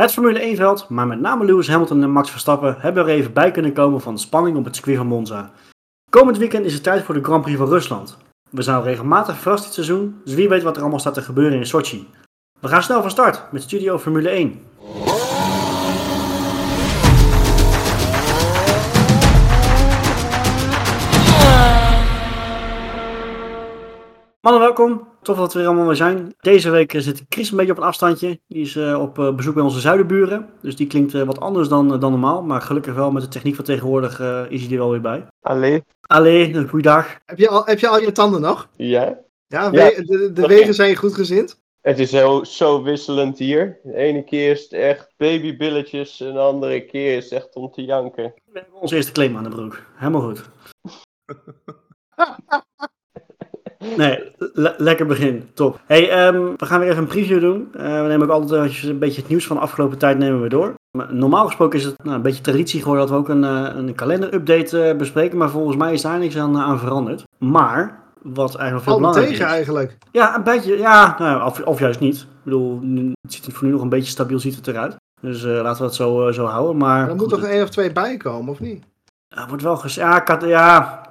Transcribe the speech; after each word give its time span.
Het 0.00 0.12
Formule 0.12 0.54
1-veld, 0.54 0.88
maar 0.88 1.06
met 1.06 1.20
name 1.20 1.44
Lewis 1.44 1.68
Hamilton 1.68 2.02
en 2.02 2.10
Max 2.10 2.30
Verstappen 2.30 2.76
hebben 2.78 3.02
er 3.02 3.08
even 3.08 3.32
bij 3.32 3.50
kunnen 3.50 3.72
komen 3.72 4.00
van 4.00 4.14
de 4.14 4.20
spanning 4.20 4.56
op 4.56 4.64
het 4.64 4.74
circuit 4.74 4.96
van 4.96 5.06
Monza. 5.06 5.50
Komend 6.10 6.38
weekend 6.38 6.64
is 6.64 6.72
het 6.74 6.82
tijd 6.82 7.02
voor 7.02 7.14
de 7.14 7.24
Grand 7.24 7.42
Prix 7.42 7.58
van 7.58 7.68
Rusland. 7.68 8.16
We 8.50 8.62
zijn 8.62 8.76
al 8.76 8.82
regelmatig 8.82 9.36
verrast 9.36 9.64
dit 9.64 9.72
seizoen, 9.72 10.20
dus 10.24 10.34
wie 10.34 10.48
weet 10.48 10.62
wat 10.62 10.76
er 10.76 10.80
allemaal 10.80 11.00
staat 11.00 11.14
te 11.14 11.22
gebeuren 11.22 11.58
in 11.58 11.66
Sochi. 11.66 12.08
We 12.60 12.68
gaan 12.68 12.82
snel 12.82 13.00
van 13.00 13.10
start 13.10 13.52
met 13.52 13.62
Studio 13.62 13.98
Formule 13.98 14.28
1. 14.28 14.60
Mannen, 24.40 24.62
welkom. 24.62 25.08
Tof 25.22 25.36
dat 25.36 25.52
we 25.52 25.60
er 25.60 25.66
allemaal 25.66 25.86
weer 25.86 25.96
zijn. 25.96 26.34
Deze 26.40 26.70
week 26.70 26.94
eh, 26.94 27.00
zit 27.00 27.24
Chris 27.28 27.50
een 27.50 27.56
beetje 27.56 27.72
op 27.72 27.78
een 27.78 27.84
afstandje. 27.84 28.40
Die 28.46 28.62
is 28.62 28.74
uh, 28.74 29.00
op 29.00 29.18
uh, 29.18 29.34
bezoek 29.34 29.54
bij 29.54 29.62
onze 29.62 29.80
zuidenburen. 29.80 30.48
Dus 30.60 30.76
die 30.76 30.86
klinkt 30.86 31.12
wat 31.12 31.40
anders 31.40 31.68
dan, 31.68 32.00
dan 32.00 32.10
normaal. 32.10 32.42
Maar 32.42 32.60
gelukkig 32.60 32.94
wel 32.94 33.10
met 33.10 33.22
de 33.22 33.28
techniek 33.28 33.54
van 33.54 33.64
tegenwoordig 33.64 34.20
is 34.48 34.62
hij 34.62 34.70
er 34.70 34.78
wel 34.78 34.90
weer 34.90 35.00
bij. 35.00 35.26
Allee. 35.40 35.84
Allee, 36.00 36.68
goeiedag. 36.68 37.18
Heb 37.24 37.38
je 37.38 37.48
al, 37.48 37.64
heb 37.64 37.78
je, 37.78 37.88
al 37.88 38.00
je 38.00 38.12
tanden 38.12 38.40
nog? 38.40 38.68
Ja. 38.76 39.18
Ja, 39.46 39.68
ja. 39.72 39.90
de, 39.90 40.30
de 40.32 40.46
wegen 40.46 40.74
zijn 40.74 40.88
je 40.88 40.96
goed 40.96 41.14
gezind? 41.14 41.60
Het 41.80 41.98
is 41.98 42.10
zo, 42.10 42.44
zo 42.44 42.82
wisselend 42.82 43.38
hier. 43.38 43.78
De 43.82 43.94
ene 43.94 44.24
keer 44.24 44.50
is 44.50 44.62
het 44.62 44.72
echt 44.72 45.14
babybilletjes. 45.16 46.20
En 46.20 46.32
de 46.32 46.38
andere 46.38 46.84
keer 46.84 47.16
is 47.16 47.24
het 47.24 47.32
echt 47.32 47.54
om 47.54 47.70
te 47.70 47.84
janken. 47.84 48.34
We 48.44 48.58
hebben 48.58 48.80
onze 48.80 48.96
eerste 48.96 49.12
claim 49.12 49.36
aan 49.36 49.44
de 49.44 49.50
broek. 49.50 49.82
Helemaal 49.96 50.20
goed. 50.20 50.50
Nee, 53.96 54.32
le 54.36 54.74
lekker 54.76 55.06
begin. 55.06 55.50
Top. 55.54 55.80
Hey, 55.86 56.26
um, 56.26 56.54
we 56.56 56.66
gaan 56.66 56.80
weer 56.80 56.88
even 56.88 57.02
een 57.02 57.08
preview 57.08 57.40
doen. 57.40 57.68
Uh, 57.76 57.82
we 57.82 58.08
nemen 58.08 58.22
ook 58.22 58.32
altijd 58.32 58.82
een 58.82 58.98
beetje 58.98 59.20
het 59.20 59.30
nieuws 59.30 59.46
van 59.46 59.56
de 59.56 59.62
afgelopen 59.62 59.98
tijd 59.98 60.18
nemen 60.18 60.42
we 60.42 60.48
door. 60.48 60.74
Maar 60.90 61.14
normaal 61.14 61.46
gesproken 61.46 61.78
is 61.78 61.84
het 61.84 62.04
nou, 62.04 62.16
een 62.16 62.22
beetje 62.22 62.42
traditie 62.42 62.80
geworden 62.80 63.06
dat 63.06 63.14
we 63.14 63.20
ook 63.20 63.28
een, 63.28 63.42
uh, 63.42 63.68
een 63.76 63.94
kalender-update 63.94 64.88
uh, 64.88 64.96
bespreken. 64.96 65.38
Maar 65.38 65.50
volgens 65.50 65.76
mij 65.76 65.92
is 65.92 66.02
daar 66.02 66.18
niks 66.18 66.36
aan, 66.36 66.58
aan 66.58 66.78
veranderd. 66.78 67.24
Maar, 67.38 68.02
wat 68.22 68.54
eigenlijk 68.54 68.88
veel 68.88 68.96
belangrijker 68.96 69.32
tegen 69.32 69.46
eigenlijk. 69.48 69.96
Ja, 70.10 70.36
een 70.36 70.42
beetje. 70.42 70.78
Ja, 70.78 71.16
nou, 71.18 71.46
of, 71.46 71.60
of, 71.60 71.78
juist 71.78 72.00
niet. 72.00 72.16
Ik 72.16 72.44
bedoel, 72.44 72.80
het 73.20 73.32
ziet 73.32 73.46
er 73.46 73.52
voor 73.52 73.66
nu 73.66 73.72
nog 73.72 73.82
een 73.82 73.88
beetje 73.88 74.10
stabiel 74.10 74.38
ziet 74.38 74.56
het 74.56 74.66
eruit. 74.66 74.96
Dus 75.20 75.42
laten 75.42 75.72
we 75.72 75.88
dat 75.88 75.94
zo, 75.94 76.32
zo 76.32 76.44
houden. 76.44 76.76
Maar, 76.76 77.08
er 77.08 77.16
moet 77.16 77.28
toch 77.28 77.44
één 77.44 77.62
of 77.62 77.68
twee 77.68 77.92
bij 77.92 78.16
komen, 78.16 78.52
of 78.52 78.60
niet? 78.60 78.84
Ja, 79.28 79.48
wordt 79.48 79.62
wel 79.62 79.76
gezegd. 79.76 80.08
Ja, 80.08 80.20
kat, 80.20 80.42
ja 80.42 81.02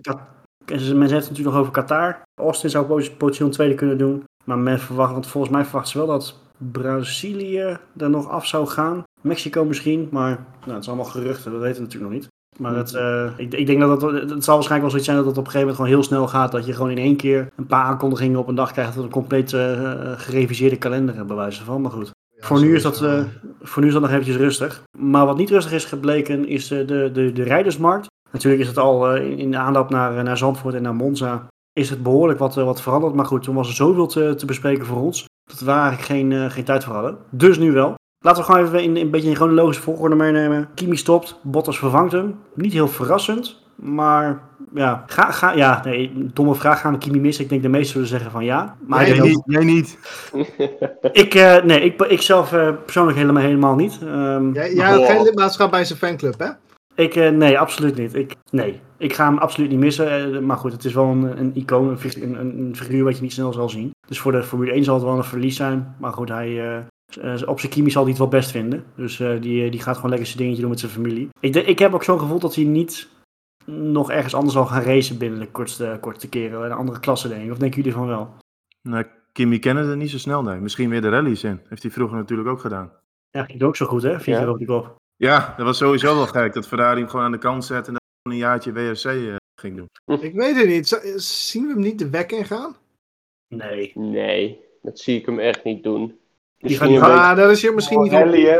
kat, 0.00 0.18
Mensen 0.66 0.86
hebben 0.86 1.08
het 1.08 1.10
natuurlijk 1.10 1.48
nog 1.48 1.56
over 1.56 1.72
Qatar. 1.72 2.22
Austin 2.40 2.70
zou 2.70 2.86
potentieel 3.18 3.48
een 3.48 3.54
tweede 3.54 3.74
kunnen 3.74 3.98
doen. 3.98 4.24
Maar 4.44 4.58
men 4.58 4.78
verwacht, 4.78 5.12
want 5.12 5.26
volgens 5.26 5.52
mij 5.52 5.64
verwachten 5.64 5.92
ze 5.92 5.98
wel 5.98 6.06
dat 6.06 6.38
Brazilië 6.72 7.78
er 7.96 8.10
nog 8.10 8.28
af 8.28 8.46
zou 8.46 8.66
gaan. 8.66 9.02
Mexico 9.20 9.64
misschien, 9.64 10.08
maar 10.10 10.46
nou, 10.60 10.72
het 10.72 10.82
is 10.82 10.88
allemaal 10.88 11.06
geruchten, 11.06 11.52
dat 11.52 11.60
weten 11.60 11.76
we 11.76 11.82
natuurlijk 11.82 12.12
nog 12.12 12.20
niet. 12.20 12.30
Maar 12.58 12.74
het, 12.74 12.92
uh, 12.92 13.30
ik, 13.36 13.54
ik, 13.54 13.66
denk 13.66 13.80
dat 13.80 14.02
het, 14.02 14.30
het 14.30 14.44
zal 14.44 14.54
waarschijnlijk 14.54 14.80
wel 14.80 14.90
zoiets 14.90 15.04
zijn 15.04 15.16
dat 15.16 15.26
het 15.26 15.38
op 15.38 15.44
een 15.44 15.50
gegeven 15.50 15.60
moment 15.60 15.76
gewoon 15.76 15.90
heel 15.90 16.02
snel 16.02 16.28
gaat. 16.28 16.52
Dat 16.52 16.66
je 16.66 16.72
gewoon 16.72 16.90
in 16.90 16.98
één 16.98 17.16
keer 17.16 17.48
een 17.56 17.66
paar 17.66 17.84
aankondigingen 17.84 18.38
op 18.38 18.48
een 18.48 18.54
dag 18.54 18.72
krijgt. 18.72 18.94
Dat 18.94 19.04
een 19.04 19.10
compleet 19.10 19.52
uh, 19.52 19.92
gereviseerde 20.16 20.78
kalender 20.78 21.14
hebben, 21.14 21.36
bij 21.36 21.44
wijze 21.44 21.64
van. 21.64 21.80
Maar 21.80 21.90
goed. 21.90 22.10
Ja, 22.36 22.46
voor, 22.46 22.60
nu 22.60 22.74
is 22.74 22.82
dat, 22.82 23.02
uh, 23.02 23.24
voor 23.60 23.82
nu 23.82 23.88
is 23.88 23.94
dat 23.94 24.02
nog 24.02 24.10
eventjes 24.10 24.36
rustig. 24.36 24.82
Maar 24.98 25.26
wat 25.26 25.36
niet 25.36 25.50
rustig 25.50 25.72
is 25.72 25.84
gebleken 25.84 26.48
is 26.48 26.68
de, 26.68 26.84
de, 26.84 27.32
de 27.32 27.42
rijdersmarkt. 27.42 28.06
Natuurlijk 28.32 28.62
is 28.62 28.68
het 28.68 28.78
al 28.78 29.16
uh, 29.16 29.38
in 29.38 29.50
de 29.50 29.56
aanloop 29.56 29.90
naar, 29.90 30.16
eh, 30.16 30.24
naar 30.24 30.36
Zandvoort 30.38 30.74
en 30.74 30.82
naar 30.82 30.94
Monza 30.94 31.46
is 31.72 31.90
het 31.90 32.02
behoorlijk 32.02 32.38
wat, 32.38 32.56
uh, 32.56 32.64
wat 32.64 32.82
veranderd. 32.82 33.14
Maar 33.14 33.26
goed, 33.26 33.42
toen 33.42 33.54
was 33.54 33.68
er 33.68 33.74
zoveel 33.74 34.06
te, 34.06 34.34
te 34.34 34.46
bespreken 34.46 34.86
voor 34.86 35.00
ons. 35.02 35.24
Dat 35.44 35.58
we 35.58 35.64
daar 35.64 35.82
eigenlijk 35.88 36.06
geen, 36.06 36.50
geen 36.50 36.64
tijd 36.64 36.84
voor 36.84 36.94
hadden. 36.94 37.18
Dus 37.30 37.58
nu 37.58 37.72
wel. 37.72 37.94
Laten 38.18 38.42
we 38.42 38.50
gewoon 38.50 38.66
even 38.66 38.82
in, 38.82 38.96
in 38.96 39.04
een 39.04 39.10
beetje 39.10 39.28
in 39.28 39.36
chronologische 39.36 39.82
volgorde 39.82 40.14
meenemen. 40.14 40.68
Kimi 40.74 40.96
stopt, 40.96 41.38
Bottas 41.42 41.78
vervangt 41.78 42.12
hem. 42.12 42.38
Niet 42.54 42.72
heel 42.72 42.88
verrassend. 42.88 43.62
Maar 43.74 44.40
ja, 44.74 45.04
ga, 45.06 45.30
ga, 45.30 45.52
ja 45.52 45.80
nee, 45.84 46.12
domme 46.32 46.54
vraag. 46.54 46.80
Gaan 46.80 46.92
we 46.92 46.98
Kimi 46.98 47.20
missen? 47.20 47.44
Ik 47.44 47.50
denk 47.50 47.62
de 47.62 47.68
meesten 47.68 47.92
zullen 47.92 48.08
zeggen 48.08 48.30
van 48.30 48.44
ja. 48.44 48.76
Maar 48.86 49.08
jij, 49.08 49.20
niet, 49.20 49.42
jij 49.44 49.64
niet. 49.64 49.98
ik, 51.12 51.34
uh, 51.34 51.62
nee, 51.62 51.80
ik, 51.80 52.02
ik 52.02 52.22
zelf 52.22 52.52
uh, 52.52 52.68
persoonlijk 52.84 53.18
helemaal, 53.18 53.42
helemaal 53.42 53.74
niet. 53.74 53.98
Um, 54.02 54.52
jij 54.54 54.74
jij 54.74 54.90
had 54.90 55.04
geen 55.04 55.22
lidmaatschap 55.22 55.70
bij 55.70 55.84
zijn 55.84 55.98
fanclub, 55.98 56.38
hè? 56.38 56.48
Ik, 56.94 57.14
uh, 57.14 57.30
nee, 57.30 57.58
absoluut 57.58 57.96
niet. 57.96 58.14
Ik, 58.14 58.34
nee, 58.50 58.80
ik 58.96 59.12
ga 59.12 59.24
hem 59.24 59.38
absoluut 59.38 59.70
niet 59.70 59.78
missen. 59.78 60.34
Uh, 60.34 60.40
maar 60.40 60.56
goed, 60.56 60.72
het 60.72 60.84
is 60.84 60.92
wel 60.92 61.04
een, 61.04 61.38
een 61.38 61.54
icoon, 61.54 61.88
een, 61.88 62.22
een, 62.22 62.58
een, 62.58 62.76
figuur 62.76 63.04
wat 63.04 63.16
je 63.16 63.22
niet 63.22 63.32
snel 63.32 63.52
zal 63.52 63.68
zien. 63.68 63.90
Dus 64.08 64.18
voor 64.18 64.32
de 64.32 64.42
Formule 64.42 64.72
1 64.72 64.84
zal 64.84 64.94
het 64.94 65.04
wel 65.04 65.16
een 65.16 65.24
verlies 65.24 65.56
zijn. 65.56 65.96
Maar 65.98 66.12
goed, 66.12 66.28
hij, 66.28 66.76
uh, 67.18 67.48
op 67.48 67.60
zijn 67.60 67.72
chemie 67.72 67.90
zal 67.90 68.02
hij 68.02 68.10
het 68.10 68.20
wel 68.20 68.28
best 68.28 68.50
vinden. 68.50 68.84
Dus 68.96 69.16
die, 69.16 69.70
die 69.70 69.80
gaat 69.80 69.94
gewoon 69.94 70.10
lekker 70.10 70.28
zijn 70.28 70.38
dingetje 70.38 70.60
doen 70.60 70.70
met 70.70 70.80
zijn 70.80 70.92
familie. 70.92 71.28
Ik, 71.40 71.54
ik 71.54 71.78
heb 71.78 71.94
ook 71.94 72.04
zo'n 72.04 72.18
gevoel 72.18 72.38
dat 72.38 72.54
hij 72.54 72.64
niet 72.64 73.08
nog 73.66 74.10
ergens 74.10 74.34
anders 74.34 74.54
zal 74.54 74.66
gaan 74.66 74.82
racen 74.82 75.18
binnen 75.18 75.40
de 75.40 75.50
kortste, 75.50 75.98
kortste 76.00 76.28
keren. 76.28 76.64
Een 76.64 76.72
andere 76.72 77.00
klasse 77.00 77.28
denk 77.28 77.44
ik. 77.44 77.50
Of 77.50 77.58
denken 77.58 77.76
jullie 77.76 77.92
van 77.92 78.06
wel? 78.06 78.34
Nou, 78.82 79.04
Kimi 79.32 79.58
kennen 79.58 79.88
het 79.88 79.98
niet 79.98 80.10
zo 80.10 80.18
snel, 80.18 80.42
nee. 80.42 80.60
Misschien 80.60 80.88
weer 80.88 81.00
de 81.00 81.08
rallies 81.08 81.44
in. 81.44 81.60
Heeft 81.68 81.82
hij 81.82 81.90
vroeger 81.90 82.16
natuurlijk 82.16 82.48
ook 82.48 82.60
gedaan. 82.60 82.92
Ja, 83.30 83.44
ging 83.44 83.62
ook 83.62 83.76
zo 83.76 83.86
goed, 83.86 84.02
hè? 84.02 84.20
Vier 84.20 84.40
ja. 84.40 84.50
op 84.50 84.58
die 84.58 84.66
kop. 84.66 85.00
Ja, 85.22 85.54
dat 85.56 85.66
was 85.66 85.78
sowieso 85.78 86.14
wel 86.14 86.26
gek. 86.26 86.52
Dat 86.52 86.66
Ferrari 86.66 87.00
hem 87.00 87.08
gewoon 87.08 87.24
aan 87.24 87.32
de 87.32 87.38
kant 87.38 87.64
zette 87.64 87.90
en 87.90 87.96
dan 88.22 88.32
een 88.32 88.38
jaartje 88.38 88.72
WRC 88.72 89.04
uh, 89.04 89.36
ging 89.60 89.76
doen. 89.76 89.86
Ik 90.28 90.34
weet 90.34 90.56
het 90.56 90.66
niet. 90.66 90.88
Zien 91.22 91.66
we 91.66 91.72
hem 91.72 91.82
niet 91.82 91.98
de 91.98 92.10
wek 92.10 92.32
ingaan? 92.32 92.76
Nee. 93.48 93.92
Nee, 93.94 94.60
dat 94.82 94.98
zie 94.98 95.18
ik 95.18 95.26
hem 95.26 95.38
echt 95.38 95.64
niet 95.64 95.82
doen. 95.82 96.18
Die 96.58 96.76
gaat 96.76 96.88
niet 96.88 97.00
ah, 97.00 97.36
dat 97.36 97.50
is 97.50 97.62
hier 97.62 97.74
misschien 97.74 98.02
niet 98.02 98.12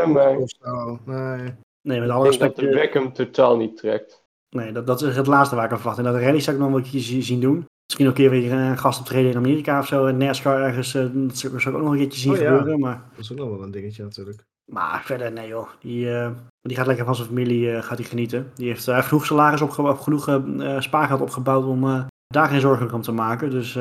maar... 0.07 0.37
zo. 0.45 0.99
Nee. 1.05 1.53
Nee, 1.81 1.99
met 1.99 2.09
alle 2.09 2.25
respect. 2.25 2.55
dat 2.55 2.65
de 2.65 2.73
wek 2.73 2.93
hem 2.93 3.13
totaal 3.13 3.57
niet 3.57 3.77
trekt. 3.77 4.23
Nee, 4.49 4.71
dat, 4.71 4.87
dat 4.87 5.01
is 5.01 5.15
het 5.15 5.27
laatste 5.27 5.55
waar 5.55 5.65
ik 5.65 5.71
aan 5.71 5.77
verwacht. 5.77 5.97
En 5.97 6.03
dat 6.03 6.15
rally 6.15 6.39
zou 6.39 6.55
ik 6.55 6.61
nog 6.61 6.71
wel 6.71 6.79
een 6.79 6.91
keertje 6.91 7.21
zien 7.21 7.39
doen. 7.39 7.65
Misschien 7.85 8.07
ook 8.07 8.17
een 8.17 8.23
keer 8.23 8.29
weer 8.29 8.51
een 8.51 8.77
gast 8.77 8.99
optreden 8.99 9.31
in 9.31 9.37
Amerika 9.37 9.79
of 9.79 9.87
zo. 9.87 10.05
En 10.05 10.17
NASCAR 10.17 10.61
ergens, 10.61 10.93
uh, 10.93 11.07
dat 11.13 11.37
zou 11.37 11.57
ik 11.57 11.67
ook 11.67 11.81
nog 11.81 11.91
een 11.91 11.97
keertje 11.97 12.19
zien 12.19 12.31
oh, 12.31 12.37
ja. 12.37 12.57
gebeuren. 12.57 12.79
Maar... 12.79 13.03
Dat 13.09 13.19
is 13.19 13.31
ook 13.31 13.37
nog 13.37 13.49
wel 13.49 13.63
een 13.63 13.71
dingetje 13.71 14.03
natuurlijk. 14.03 14.43
Maar 14.71 15.01
verder, 15.05 15.31
nee 15.31 15.47
joh. 15.47 15.67
Die, 15.79 16.05
uh, 16.05 16.29
die 16.61 16.77
gaat 16.77 16.87
lekker 16.87 17.05
van 17.05 17.15
zijn 17.15 17.27
familie 17.27 17.71
uh, 17.71 17.81
gaat 17.81 17.97
die 17.97 18.05
genieten. 18.05 18.51
Die 18.55 18.67
heeft, 18.67 18.87
uh, 18.87 19.01
genoeg 19.01 19.25
salaris 19.25 19.61
opgebouwd, 19.61 20.01
genoeg 20.01 20.41
spaargeld 20.79 21.21
opgebouwd 21.21 21.65
om 21.65 22.07
daar 22.27 22.47
geen 22.47 22.59
zorgen 22.59 22.93
om 22.93 23.01
te 23.01 23.11
maken. 23.11 23.49
Dus 23.49 23.77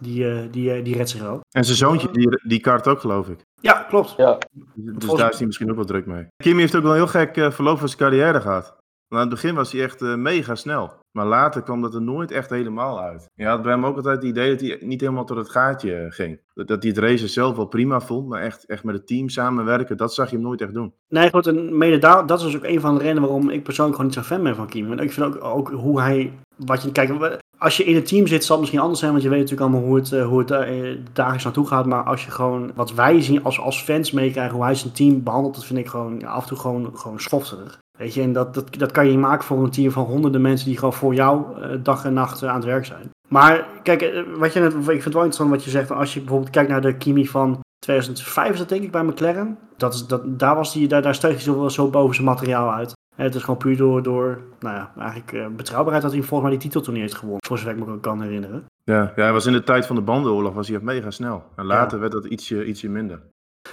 die, 0.00 0.50
die, 0.50 0.82
die 0.82 0.96
redt 0.96 1.10
zich 1.10 1.20
wel. 1.20 1.40
En 1.50 1.64
zijn 1.64 1.76
zoontje, 1.76 2.10
die, 2.10 2.40
die 2.42 2.60
kart 2.60 2.86
ook 2.86 3.00
geloof 3.00 3.28
ik. 3.28 3.40
Ja, 3.60 3.72
klopt. 3.88 4.14
Ja. 4.16 4.38
Dus 4.74 5.14
daar 5.14 5.30
is 5.30 5.36
hij 5.36 5.46
misschien 5.46 5.70
ook 5.70 5.76
wel 5.76 5.84
druk 5.84 6.06
mee. 6.06 6.26
Kimi 6.36 6.60
heeft 6.60 6.76
ook 6.76 6.82
wel 6.82 6.90
een 6.90 6.96
heel 6.96 7.06
gek 7.06 7.52
verloop 7.52 7.78
van 7.78 7.88
zijn 7.88 8.00
carrière 8.00 8.40
gehad. 8.40 8.76
Want 9.08 9.22
aan 9.22 9.28
het 9.28 9.40
begin 9.40 9.54
was 9.54 9.72
hij 9.72 9.82
echt 9.82 10.00
mega 10.00 10.54
snel. 10.54 10.92
Maar 11.12 11.26
later 11.26 11.62
kwam 11.62 11.80
dat 11.80 11.94
er 11.94 12.02
nooit 12.02 12.30
echt 12.30 12.50
helemaal 12.50 13.00
uit. 13.00 13.30
Je 13.34 13.46
had 13.46 13.62
bij 13.62 13.72
hem 13.72 13.86
ook 13.86 13.96
altijd 13.96 14.16
het 14.16 14.24
idee 14.24 14.50
dat 14.50 14.60
hij 14.60 14.78
niet 14.80 15.00
helemaal 15.00 15.24
tot 15.24 15.36
het 15.36 15.50
gaatje 15.50 16.06
ging. 16.08 16.40
Dat 16.54 16.82
hij 16.82 16.90
het 16.90 16.98
racen 16.98 17.28
zelf 17.28 17.56
wel 17.56 17.66
prima 17.66 18.00
vond, 18.00 18.28
maar 18.28 18.40
echt, 18.40 18.66
echt 18.66 18.84
met 18.84 18.94
het 18.94 19.06
team 19.06 19.28
samenwerken, 19.28 19.96
dat 19.96 20.14
zag 20.14 20.30
je 20.30 20.36
hem 20.36 20.44
nooit 20.44 20.60
echt 20.60 20.74
doen. 20.74 20.92
Nee, 21.08 21.30
goed, 21.30 21.46
en 21.46 21.78
mede 21.78 21.98
dat 21.98 22.40
is 22.40 22.56
ook 22.56 22.64
een 22.64 22.80
van 22.80 22.94
de 22.94 23.00
redenen 23.00 23.22
waarom 23.22 23.50
ik 23.50 23.62
persoonlijk 23.62 23.96
gewoon 23.96 24.10
niet 24.10 24.24
zo 24.24 24.34
fan 24.34 24.42
ben 24.42 24.56
van 24.56 24.68
Kim. 24.68 24.88
Want 24.88 25.00
ik 25.00 25.12
vind 25.12 25.26
ook, 25.26 25.44
ook 25.44 25.70
hoe 25.70 26.00
hij, 26.00 26.32
wat 26.56 26.82
je, 26.82 26.92
kijk, 26.92 27.40
als 27.58 27.76
je 27.76 27.84
in 27.84 27.94
het 27.94 28.06
team 28.06 28.26
zit, 28.26 28.44
zal 28.44 28.50
het 28.50 28.60
misschien 28.60 28.80
anders 28.80 29.00
zijn, 29.00 29.12
want 29.12 29.22
je 29.22 29.28
weet 29.28 29.40
natuurlijk 29.40 29.70
allemaal 29.70 29.88
hoe 29.88 29.96
het, 29.96 30.10
hoe 30.10 30.38
het 30.38 30.98
dagelijks 31.12 31.44
naartoe 31.44 31.66
gaat. 31.66 31.86
Maar 31.86 32.02
als 32.02 32.24
je 32.24 32.30
gewoon, 32.30 32.72
wat 32.74 32.94
wij 32.94 33.22
zien 33.22 33.44
als, 33.44 33.60
als 33.60 33.82
fans 33.82 34.10
meekrijgen, 34.10 34.54
hoe 34.54 34.64
hij 34.64 34.74
zijn 34.74 34.92
team 34.92 35.22
behandelt, 35.22 35.54
dat 35.54 35.64
vind 35.64 35.78
ik 35.78 35.88
gewoon 35.88 36.24
af 36.24 36.42
en 36.42 36.48
toe 36.48 36.58
gewoon, 36.58 36.98
gewoon 36.98 37.20
schofterig. 37.20 37.78
Weet 37.98 38.14
je, 38.14 38.22
en 38.22 38.32
dat, 38.32 38.54
dat, 38.54 38.78
dat 38.78 38.92
kan 38.92 39.04
je 39.04 39.10
niet 39.10 39.20
maken 39.20 39.44
voor 39.44 39.62
een 39.62 39.70
team 39.70 39.90
van 39.90 40.04
honderden 40.04 40.40
mensen 40.40 40.66
die 40.66 40.78
gewoon 40.78 40.92
voor 40.92 41.14
jou 41.14 41.60
uh, 41.60 41.78
dag 41.82 42.04
en 42.04 42.12
nacht 42.12 42.42
uh, 42.42 42.48
aan 42.48 42.54
het 42.54 42.64
werk 42.64 42.84
zijn. 42.84 43.10
Maar 43.28 43.66
kijk, 43.82 44.24
wat 44.36 44.52
je 44.52 44.60
net, 44.60 44.74
ik 44.74 44.84
vind 44.84 45.04
het 45.04 45.14
wel 45.14 45.22
interessant 45.22 45.50
wat 45.50 45.64
je 45.64 45.70
zegt. 45.70 45.90
Als 45.90 46.14
je 46.14 46.20
bijvoorbeeld 46.20 46.50
kijkt 46.50 46.70
naar 46.70 46.80
de 46.80 46.96
Kimi 46.96 47.28
van 47.28 47.60
2005 47.78 48.52
is 48.52 48.58
dat 48.58 48.68
denk 48.68 48.82
ik 48.82 48.90
bij 48.90 49.04
McLaren. 49.04 49.58
Dat 49.76 49.94
is, 49.94 50.06
dat, 50.06 50.38
daar, 50.38 50.54
was 50.54 50.72
die, 50.72 50.88
daar, 50.88 51.02
daar 51.02 51.14
steeg 51.14 51.30
hij 51.30 51.40
zo, 51.40 51.68
zo 51.68 51.90
boven 51.90 52.14
zijn 52.14 52.26
materiaal 52.26 52.72
uit. 52.72 52.96
En 53.16 53.24
het 53.24 53.34
is 53.34 53.40
gewoon 53.40 53.58
puur 53.58 53.76
door, 53.76 54.02
door 54.02 54.40
nou 54.60 54.76
ja, 54.76 54.92
eigenlijk 54.98 55.32
uh, 55.32 55.46
betrouwbaarheid 55.56 56.02
dat 56.02 56.12
hij 56.12 56.22
volgens 56.22 56.48
mij 56.48 56.58
die 56.58 56.68
titel 56.68 56.80
toen 56.80 56.92
niet 56.92 57.02
heeft 57.02 57.14
gewonnen. 57.14 57.44
Voor 57.46 57.58
zover 57.58 57.76
ik 57.76 57.86
me 57.86 58.00
kan 58.00 58.22
herinneren. 58.22 58.64
Ja, 58.84 59.12
ja, 59.16 59.22
hij 59.22 59.32
was 59.32 59.46
in 59.46 59.52
de 59.52 59.62
tijd 59.62 59.86
van 59.86 59.96
de 59.96 60.02
bandenoorlog 60.02 60.54
was 60.54 60.66
hij 60.66 60.76
echt 60.76 60.84
mega 60.84 61.10
snel. 61.10 61.44
En 61.54 61.64
later 61.64 61.94
ja. 61.94 62.00
werd 62.00 62.12
dat 62.12 62.24
ietsje, 62.24 62.64
ietsje 62.64 62.88
minder. 62.88 63.20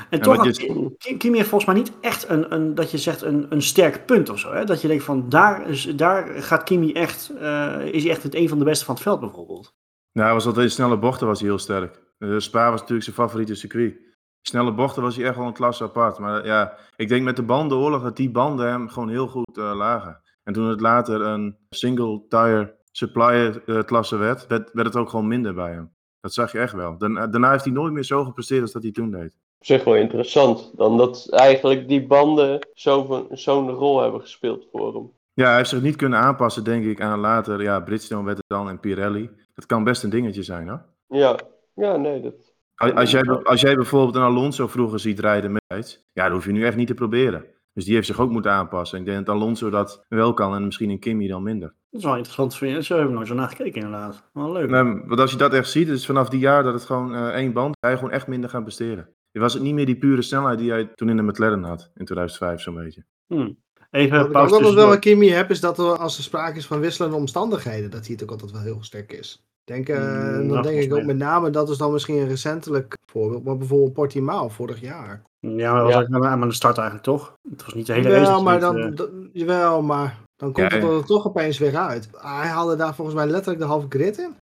En, 0.09 0.19
en 0.19 0.21
toch 0.21 0.45
je... 0.45 1.15
Kimi 1.17 1.37
heeft 1.37 1.49
volgens 1.49 1.71
mij 1.71 1.81
niet 1.81 1.91
echt 2.01 2.29
een, 2.29 2.53
een 2.53 2.75
dat 2.75 2.91
je 2.91 2.97
zegt, 2.97 3.21
een, 3.21 3.45
een 3.49 3.61
sterk 3.61 4.05
punt 4.05 4.29
of 4.29 4.39
zo. 4.39 4.53
Hè? 4.53 4.63
Dat 4.63 4.81
je 4.81 4.87
denkt 4.87 5.03
van, 5.03 5.29
daar, 5.29 5.69
is, 5.69 5.83
daar 5.95 6.43
gaat 6.43 6.63
Kimi 6.63 6.93
echt, 6.93 7.31
uh, 7.41 7.79
is 7.81 8.03
hij 8.03 8.11
echt 8.11 8.23
het 8.23 8.35
een 8.35 8.49
van 8.49 8.59
de 8.59 8.65
beste 8.65 8.85
van 8.85 8.93
het 8.93 9.03
veld 9.03 9.19
bijvoorbeeld. 9.19 9.73
Nou, 10.11 10.33
was 10.33 10.45
altijd 10.45 10.65
in 10.65 10.71
snelle 10.71 10.97
bochten 10.97 11.27
was 11.27 11.39
hij 11.39 11.49
heel 11.49 11.57
sterk. 11.57 12.03
Uh, 12.19 12.39
Spa 12.39 12.69
was 12.69 12.79
natuurlijk 12.79 13.03
zijn 13.03 13.15
favoriete 13.15 13.55
circuit. 13.55 13.95
Snelle 14.41 14.73
bochten 14.73 15.01
was 15.01 15.15
hij 15.15 15.25
echt 15.25 15.35
wel 15.35 15.47
een 15.47 15.53
klasse 15.53 15.83
apart. 15.83 16.19
Maar 16.19 16.45
ja, 16.45 16.77
ik 16.95 17.07
denk 17.07 17.23
met 17.23 17.35
de 17.35 17.43
bandenoorlog 17.43 18.03
dat 18.03 18.17
die 18.17 18.31
banden 18.31 18.69
hem 18.69 18.89
gewoon 18.89 19.09
heel 19.09 19.27
goed 19.27 19.57
uh, 19.57 19.71
lagen. 19.75 20.21
En 20.43 20.53
toen 20.53 20.67
het 20.67 20.81
later 20.81 21.21
een 21.21 21.57
single 21.69 22.25
tire 22.27 22.75
supplier 22.91 23.83
klasse 23.85 24.17
werd, 24.17 24.47
werd, 24.47 24.69
werd 24.73 24.87
het 24.87 24.95
ook 24.95 25.09
gewoon 25.09 25.27
minder 25.27 25.53
bij 25.53 25.71
hem. 25.71 25.93
Dat 26.19 26.33
zag 26.33 26.51
je 26.51 26.59
echt 26.59 26.73
wel. 26.73 26.97
Daarna, 26.97 27.27
daarna 27.27 27.51
heeft 27.51 27.63
hij 27.63 27.73
nooit 27.73 27.93
meer 27.93 28.03
zo 28.03 28.23
gepresteerd 28.23 28.61
als 28.61 28.71
dat 28.71 28.83
hij 28.83 28.91
toen 28.91 29.11
deed. 29.11 29.37
Op 29.59 29.65
zich 29.65 29.83
wel 29.83 29.95
interessant. 29.95 30.71
Dan 30.75 30.97
dat 30.97 31.27
eigenlijk 31.29 31.87
die 31.87 32.07
banden 32.07 32.67
zo- 32.73 33.27
zo'n 33.31 33.69
rol 33.69 34.01
hebben 34.01 34.21
gespeeld 34.21 34.67
voor 34.71 34.93
hem. 34.93 35.11
Ja, 35.33 35.47
hij 35.47 35.57
heeft 35.57 35.69
zich 35.69 35.81
niet 35.81 35.95
kunnen 35.95 36.19
aanpassen, 36.19 36.63
denk 36.63 36.85
ik, 36.85 37.01
aan 37.01 37.19
later, 37.19 37.61
ja, 37.61 37.79
Bridgestone 37.79 38.25
werd 38.25 38.37
het 38.37 38.45
dan 38.47 38.69
en 38.69 38.79
Pirelli. 38.79 39.29
Dat 39.53 39.65
kan 39.65 39.83
best 39.83 40.03
een 40.03 40.09
dingetje 40.09 40.43
zijn, 40.43 40.67
hoor. 40.67 40.81
Ja, 41.07 41.35
ja 41.73 41.95
nee, 41.97 42.21
dat... 42.21 42.53
Als, 42.75 42.93
als, 42.93 43.11
jij, 43.11 43.23
als 43.43 43.61
jij 43.61 43.75
bijvoorbeeld 43.75 44.15
een 44.15 44.21
Alonso 44.21 44.67
vroeger 44.67 44.99
ziet 44.99 45.19
rijden 45.19 45.51
met 45.51 46.03
ja, 46.13 46.23
dat 46.23 46.31
hoef 46.31 46.45
je 46.45 46.51
nu 46.51 46.65
echt 46.65 46.75
niet 46.75 46.87
te 46.87 46.93
proberen. 46.93 47.45
Dus 47.73 47.85
die 47.85 47.93
heeft 47.93 48.07
zich 48.07 48.19
ook 48.19 48.29
moeten 48.29 48.51
aanpassen. 48.51 48.99
Ik 48.99 49.05
denk 49.05 49.25
dat 49.25 49.35
Alonso 49.35 49.69
dat 49.69 50.05
wel 50.09 50.33
kan 50.33 50.55
en 50.55 50.65
misschien 50.65 50.89
een 50.89 50.99
Kimi 50.99 51.27
dan 51.27 51.43
minder. 51.43 51.67
Dat 51.89 51.99
is 51.99 52.05
wel 52.05 52.15
interessant. 52.15 52.55
Vind 52.55 52.75
je. 52.75 52.83
Zo 52.83 52.93
hebben 52.93 53.11
we 53.11 53.17
nooit 53.17 53.29
zo 53.29 53.35
naar 53.35 53.47
gekeken 53.47 53.81
inderdaad. 53.81 54.29
Wel 54.33 54.51
leuk. 54.51 54.69
Nee, 54.69 54.83
want 55.05 55.19
als 55.19 55.31
je 55.31 55.37
dat 55.37 55.53
echt 55.53 55.69
ziet, 55.69 55.87
is 55.87 56.05
vanaf 56.05 56.29
die 56.29 56.39
jaar 56.39 56.63
dat 56.63 56.73
het 56.73 56.85
gewoon 56.85 57.15
eh, 57.15 57.27
één 57.27 57.53
band, 57.53 57.75
hij 57.79 57.95
gewoon 57.95 58.11
echt 58.11 58.27
minder 58.27 58.49
gaan 58.49 58.63
besteden. 58.63 59.09
Je 59.35 59.41
was 59.41 59.53
het 59.53 59.63
niet 59.63 59.73
meer 59.73 59.85
die 59.85 59.95
pure 59.97 60.21
snelheid 60.21 60.57
die 60.59 60.71
hij 60.71 60.85
toen 60.95 61.09
in 61.09 61.15
de 61.17 61.23
McLaren 61.23 61.63
had, 61.63 61.89
in 61.95 62.05
2005 62.05 62.61
zo'n 62.61 62.75
beetje. 62.75 63.03
Hm. 63.27 63.51
Even 63.91 64.17
Wat 64.17 64.25
ik 64.25 64.31
pauze 64.31 64.53
ook 64.53 64.59
altijd 64.59 64.73
wel 64.79 64.89
met 64.89 64.99
Kimi 64.99 65.29
heb, 65.29 65.49
is 65.49 65.59
dat 65.59 65.77
er, 65.79 65.85
als 65.97 66.17
er 66.17 66.23
sprake 66.23 66.57
is 66.57 66.67
van 66.67 66.79
wisselende 66.79 67.15
omstandigheden, 67.17 67.91
dat 67.91 68.03
hij 68.05 68.13
het 68.13 68.23
ook 68.23 68.31
altijd 68.31 68.51
wel 68.51 68.61
heel 68.61 68.77
sterk 68.83 69.13
is. 69.13 69.45
Denk, 69.63 69.89
eh, 69.89 69.97
Mm, 69.97 70.31
dan 70.33 70.45
nou, 70.47 70.61
denk 70.61 70.81
ik 70.81 70.93
ook 70.93 71.03
met 71.03 71.17
name, 71.17 71.49
dat 71.49 71.69
is 71.69 71.77
dan 71.77 71.91
misschien 71.91 72.17
een 72.17 72.27
recentelijk 72.27 72.97
voorbeeld, 73.11 73.43
maar 73.43 73.57
bijvoorbeeld 73.57 73.93
Portimao 73.93 74.49
vorig 74.49 74.79
jaar. 74.81 75.23
Ja, 75.39 75.49
maar 75.49 75.73
dat 75.73 75.83
was 75.83 75.91
Ja. 75.91 75.95
eigenlijk 75.97 76.25
aan 76.25 76.47
de 76.47 76.53
start 76.53 76.77
eigenlijk 76.77 77.07
toch? 77.07 77.33
Het 77.49 77.63
was 77.65 77.73
niet 77.73 77.85
de 77.85 77.93
hele 77.93 78.09
Jawel, 78.09 78.29
race. 78.29 78.43
maar 78.43 78.59
dan, 78.59 78.77
eh, 78.77 78.95
dat- 78.95 79.11
jawel, 79.33 79.81
maar 79.81 80.17
dan 80.35 80.51
komt 80.51 80.71
Ja, 80.71 80.77
het 80.77 80.87
ja. 80.87 80.91
er 80.93 81.05
toch 81.05 81.27
opeens 81.27 81.57
weer 81.57 81.77
uit. 81.77 82.09
Hij 82.11 82.47
haalde 82.47 82.75
daar 82.75 82.95
volgens 82.95 83.15
mij 83.17 83.25
letterlijk 83.27 83.59
de 83.59 83.67
halve 83.67 83.85
grid 83.89 84.17
in. 84.17 84.35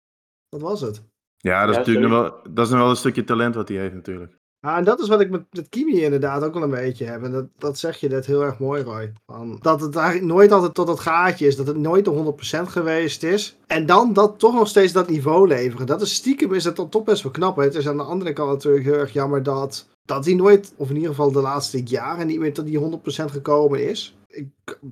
Dat 0.50 0.62
was 0.62 0.82
het. 0.82 1.04
Ja, 1.38 1.60
dat 1.60 1.70
is 1.70 1.74
Ja, 1.76 1.80
natuurlijk 1.80 2.08
nog 2.12 2.22
wel, 2.22 2.54
dat 2.54 2.66
is 2.66 2.72
nog 2.72 2.82
wel 2.82 2.90
een 2.90 2.96
stukje 2.96 3.24
talent 3.24 3.56
wat 3.56 3.68
hij 3.68 3.78
heeft 3.78 3.94
natuurlijk. 3.94 4.38
Ja, 4.66 4.78
en 4.78 4.84
dat 4.84 5.00
is 5.00 5.08
wat 5.08 5.22
ik 5.22 5.30
met, 5.30 5.70
Kimi 5.70 6.04
inderdaad 6.04 6.44
ook 6.44 6.54
wel 6.54 6.64
een 6.64 6.70
beetje 6.70 7.06
heb. 7.06 7.24
En 7.24 7.32
dat, 7.32 7.46
dat 7.58 7.80
zeg 7.80 7.98
je 7.98 8.10
net 8.10 8.26
heel 8.26 8.44
erg 8.44 8.60
mooi, 8.60 8.84
Roy. 8.84 9.14
Van, 9.26 9.58
dat 9.62 9.82
het 9.82 9.96
eigenlijk 9.96 10.34
nooit 10.34 10.52
altijd 10.52 10.74
tot 10.74 10.88
dat 10.88 11.00
gaatje 11.00 11.48
is. 11.48 11.56
Dat 11.56 11.68
het 11.68 11.78
nooit 11.78 12.06
de 12.06 12.34
100% 12.60 12.62
geweest 12.62 13.24
is. 13.24 13.58
En 13.68 13.86
dan 13.86 14.14
dat 14.14 14.40
toch 14.40 14.54
nog 14.54 14.68
steeds 14.68 14.94
dat 14.94 15.10
niveau 15.10 15.48
leveren. 15.48 15.86
Dat 15.86 16.02
is 16.02 16.14
stiekem 16.14 16.54
is 16.54 16.64
dan 16.64 16.90
toch 16.90 17.04
best 17.04 17.24
wel 17.24 17.32
knap. 17.32 17.56
Het 17.56 17.76
is 17.76 17.88
aan 17.88 17.98
de 17.98 18.04
andere 18.04 18.34
kant 18.34 18.52
natuurlijk 18.52 18.84
heel 18.84 18.94
erg 18.94 19.14
jammer 19.14 19.44
dat, 19.44 19.88
dat 20.06 20.26
hij 20.26 20.34
nooit, 20.34 20.74
of 20.78 20.90
in 20.90 20.96
ieder 20.96 21.10
geval 21.10 21.32
de 21.32 21.42
laatste 21.42 21.84
jaren, 21.84 22.28
niet 22.28 22.40
meer 22.40 22.54
tot 22.54 22.66
die 22.66 22.80
100% 22.80 22.82
gekomen 23.32 23.90
is. 23.90 24.18
Ik 24.28 24.48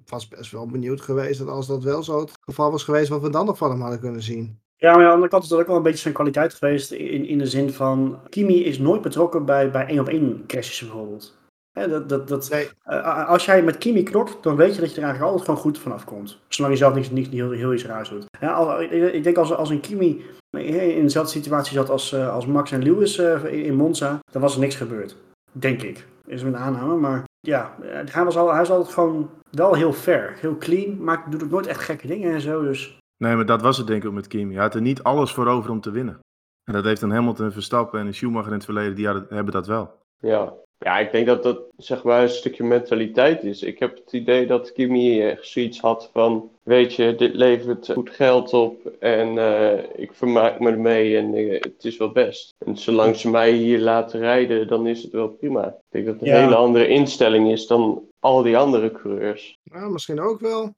was 0.06 0.28
best 0.28 0.52
wel 0.52 0.66
benieuwd 0.66 1.02
geweest 1.02 1.40
dat 1.40 1.48
als 1.48 1.68
dat 1.68 1.84
wel 1.84 2.04
zo 2.04 2.20
het 2.20 2.32
geval 2.42 2.72
was 2.72 2.84
geweest, 2.84 3.10
wat 3.10 3.22
we 3.22 3.30
dan 3.30 3.46
nog 3.46 3.58
van 3.58 3.72
hem 3.72 3.82
hadden 3.82 4.00
kunnen 4.00 4.24
zien. 4.24 4.60
Ja, 4.82 4.92
maar 4.92 5.00
aan 5.02 5.06
de 5.08 5.14
andere 5.14 5.30
kant 5.32 5.44
is 5.44 5.50
dat 5.50 5.60
ook 5.60 5.68
wel 5.68 5.76
een 5.76 5.84
beetje 5.84 6.00
zijn 6.00 6.14
kwaliteit 6.14 6.54
geweest. 6.54 6.92
In, 6.92 7.26
in 7.26 7.38
de 7.38 7.46
zin 7.46 7.70
van, 7.74 8.20
Kimi 8.30 8.64
is 8.66 8.80
nooit 8.80 9.02
betrokken 9.02 9.46
bij, 9.46 9.72
bij 9.72 9.86
één 9.88 10.00
op 10.00 10.08
één 10.08 10.44
crashes 10.48 10.80
bijvoorbeeld. 10.80 11.38
Dat, 11.72 12.10
dat, 12.10 12.28
dat, 12.28 12.50
Nee. 12.50 12.70
eh, 12.84 13.28
als 13.30 13.46
jij 13.46 13.64
met 13.64 13.78
Kimi 13.78 14.04
knokt, 14.04 14.44
dan 14.44 14.56
weet 14.56 14.76
je 14.76 14.82
dat 14.82 14.90
je 14.90 14.96
er 14.96 15.04
eigenlijk 15.04 15.32
altijd 15.32 15.46
gewoon 15.50 15.60
goed 15.64 15.80
vanaf 15.80 16.04
komt. 16.06 16.40
Zolang 16.48 16.74
je 16.74 16.80
zelf 16.80 16.94
niks, 16.94 17.10
niks 17.10 17.30
heel, 17.30 17.52
heel 17.52 17.74
iets 17.74 17.86
raars 17.86 18.10
doet. 18.10 18.26
Ja, 18.40 18.52
al- 18.54 18.82
ik, 18.82 19.24
denk 19.24 19.38
als, 19.38 19.54
als 19.54 19.70
een 19.70 19.80
Kimi 19.80 20.22
in 20.58 21.02
dezelfde 21.04 21.32
situatie 21.32 21.74
zat 21.74 21.90
als, 21.90 22.14
eh, 22.14 22.34
als 22.34 22.46
Max 22.46 22.72
en 22.72 22.84
Lewis 22.84 23.18
eh, 23.18 23.44
in, 23.66 23.76
Monza, 23.76 24.20
dan 24.32 24.42
was 24.42 24.54
er 24.54 24.60
niks 24.60 24.76
gebeurd. 24.76 25.16
Denk 25.52 25.82
ik. 25.82 26.06
Is 26.28 26.42
een 26.42 26.58
aanname, 26.58 26.96
maar 26.96 27.24
ja, 27.40 27.76
hij 28.12 28.24
was, 28.24 28.38
al, 28.38 28.50
hij 28.50 28.60
was 28.60 28.70
altijd 28.70 28.94
gewoon 28.94 29.30
wel 29.52 29.74
heel 29.74 29.94
fair. 29.94 30.34
Heel 30.40 30.58
clean, 30.58 31.04
maar 31.04 31.24
doet 31.30 31.44
ook 31.44 31.50
nooit 31.50 31.68
echt 31.68 31.80
gekke 31.82 32.08
dingen 32.08 32.34
en 32.34 32.42
zo. 32.42 32.62
Dus 32.64 32.98
Nee, 33.22 33.36
maar 33.36 33.46
dat 33.46 33.62
was 33.62 33.78
het 33.78 33.88
denk 33.88 34.02
ik 34.04 34.08
ook 34.10 34.16
met 34.16 34.28
Kimi. 34.28 34.54
Hij 34.54 34.64
had 34.64 34.76
er 34.76 34.82
niet 34.82 35.04
alles 35.04 35.32
voor 35.32 35.48
over 35.48 35.72
om 35.72 35.82
te 35.82 35.92
winnen. 35.92 36.20
En 36.64 36.74
dat 36.74 36.84
heeft 36.86 37.02
een 37.02 37.12
Hamilton, 37.12 37.52
Verstappen 37.52 38.00
en 38.00 38.08
een 38.08 38.14
Schumacher 38.14 38.48
in 38.48 38.54
het 38.54 38.66
verleden, 38.66 38.96
die 38.96 39.06
hadden, 39.06 39.26
hebben 39.30 39.54
dat 39.54 39.68
wel. 39.68 39.92
Ja. 40.20 40.54
ja, 40.78 41.00
ik 41.00 41.12
denk 41.12 41.28
dat 41.28 41.44
dat 41.44 41.60
zeg 41.78 42.04
maar 42.04 42.22
een 42.22 42.30
stukje 42.30 42.64
mentaliteit 42.64 43.44
is. 43.44 43.62
Ik 43.64 43.80
heb 43.80 43.96
het 43.96 44.14
idee 44.14 44.48
dat 44.48 44.72
Kimi 44.72 45.22
echt 45.22 45.48
zoiets 45.48 45.80
had 45.80 46.10
van, 46.14 46.50
weet 46.64 46.94
je, 46.96 47.16
dit 47.16 47.34
levert 47.36 47.92
goed 47.94 48.10
geld 48.10 48.54
op 48.54 48.86
en 49.00 49.38
eh, 49.38 49.84
ik 49.96 50.14
vermaak 50.14 50.60
me 50.60 50.70
ermee 50.72 51.18
en 51.18 51.34
eh, 51.34 51.62
het 51.62 51.86
is 51.86 51.98
wel 51.98 52.12
best. 52.12 52.54
En 52.66 52.78
zolang 52.78 53.16
ze 53.16 53.30
mij 53.30 53.52
hier 53.52 53.80
laten 53.80 54.20
rijden, 54.20 54.68
dan 54.68 54.88
is 54.88 55.04
het 55.04 55.12
wel 55.12 55.28
prima. 55.28 55.68
Ik 55.68 55.74
denk 55.90 56.06
dat 56.06 56.14
het 56.14 56.24
een 56.24 56.30
Ja. 56.36 56.42
hele 56.42 56.56
andere 56.56 56.88
instelling 56.88 57.52
is 57.52 57.68
dan 57.68 58.04
al 58.20 58.44
die 58.44 58.58
andere 58.58 58.92
coureurs. 58.92 59.58
Ja, 59.64 59.88
misschien 59.90 60.20
ook 60.22 60.40
wel. 60.40 60.72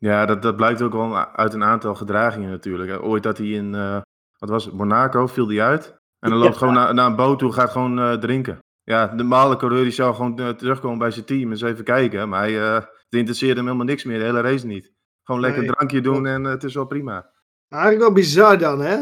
Ja, 0.00 0.26
dat, 0.26 0.42
dat 0.42 0.56
blijkt 0.56 0.82
ook 0.82 0.92
wel 0.92 1.16
uit 1.16 1.54
een 1.54 1.64
aantal 1.64 1.94
gedragingen 1.94 2.50
natuurlijk. 2.50 3.02
Ooit 3.02 3.22
dat 3.22 3.38
hij 3.38 3.46
in, 3.46 3.74
eh, 3.74 4.00
wat 4.38 4.48
was 4.48 4.64
het, 4.64 4.74
Monaco, 4.74 5.26
viel 5.26 5.48
hij 5.48 5.62
uit. 5.62 5.94
En 6.18 6.30
dan 6.30 6.38
loopt 6.38 6.52
Ja. 6.52 6.58
gewoon 6.58 6.74
naar, 6.74 6.94
naar 6.94 7.06
een 7.06 7.16
boot 7.16 7.38
toe, 7.38 7.52
gaat 7.52 7.70
gewoon 7.70 7.98
eh, 7.98 8.12
drinken. 8.12 8.58
Ja, 8.82 9.06
de 9.06 9.14
normale 9.16 9.56
coureur 9.56 9.82
die 9.82 9.92
zou 9.92 10.14
gewoon 10.14 10.38
eh, 10.38 10.48
terugkomen 10.48 10.98
bij 10.98 11.10
zijn 11.10 11.24
team 11.24 11.42
en 11.42 11.50
eens 11.50 11.62
even 11.62 11.84
kijken. 11.84 12.28
Maar 12.28 12.40
hij, 12.40 12.60
eh, 12.60 12.74
het 12.74 12.88
interesseerde 13.10 13.54
hem 13.54 13.64
helemaal 13.64 13.86
niks 13.86 14.04
meer, 14.04 14.18
de 14.18 14.24
hele 14.24 14.40
race 14.40 14.66
niet. 14.66 14.92
Gewoon 15.24 15.40
lekker 15.40 15.60
Nee, 15.60 15.68
een 15.68 15.74
drankje 15.74 16.00
doen 16.00 16.26
en 16.26 16.44
eh, 16.46 16.50
het 16.52 16.64
is 16.64 16.74
wel 16.74 16.86
prima. 16.86 17.30
Eigenlijk 17.68 18.02
wel 18.02 18.12
bizar 18.12 18.58
dan, 18.58 18.80
hè? 18.80 18.94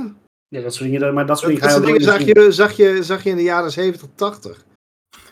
ja, 0.48 0.60
dat 0.62 0.74
soort 0.74 0.90
dingen, 0.90 1.14
maar 1.14 1.26
dat 1.26 1.38
soort 1.38 1.50
dingen 1.52 1.68
ga 1.68 1.74
dat 1.74 1.84
soort 1.84 1.86
dingen 1.86 2.02
zag 2.12 2.20
je, 2.20 2.52
zag, 2.52 2.72
je, 2.72 3.02
zag 3.02 3.22
je 3.22 3.30
in 3.30 3.36
de 3.36 3.42
jaren 3.42 3.70
70, 3.70 4.08
80. 4.14 4.64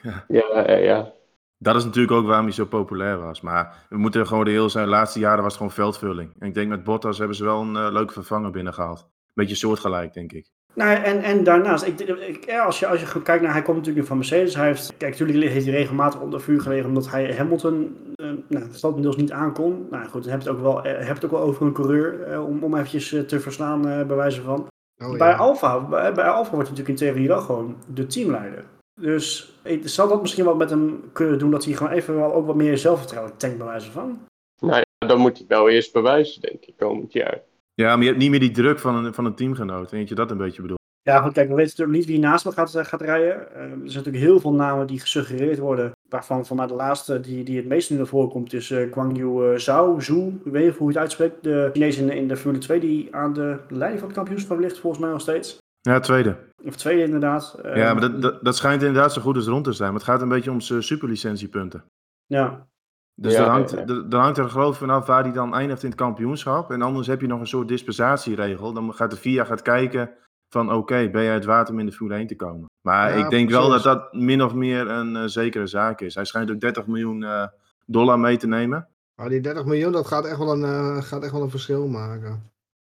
Ja, 0.03 0.25
eh, 0.29 0.85
ja. 0.85 1.13
Dat 1.59 1.77
is 1.77 1.85
natuurlijk 1.85 2.13
ook 2.13 2.27
waarom 2.27 2.45
hij 2.45 2.55
zo 2.55 2.65
populair 2.65 3.19
was. 3.19 3.41
Maar 3.41 3.87
we 3.89 3.97
moeten 3.97 4.27
gewoon 4.27 4.45
reëel 4.45 4.71
zijn, 4.71 4.85
de 4.85 4.91
laatste 4.91 5.19
jaren 5.19 5.43
was 5.43 5.53
het 5.53 5.57
gewoon 5.57 5.73
veldvulling. 5.73 6.35
En 6.39 6.49
ik 6.49 6.55
denk 6.55 6.69
met 6.69 6.85
Bottas 6.85 7.19
hebben 7.19 7.37
ze 7.37 7.45
wel 7.45 7.61
een 7.61 7.77
eh, 7.77 7.93
leuke 7.93 8.13
vervanger 8.13 8.51
binnengehaald. 8.51 9.09
Beetje 9.35 9.55
soortgelijk, 9.55 10.15
denk 10.15 10.33
ik. 10.33 10.51
Nou, 10.77 10.95
en, 10.95 11.23
en 11.23 11.45
daarnaast, 11.45 11.85
ik, 11.85 12.01
ik, 12.01 12.45
ja, 12.45 12.65
als, 12.65 12.79
je, 12.79 12.87
als 12.87 13.01
je 13.01 13.07
goed 13.07 13.23
kijkt 13.23 13.43
naar, 13.43 13.53
hij 13.53 13.63
komt 13.63 13.77
natuurlijk 13.77 14.03
nu 14.03 14.09
van 14.09 14.17
Mercedes. 14.17 14.55
Hij 14.55 14.67
heeft, 14.67 14.97
kijk, 14.97 15.19
natuurlijk 15.19 15.51
heeft 15.51 15.67
hij 15.67 15.75
regelmatig 15.75 16.21
onder 16.21 16.41
vuur 16.41 16.61
gelegen 16.61 16.87
omdat 16.87 17.11
hij 17.11 17.35
Hamilton, 17.37 17.97
eh, 18.15 18.31
nou, 18.49 18.65
standaard 18.71 19.17
niet 19.17 19.33
aankon. 19.33 19.87
Nou 19.91 20.09
goed, 20.09 20.23
dan 20.23 20.33
heb 20.33 20.43
je 20.43 20.49
het 20.49 20.57
ook 20.57 20.63
wel, 20.63 20.85
eh, 20.85 21.07
heb 21.07 21.15
het 21.15 21.25
ook 21.25 21.31
wel 21.31 21.41
over 21.41 21.67
een 21.67 21.73
coureur 21.73 22.41
om, 22.43 22.63
om 22.63 22.75
eventjes 22.75 23.09
te 23.27 23.41
verslaan, 23.41 23.89
eh, 23.89 24.07
bij 24.07 24.17
wijze 24.17 24.43
van. 24.43 24.67
Oh, 24.97 25.19
bij. 25.19 25.35
Alfa, 25.35 25.81
bij, 25.81 26.13
bij 26.13 26.29
Alfa 26.29 26.51
wordt 26.51 26.69
hij 26.69 26.77
natuurlijk 26.77 26.89
in 26.89 27.07
theorie 27.07 27.29
wel 27.29 27.41
gewoon 27.41 27.77
de 27.95 28.07
teamleider. 28.07 28.65
Dus 29.01 29.53
ik, 29.63 29.89
zal 29.89 30.09
dat 30.09 30.21
misschien 30.21 30.45
wel 30.45 30.57
met 30.57 30.71
hem 30.71 31.01
kunnen 31.13 31.39
doen 31.39 31.51
dat 31.51 31.65
hij 31.65 31.75
gewoon 31.75 31.93
even 31.93 32.15
wel 32.17 32.35
ook 32.35 32.47
wat 32.47 32.57
meer 32.57 32.79
zelfvertrouwen 32.79 33.37
tankt, 33.37 33.59
bij 33.59 33.67
wijze 33.67 33.91
van. 33.91 34.19
Nou 34.61 34.77
ja, 34.77 35.07
dan 35.07 35.19
moet 35.19 35.39
hij 35.39 35.47
wel 35.49 35.69
eerst 35.69 35.93
bewijzen, 35.93 36.41
denk 36.41 36.65
ik, 36.65 36.77
komend 36.77 37.13
jaar. 37.13 37.41
Ja, 37.75 37.89
maar 37.95 38.03
je 38.05 38.09
hebt 38.09 38.19
niet 38.21 38.31
meer 38.31 38.41
die 38.41 38.51
druk 38.51 38.79
van 38.79 39.05
een, 39.05 39.15
van 39.15 39.25
een 39.25 39.35
teamgenoot. 39.35 39.91
Denk 39.91 40.09
je 40.09 40.15
dat 40.15 40.31
een 40.31 40.37
beetje 40.37 40.63
bedoelt? 40.63 40.81
Ja, 41.03 41.21
goed, 41.21 41.33
kijk, 41.33 41.49
we 41.49 41.55
weten 41.55 41.71
natuurlijk 41.71 41.99
niet 41.99 42.07
wie 42.07 42.19
naast 42.19 42.45
me 42.45 42.53
gaat, 42.53 42.75
eh, 42.75 42.85
gaat 42.85 43.01
rijden. 43.01 43.55
Eh, 43.55 43.61
er 43.63 43.69
zijn 43.69 43.81
natuurlijk 43.85 44.25
heel 44.25 44.41
veel 44.41 44.53
namen 44.53 44.87
die 44.87 45.01
gesuggereerd 45.01 45.59
worden. 45.59 45.93
Waarvan 46.09 46.45
mij 46.55 46.67
de 46.67 46.75
laatste 46.75 47.21
die, 47.21 47.45
die 47.45 47.57
het 47.57 47.67
meest 47.67 47.91
nu 47.91 47.97
naar 47.97 48.07
voren 48.07 48.29
komt 48.29 48.53
is 48.53 48.71
eh 48.71 48.93
Guangyu 48.93 49.53
eh, 49.53 49.59
Zhao, 49.59 50.01
Zhu. 50.01 50.27
Ik 50.45 50.53
weet 50.53 50.65
niet 50.65 50.75
hoe 50.77 50.87
je 50.87 50.93
het 50.93 51.03
uitspreekt. 51.03 51.43
De 51.43 51.71
Chinees 51.73 51.99
in, 51.99 52.07
de- 52.07 52.15
in 52.17 52.29
de 52.29 52.37
Formule 52.37 52.63
2 52.63 52.81
die 52.81 53.15
aan 53.15 53.33
de 53.33 53.57
leiding 53.69 53.99
van 53.99 54.09
het 54.09 54.17
kampioenschap 54.17 54.59
ligt, 54.59 54.79
volgens 54.79 55.03
mij 55.03 55.11
nog 55.13 55.21
steeds. 55.21 55.59
Ja, 55.87 56.01
tweede. 56.01 56.37
Of 56.65 56.77
tweede 56.77 57.03
inderdaad. 57.03 57.59
Eh, 57.63 57.77
Ja, 57.77 57.93
maar 57.93 58.01
dat, 58.01 58.23
dat, 58.23 58.45
dat 58.45 58.57
schijnt 58.57 58.83
inderdaad 58.83 59.13
zo 59.13 59.21
goed 59.21 59.37
als 59.37 59.47
rond 59.47 59.65
te 59.65 59.73
zijn. 59.73 59.91
Maar 59.91 60.01
het 60.01 60.09
gaat 60.09 60.23
een 60.23 60.29
beetje 60.29 60.51
om 60.51 60.61
zijn 60.61 60.83
superlicentiepunten. 60.83 61.85
Ja, 62.27 62.67
Dus 63.15 63.33
Ja, 63.33 63.45
er, 63.45 63.51
hangt, 63.51 63.71
ja, 63.71 63.79
ja. 63.79 63.85
er, 63.87 64.07
er 64.11 64.19
hangt 64.19 64.39
er 64.39 64.51
geloof 64.51 64.73
ik 64.73 64.79
vanaf 64.79 65.07
waar 65.07 65.23
hij 65.23 65.33
dan 65.33 65.55
eindigt 65.55 65.83
in 65.83 65.89
het 65.89 65.99
kampioenschap. 65.99 66.71
En 66.71 66.83
anders 66.83 67.07
heb 67.07 67.21
je 67.21 67.27
nog 67.27 67.41
een 67.41 67.47
soort 67.47 67.69
dispensatieregel. 67.69 68.73
Dan 68.73 68.95
gaat 68.95 69.11
de 69.11 69.17
VIA 69.17 69.45
gaat 69.45 69.63
kijken 69.63 70.11
van 70.49 70.73
oké, 70.73 71.11
ben 71.11 71.23
jij 71.23 71.35
het 71.35 71.45
waard 71.45 71.71
om 71.71 71.79
in 71.79 71.87
de 71.87 71.93
Formule 71.93 72.19
1 72.19 72.27
te 72.27 72.37
komen. 72.37 72.69
Maar 72.83 73.19
Ja, 73.19 73.25
ik 73.25 73.31
denk 73.31 73.51
wel 73.51 73.69
dat 73.69 73.83
dat 73.83 74.13
min 74.13 74.43
of 74.43 74.55
meer 74.55 74.91
een 74.91 75.17
eh, 75.17 75.23
zekere 75.25 75.67
zaak 75.67 76.01
is. 76.01 76.15
Hij 76.15 76.25
schijnt 76.25 76.51
ook 76.51 76.61
30 76.61 76.87
miljoen 76.87 77.25
eh, 77.25 77.47
dollar 77.87 78.19
mee 78.19 78.37
te 78.37 78.47
nemen. 78.47 78.89
Maar 79.15 79.29
die 79.29 79.41
30 79.41 79.65
miljoen, 79.65 79.93
dat 79.93 80.07
gaat 80.07 80.25
echt 80.25 80.39
wel 80.39 80.53
een, 80.53 80.65
eh, 80.65 81.03
gaat 81.03 81.23
echt 81.23 81.33
wel 81.33 81.43
een 81.43 81.51
verschil 81.51 81.89
maken. 81.89 82.51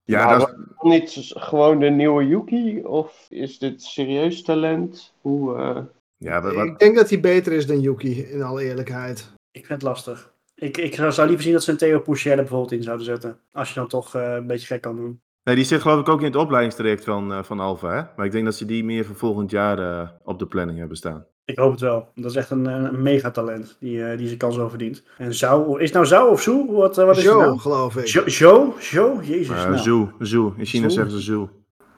Ja, 0.09 0.25
Maar 0.25 0.38
dat 0.38 0.49
is- 0.49 0.55
Niet 0.81 1.31
gewoon 1.35 1.79
de 1.81 1.88
nieuwe 1.91 2.27
Yuki? 2.27 2.85
Of 2.85 3.27
is 3.31 3.59
dit 3.59 3.83
serieus 3.83 4.43
talent? 4.43 5.12
Hoe, 5.21 5.57
eh, 5.57 5.79
ja 6.17 6.43
wat, 6.43 6.53
Ik 6.53 6.79
denk 6.79 6.97
dat 6.97 7.09
hij 7.11 7.21
beter 7.21 7.53
is 7.53 7.67
dan 7.67 7.81
Yuki, 7.81 8.21
in 8.23 8.43
alle 8.43 8.62
eerlijkheid. 8.65 9.31
ik 9.50 9.67
vind 9.67 9.81
het 9.81 9.83
lastig. 9.83 10.33
Ik, 10.55 10.77
ik 10.77 10.95
zou, 10.95 11.27
liever 11.27 11.43
zien 11.45 11.53
dat 11.53 11.62
ze 11.65 11.71
een 11.71 11.77
Theo 11.77 12.00
Poucher 12.00 12.31
er 12.31 12.37
bijvoorbeeld 12.37 12.73
in 12.73 12.83
zouden 12.83 13.07
zetten. 13.07 13.38
Als 13.53 13.69
je 13.69 13.75
dan 13.75 13.88
toch 13.88 14.15
eh, 14.15 14.35
een 14.35 14.47
beetje 14.47 14.67
gek 14.67 14.81
kan 14.81 14.97
doen. 14.97 15.21
nee, 15.45 15.55
die 15.55 15.65
zit 15.65 15.81
geloof 15.81 16.00
ik 16.00 16.09
ook 16.09 16.19
in 16.21 16.25
het 16.27 16.37
opleidingstraject 16.37 17.05
van, 17.05 17.33
eh, 17.33 17.43
van 17.43 17.61
Alfa. 17.61 17.88
Hè? 17.95 18.03
Maar 18.17 18.27
ik 18.27 18.33
denk 18.33 18.45
dat 18.45 18.55
ze 18.55 18.65
die 18.65 18.85
meer 18.85 19.05
voor 19.05 19.17
volgend 19.17 19.50
jaar 19.50 19.79
eh, 19.79 20.09
op 20.25 20.38
de 20.38 20.47
planning 20.47 20.79
hebben 20.79 20.97
staan. 20.97 21.27
Ik 21.50 21.59
hoop 21.59 21.71
het 21.71 21.81
wel. 21.81 22.09
Dat 22.14 22.31
is 22.31 22.37
echt 22.37 22.50
een, 22.50 22.64
een 22.67 23.02
megatalent 23.02 23.76
die, 23.81 24.05
eh, 24.05 24.19
die 24.19 24.26
zijn 24.26 24.38
kans 24.38 24.57
wel 24.57 24.69
verdient. 24.69 25.02
En 25.19 25.35
Zou, 25.35 25.78
is 25.78 25.85
het 25.85 25.93
nou 25.93 26.07
Zou 26.07 26.31
of 26.31 26.43
Zoe? 26.43 26.73
Wat, 26.73 26.99
eh, 26.99 27.05
wat 27.05 27.17
is 27.17 27.23
het 27.23 27.33
Zo, 27.33 27.40
nou? 27.40 27.59
geloof 27.59 27.97
ik. 27.97 28.07
Jo? 28.07 28.75
Jo? 28.90 29.21
Jezus. 29.23 29.57
Uh, 29.57 29.64
nou. 29.64 29.78
Zoo, 29.78 30.11
Zoo. 30.19 30.55
In 30.57 30.67
China 30.67 30.88
zeggen 30.88 31.12
ze 31.12 31.21
Zoo. 31.21 31.49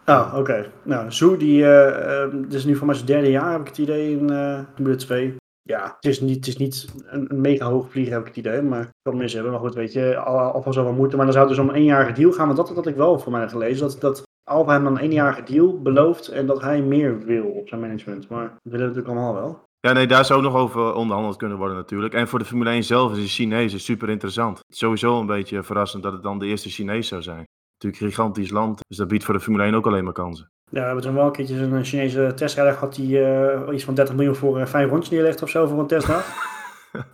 Ah, 0.05 0.35
oké. 0.37 0.71
Nou, 0.83 1.13
Zoe, 1.13 1.37
die, 1.37 1.63
dit 2.43 2.55
is 2.55 2.65
nu 2.65 2.77
voor 2.77 2.87
mij 2.87 2.95
zijn 2.95 3.07
derde 3.07 3.31
jaar, 3.31 3.53
heb 3.53 3.61
ik 3.61 3.67
het 3.67 3.79
idee, 3.79 4.11
in 4.19 4.31
eh 4.31 4.61
Formule 4.75 4.97
2. 4.97 5.35
Ja, 5.63 5.97
het 6.01 6.05
is 6.11 6.21
niet, 6.21 6.37
het 6.37 6.47
is 6.47 6.57
niet 6.57 6.89
een, 7.07 7.27
een 7.31 7.41
mega 7.41 7.67
hoog 7.67 7.91
vlieger, 7.91 8.13
heb 8.13 8.21
ik 8.21 8.27
het 8.27 8.37
idee. 8.37 8.63
Maar 8.63 8.81
ik 8.81 8.89
kan 9.03 9.17
mis 9.17 9.33
hebben. 9.33 9.53
Maar 9.53 9.61
goed, 9.61 9.75
weet 9.75 9.93
je, 9.93 10.17
al, 10.17 10.39
alvast 10.39 10.77
wel 10.77 10.85
wat 10.85 10.97
moeten. 10.97 11.17
Maar 11.17 11.27
dan 11.27 11.35
zou 11.35 11.47
het 11.47 11.57
dus 11.57 11.65
om 11.65 11.71
een 11.71 11.81
eenjarige 11.81 12.13
deal 12.13 12.33
gaan. 12.33 12.47
Want 12.47 12.57
dat 12.57 12.75
had 12.75 12.87
ik 12.87 12.97
wel 12.97 13.19
voor 13.19 13.33
mij 13.33 13.49
gelezen. 13.49 13.87
Dat, 13.89 14.01
dat 14.01 14.23
Alfa 14.51 14.73
hem 14.73 14.85
dan 14.85 14.97
een 14.97 15.03
eenjarige 15.03 15.43
deal 15.43 15.83
belooft 15.83 16.29
en 16.29 16.47
dat 16.47 16.63
hij 16.63 16.83
meer 16.83 17.19
wil 17.19 17.45
op 17.45 17.69
zijn 17.69 17.81
management. 17.81 18.29
Maar 18.29 18.43
dat 18.43 18.73
willen 18.73 18.79
we 18.89 18.95
natuurlijk 18.95 19.09
allemaal 19.09 19.43
wel. 19.43 19.69
Ja, 19.81 19.93
nee, 19.93 20.07
daar 20.07 20.25
zou 20.25 20.43
nog 20.43 20.55
over 20.55 20.93
onderhandeld 20.95 21.37
kunnen 21.37 21.59
worden 21.59 21.77
natuurlijk. 21.77 22.15
En 22.15 22.29
voor 22.29 22.39
de 22.39 22.45
Formule 22.45 22.71
1 22.71 22.85
zelf 22.85 23.13
is 23.13 23.19
de 23.19 23.29
Chinezen 23.29 23.81
super 23.81 24.09
interessant. 24.09 24.61
Sowieso 24.69 25.21
een 25.21 25.27
beetje 25.27 25.63
verrassend 25.63 26.03
dat 26.03 26.13
het 26.13 26.23
dan 26.23 26.39
de 26.39 26.47
eerste 26.47 26.69
Chinees 26.69 27.09
zou 27.09 27.23
zijn. 27.23 27.45
Natuurlijk 27.73 28.03
een 28.03 28.09
gigantisch 28.09 28.51
land, 28.51 28.81
dus 28.89 28.97
dat 28.97 29.09
biedt 29.09 29.25
voor 29.25 29.35
de 29.35 29.41
Formule 29.41 29.65
1 29.65 29.75
ook 29.75 29.87
alleen 29.87 30.05
maar 30.05 30.13
kansen. 30.13 30.51
Ja, 30.71 30.81
we 30.81 30.87
hebben 30.87 31.03
toen 31.05 31.15
wel 31.15 31.27
een 31.27 31.33
keertje 31.33 31.57
een 31.57 31.85
Chinese 31.85 32.33
testrijder 32.35 32.75
gehad 32.75 32.95
die 32.95 33.23
eh, 33.25 33.75
iets 33.75 33.85
van 33.85 33.95
30 33.95 34.15
miljoen 34.15 34.35
voor 34.35 34.59
eh, 34.59 34.67
vijf 34.67 34.91
rondjes 34.91 35.11
neerlegt 35.11 35.43
of 35.43 35.49
zo 35.49 35.67
voor 35.67 35.79
een 35.79 35.87
testdag. 35.87 36.25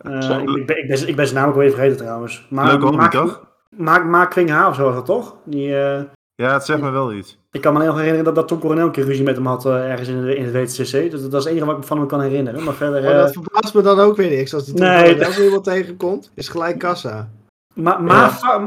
Eh, 0.01 0.39
ik, 0.41 0.49
ik, 0.49 0.65
ben, 0.65 0.77
ik, 0.77 0.87
ben, 0.87 1.07
ik 1.07 1.15
ben 1.15 1.27
zijn 1.27 1.49
even 1.49 1.71
vergeten 1.71 1.97
trouwens. 1.97 2.47
Maar, 2.49 2.79
hobby, 2.79 2.97
Maak- 2.97 3.11
toch? 3.11 3.47
Maak, 3.69 4.05
Maak 4.05 4.29
Kling 4.29 4.49
Ha 4.49 4.69
of 4.69 4.75
zo 4.75 4.83
was 4.83 4.95
dat 4.95 5.05
toch? 5.05 5.35
Die, 5.45 5.79
eh, 5.79 6.01
Ja, 6.37 6.53
het 6.53 6.65
zegt 6.65 6.81
me 6.81 6.89
wel 6.89 7.13
iets. 7.13 7.39
ik 7.51 7.61
kan 7.61 7.73
me 7.73 7.85
nog 7.85 7.95
herinneren 7.95 8.25
dat, 8.25 8.35
dat 8.35 8.47
Tom 8.47 8.59
Coronel 8.59 8.85
een 8.85 8.91
keer 8.91 9.05
ruzie 9.05 9.23
met 9.23 9.35
hem 9.35 9.45
had 9.45 9.65
eh, 9.65 9.91
ergens 9.91 10.07
in, 10.07 10.21
de, 10.21 10.35
in 10.35 10.45
het 10.45 10.53
WTCC. 10.53 11.11
Dus 11.11 11.21
dat 11.21 11.33
is 11.33 11.43
het 11.43 11.45
enige 11.45 11.65
wat 11.65 11.75
ik 11.75 11.81
me 11.81 11.87
van 11.87 11.97
hem 11.97 12.07
kan 12.07 12.21
herinneren. 12.21 12.63
Maar 12.63 12.73
verder... 12.73 13.01
Maar 13.01 13.11
eh, 13.11 13.17
dat 13.17 13.31
verbaast 13.31 13.73
me 13.73 13.81
dan 13.81 13.99
ook 13.99 14.15
weer 14.15 14.29
niks. 14.29 14.53
Als 14.53 14.65
die 14.65 14.73
Nee, 14.73 15.15
nee, 15.15 15.25
als 15.25 15.39
iemand 15.39 15.63
tegenkomt, 15.63 16.31
is 16.33 16.49
gelijk 16.49 16.79
kassa. 16.79 17.29
Ma, 17.77 17.97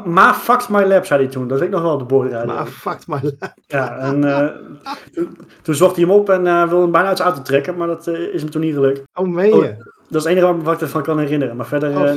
ma, 0.05 0.35
fucked 0.35 0.69
my 0.69 0.85
lab, 0.85 1.07
zei 1.07 1.23
hij 1.23 1.31
toen. 1.31 1.49
Dat 1.49 1.59
weet 1.59 1.69
ik 1.69 1.75
nog 1.75 1.83
wel 1.83 1.93
op 1.93 1.99
de 1.99 2.05
boordradio. 2.05 2.55
Maar 2.55 2.67
fuck 2.67 3.07
my 3.07 3.37
Ja, 3.67 3.99
en 3.99 4.25
eh, 4.25 4.49
toen, 5.13 5.39
toen 5.63 5.75
zocht 5.75 5.97
hij 5.97 6.05
hem 6.05 6.15
op 6.15 6.29
en 6.29 6.47
eh, 6.47 6.69
wilde 6.69 6.83
hem 6.83 6.91
bijna 6.91 7.09
uit 7.09 7.17
zijn 7.17 7.29
auto 7.29 7.45
trekken, 7.45 7.77
maar 7.77 7.87
dat 7.87 8.07
eh, 8.07 8.35
is 8.35 8.43
hem 8.43 8.51
toen 8.51 8.61
niet 8.61 8.75
gelukt. 8.75 9.03
Oh, 9.15 9.29
meen 9.29 9.57
je? 9.57 9.77
Dat 10.11 10.21
is 10.23 10.29
het 10.29 10.37
enige 10.37 10.53
wat, 10.55 10.63
wat 10.65 10.75
ik 10.75 10.81
ervan 10.81 11.03
kan 11.03 11.19
herinneren. 11.19 11.57
Maar 11.57 11.67
verder, 11.67 11.91
Oh, 11.91 12.09
eh, 12.09 12.15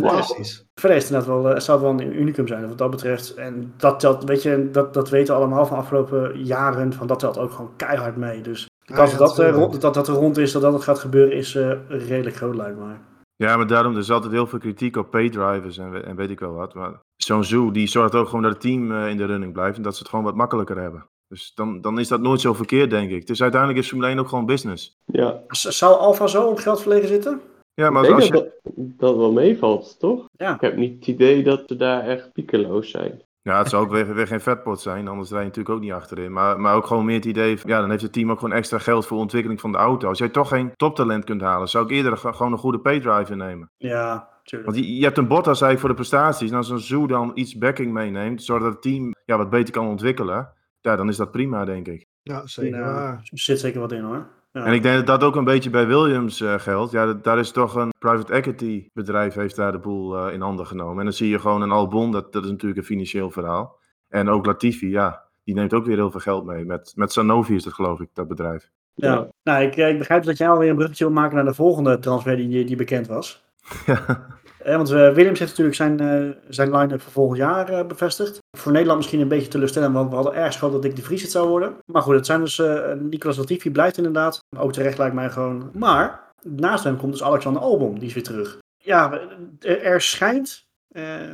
verder 0.76 0.98
is 0.98 1.04
het 1.04 1.12
inderdaad 1.12 1.26
wel, 1.26 1.50
eh, 1.54 1.60
zou 1.60 1.84
het 1.84 1.88
wel 1.98 2.08
een 2.08 2.20
unicum 2.22 2.48
zijn 2.48 2.68
wat 2.68 2.78
dat 2.78 2.90
betreft. 2.92 3.34
En 3.34 3.74
dat 3.78 4.00
telt, 4.00 4.24
weet 4.24 4.44
je, 4.44 4.70
dat, 4.72 4.94
dat 4.94 5.10
weten 5.10 5.34
we 5.34 5.40
allemaal 5.40 5.66
van 5.66 5.76
de 5.78 5.82
afgelopen 5.84 6.44
jaren, 6.44 6.94
van 6.94 7.08
dat 7.08 7.20
telt 7.20 7.38
ook 7.38 7.52
gewoon 7.52 7.72
keihard 7.78 8.16
mee. 8.18 8.42
Dus 8.42 8.68
de 8.86 8.94
Ah, 8.94 9.00
kans 9.00 9.12
ja, 9.12 9.18
dat, 9.18 9.36
dat, 9.36 9.46
eh, 9.46 9.52
rond, 9.54 9.82
dat 9.82 9.94
dat 9.94 10.08
er 10.08 10.14
rond 10.14 10.38
is, 10.38 10.52
dat 10.52 10.62
dat 10.62 10.84
gaat 10.84 11.00
gebeuren, 11.00 11.36
is 11.38 11.56
eh, 11.56 11.72
redelijk 11.88 12.36
groot 12.36 12.56
lijkt 12.56 12.80
mij. 12.80 13.00
Ja, 13.36 13.58
maar 13.58 13.68
daarom, 13.68 13.94
er 13.94 14.00
is 14.00 14.12
altijd 14.12 14.32
heel 14.34 14.48
veel 14.48 14.60
kritiek 14.60 14.96
op 14.98 15.12
paydrivers 15.12 15.78
en, 15.78 16.06
en 16.06 16.16
weet 16.16 16.30
ik 16.30 16.40
wel 16.40 16.54
wat. 16.54 16.74
Maar 16.74 16.92
zo'n 17.16 17.44
Zoo, 17.44 17.72
die 17.72 17.88
zorgt 17.88 18.16
ook 18.16 18.26
gewoon 18.28 18.42
dat 18.42 18.52
het 18.52 18.62
team 18.62 18.92
eh, 18.92 19.10
in 19.10 19.18
de 19.18 19.26
running 19.26 19.54
blijft 19.54 19.78
en 19.78 19.84
dat 19.84 19.94
ze 19.94 20.00
het 20.00 20.10
gewoon 20.10 20.26
wat 20.26 20.36
makkelijker 20.36 20.78
hebben. 20.78 21.06
Dus 21.28 21.52
dan, 21.56 21.82
dan 21.82 22.00
is 22.00 22.08
dat 22.08 22.22
nooit 22.22 22.42
zo 22.42 22.54
verkeerd, 22.54 22.90
denk 22.90 23.12
ik. 23.12 23.28
Dus 23.28 23.42
uiteindelijk 23.42 23.80
is 23.82 23.88
Formule 23.88 24.10
1 24.10 24.20
ook 24.20 24.28
gewoon 24.30 24.46
business. 24.46 24.98
Ja, 25.06 25.40
Z- 25.48 25.64
Zou 25.68 25.98
Alfa 25.98 26.28
zo 26.28 26.44
om 26.48 26.58
geld 26.58 26.82
verlegen 26.82 27.08
zitten? 27.08 27.42
Ja, 27.74 27.86
ik 27.86 27.92
maar 27.92 28.02
denk 28.04 28.16
als 28.16 28.30
dat, 28.30 28.44
je... 28.44 28.72
dat 28.76 29.00
dat 29.00 29.16
wel 29.16 29.32
meevalt, 29.32 30.00
toch? 30.00 30.26
Ja. 30.32 30.54
Ik 30.56 30.62
heb 30.62 30.76
niet 30.76 30.96
het 30.96 31.08
idee 31.08 31.44
dat 31.44 31.64
ze 31.66 31.76
daar 31.76 32.04
echt 32.04 32.32
piekeloos 32.34 32.90
zijn. 32.92 33.22
Ja, 33.42 33.58
het 33.58 33.70
zou 33.70 33.86
ook 33.86 33.92
weer, 33.92 34.14
weer 34.14 34.28
geen 34.28 34.42
vetpot 34.42 34.80
zijn, 34.80 35.08
anders 35.08 35.30
rij 35.30 35.40
je 35.40 35.46
natuurlijk 35.46 35.76
ook 35.76 35.82
niet 35.82 35.92
achterin. 35.92 36.32
Maar, 36.32 36.60
maar 36.60 36.76
ook 36.76 36.86
gewoon 36.86 37.06
meer 37.06 37.16
het 37.16 37.26
idee, 37.26 37.60
van, 37.60 37.70
ja, 37.70 37.80
dan 37.80 37.90
heeft 37.90 38.02
het 38.02 38.14
team 38.14 38.32
ook 38.32 38.40
gewoon 38.40 38.56
extra 38.56 38.78
geld 38.78 39.06
voor 39.06 39.18
ontwikkeling 39.18 39.62
van 39.62 39.72
de 39.72 39.78
auto. 39.78 40.08
Als 40.08 40.18
jij 40.18 40.30
toch 40.30 40.48
geen 40.48 40.72
toptalent 40.76 41.24
kunt 41.24 41.42
halen, 41.42 41.68
zou 41.68 41.86
ik 41.86 41.92
eerder 41.92 42.18
ge- 42.18 42.34
gewoon 42.34 42.52
een 42.52 42.58
goede 42.58 42.80
paydriver 42.80 43.36
nemen. 43.38 43.70
Ja, 43.78 44.30
tuurlijk. 44.44 44.72
Want 44.72 44.86
je, 44.86 44.96
je 44.98 45.04
hebt 45.04 45.18
een 45.18 45.28
Bottas 45.28 45.62
eigenlijk 45.62 45.80
voor 45.80 45.90
de 45.90 45.96
prestaties. 45.96 46.50
En 46.52 46.58
als 46.58 46.70
een 46.70 46.80
Zoo 46.80 47.08
dan 47.08 47.32
iets 47.34 47.58
backing 47.58 47.94
meeneemt, 47.94 48.44
zodat 48.44 48.74
het 48.74 48.82
team 48.82 49.12
ja, 49.26 49.38
wat 49.38 49.50
beter 49.50 49.74
kan 49.74 49.88
ontwikkelen, 49.88 50.54
ja, 50.82 50.96
dan 50.96 51.10
is 51.10 51.18
dat 51.18 51.32
prima, 51.32 51.66
denk 51.66 51.88
ik. 51.88 52.06
Ja, 52.22 52.48
zeker 52.48 52.80
er 52.80 53.20
zit 53.24 53.60
zeker 53.60 53.80
wat 53.80 53.92
in 53.92 54.04
hoor. 54.04 54.28
Ja. 54.54 54.66
En 54.66 54.74
ik 54.74 54.84
denk 54.84 54.96
dat 54.96 55.08
dat 55.08 55.24
ook 55.24 55.36
een 55.36 55.44
beetje 55.44 55.70
bij 55.70 55.88
Williams 55.88 56.42
eh, 56.42 56.60
geldt. 56.60 56.92
Ja, 56.92 57.06
dat, 57.06 57.24
daar 57.24 57.40
is 57.40 57.52
toch 57.52 57.76
een 57.76 57.94
private 58.00 58.34
equity 58.34 58.88
bedrijf 58.94 59.34
heeft 59.34 59.56
daar 59.56 59.72
de 59.72 59.80
boel 59.80 60.18
eh, 60.18 60.34
in 60.34 60.42
handen 60.42 60.68
genomen. 60.68 60.98
En 60.98 61.04
dan 61.04 61.14
zie 61.14 61.30
je 61.30 61.40
gewoon 61.40 61.62
een 61.62 61.72
Albon, 61.72 62.12
dat, 62.12 62.34
dat 62.34 62.44
is 62.44 62.50
natuurlijk 62.50 62.80
een 62.80 62.86
financieel 62.86 63.32
verhaal. 63.32 63.80
En 64.10 64.30
ook 64.30 64.46
Latifi, 64.46 64.90
ja, 64.90 65.24
die 65.44 65.56
neemt 65.56 65.74
ook 65.74 65.86
weer 65.86 65.96
heel 65.96 66.12
veel 66.12 66.20
geld 66.20 66.46
mee. 66.46 66.66
Met, 66.66 66.92
met 66.96 67.12
Sanofi 67.12 67.56
is 67.56 67.64
dat 67.64 67.74
geloof 67.74 68.00
ik, 68.00 68.10
dat 68.14 68.28
bedrijf. 68.28 68.72
Ja, 68.96 69.28
nou, 69.44 69.64
ik, 69.64 69.76
eh, 69.76 69.90
ik 69.90 69.98
begrijp 69.98 70.24
dat 70.24 70.38
jij 70.38 70.50
alweer 70.50 70.70
een 70.70 70.76
bruggetje 70.76 71.06
wil 71.06 71.14
maken 71.14 71.36
naar 71.36 71.46
de 71.46 71.54
volgende 71.54 72.00
transfer 72.00 72.36
die, 72.36 72.66
die 72.66 72.76
bekend 72.76 73.08
was. 73.08 73.44
Ja. 73.86 74.06
Eh, 74.64 74.76
want 74.76 74.90
eh, 74.92 75.14
Williams 75.14 75.40
heeft 75.40 75.52
natuurlijk 75.52 75.76
zijn, 75.76 76.00
eh, 76.00 76.36
zijn 76.50 76.76
line-up 76.76 77.02
voor 77.02 77.12
volgend 77.12 77.38
jaar 77.38 77.88
bevestigd. 77.88 78.38
Voor 78.58 78.72
Nederland 78.72 78.98
misschien 78.98 79.22
een 79.22 79.28
beetje 79.28 79.48
teleurstellend, 79.48 79.94
want 79.94 80.10
we 80.10 80.16
hadden 80.16 80.34
erg 80.34 80.54
gehoopt 80.54 80.74
dat 80.74 80.82
Dick 80.82 80.96
de 80.96 81.02
Vries 81.02 81.22
het 81.22 81.32
zou 81.32 81.48
worden. 81.48 81.76
Maar 81.92 82.02
goed, 82.02 82.16
het 82.16 82.26
zijn 82.26 82.40
dus 82.40 82.62
Nicolas 83.00 83.38
Latifi 83.38 83.72
blijft 83.72 83.98
inderdaad. 83.98 84.40
Ook 84.58 84.74
terecht 84.74 84.98
lijkt 84.98 85.16
mij 85.16 85.30
gewoon. 85.30 85.70
Maar 85.74 86.32
naast 86.42 86.84
hem 86.84 86.98
komt 86.98 87.12
dus 87.12 87.24
Alexander 87.24 87.62
Albon, 87.62 87.94
die 87.94 88.08
is 88.08 88.14
weer 88.14 88.24
terug. 88.24 88.58
Ja, 88.78 89.20
er, 89.60 90.02
schijnt, 90.02 90.66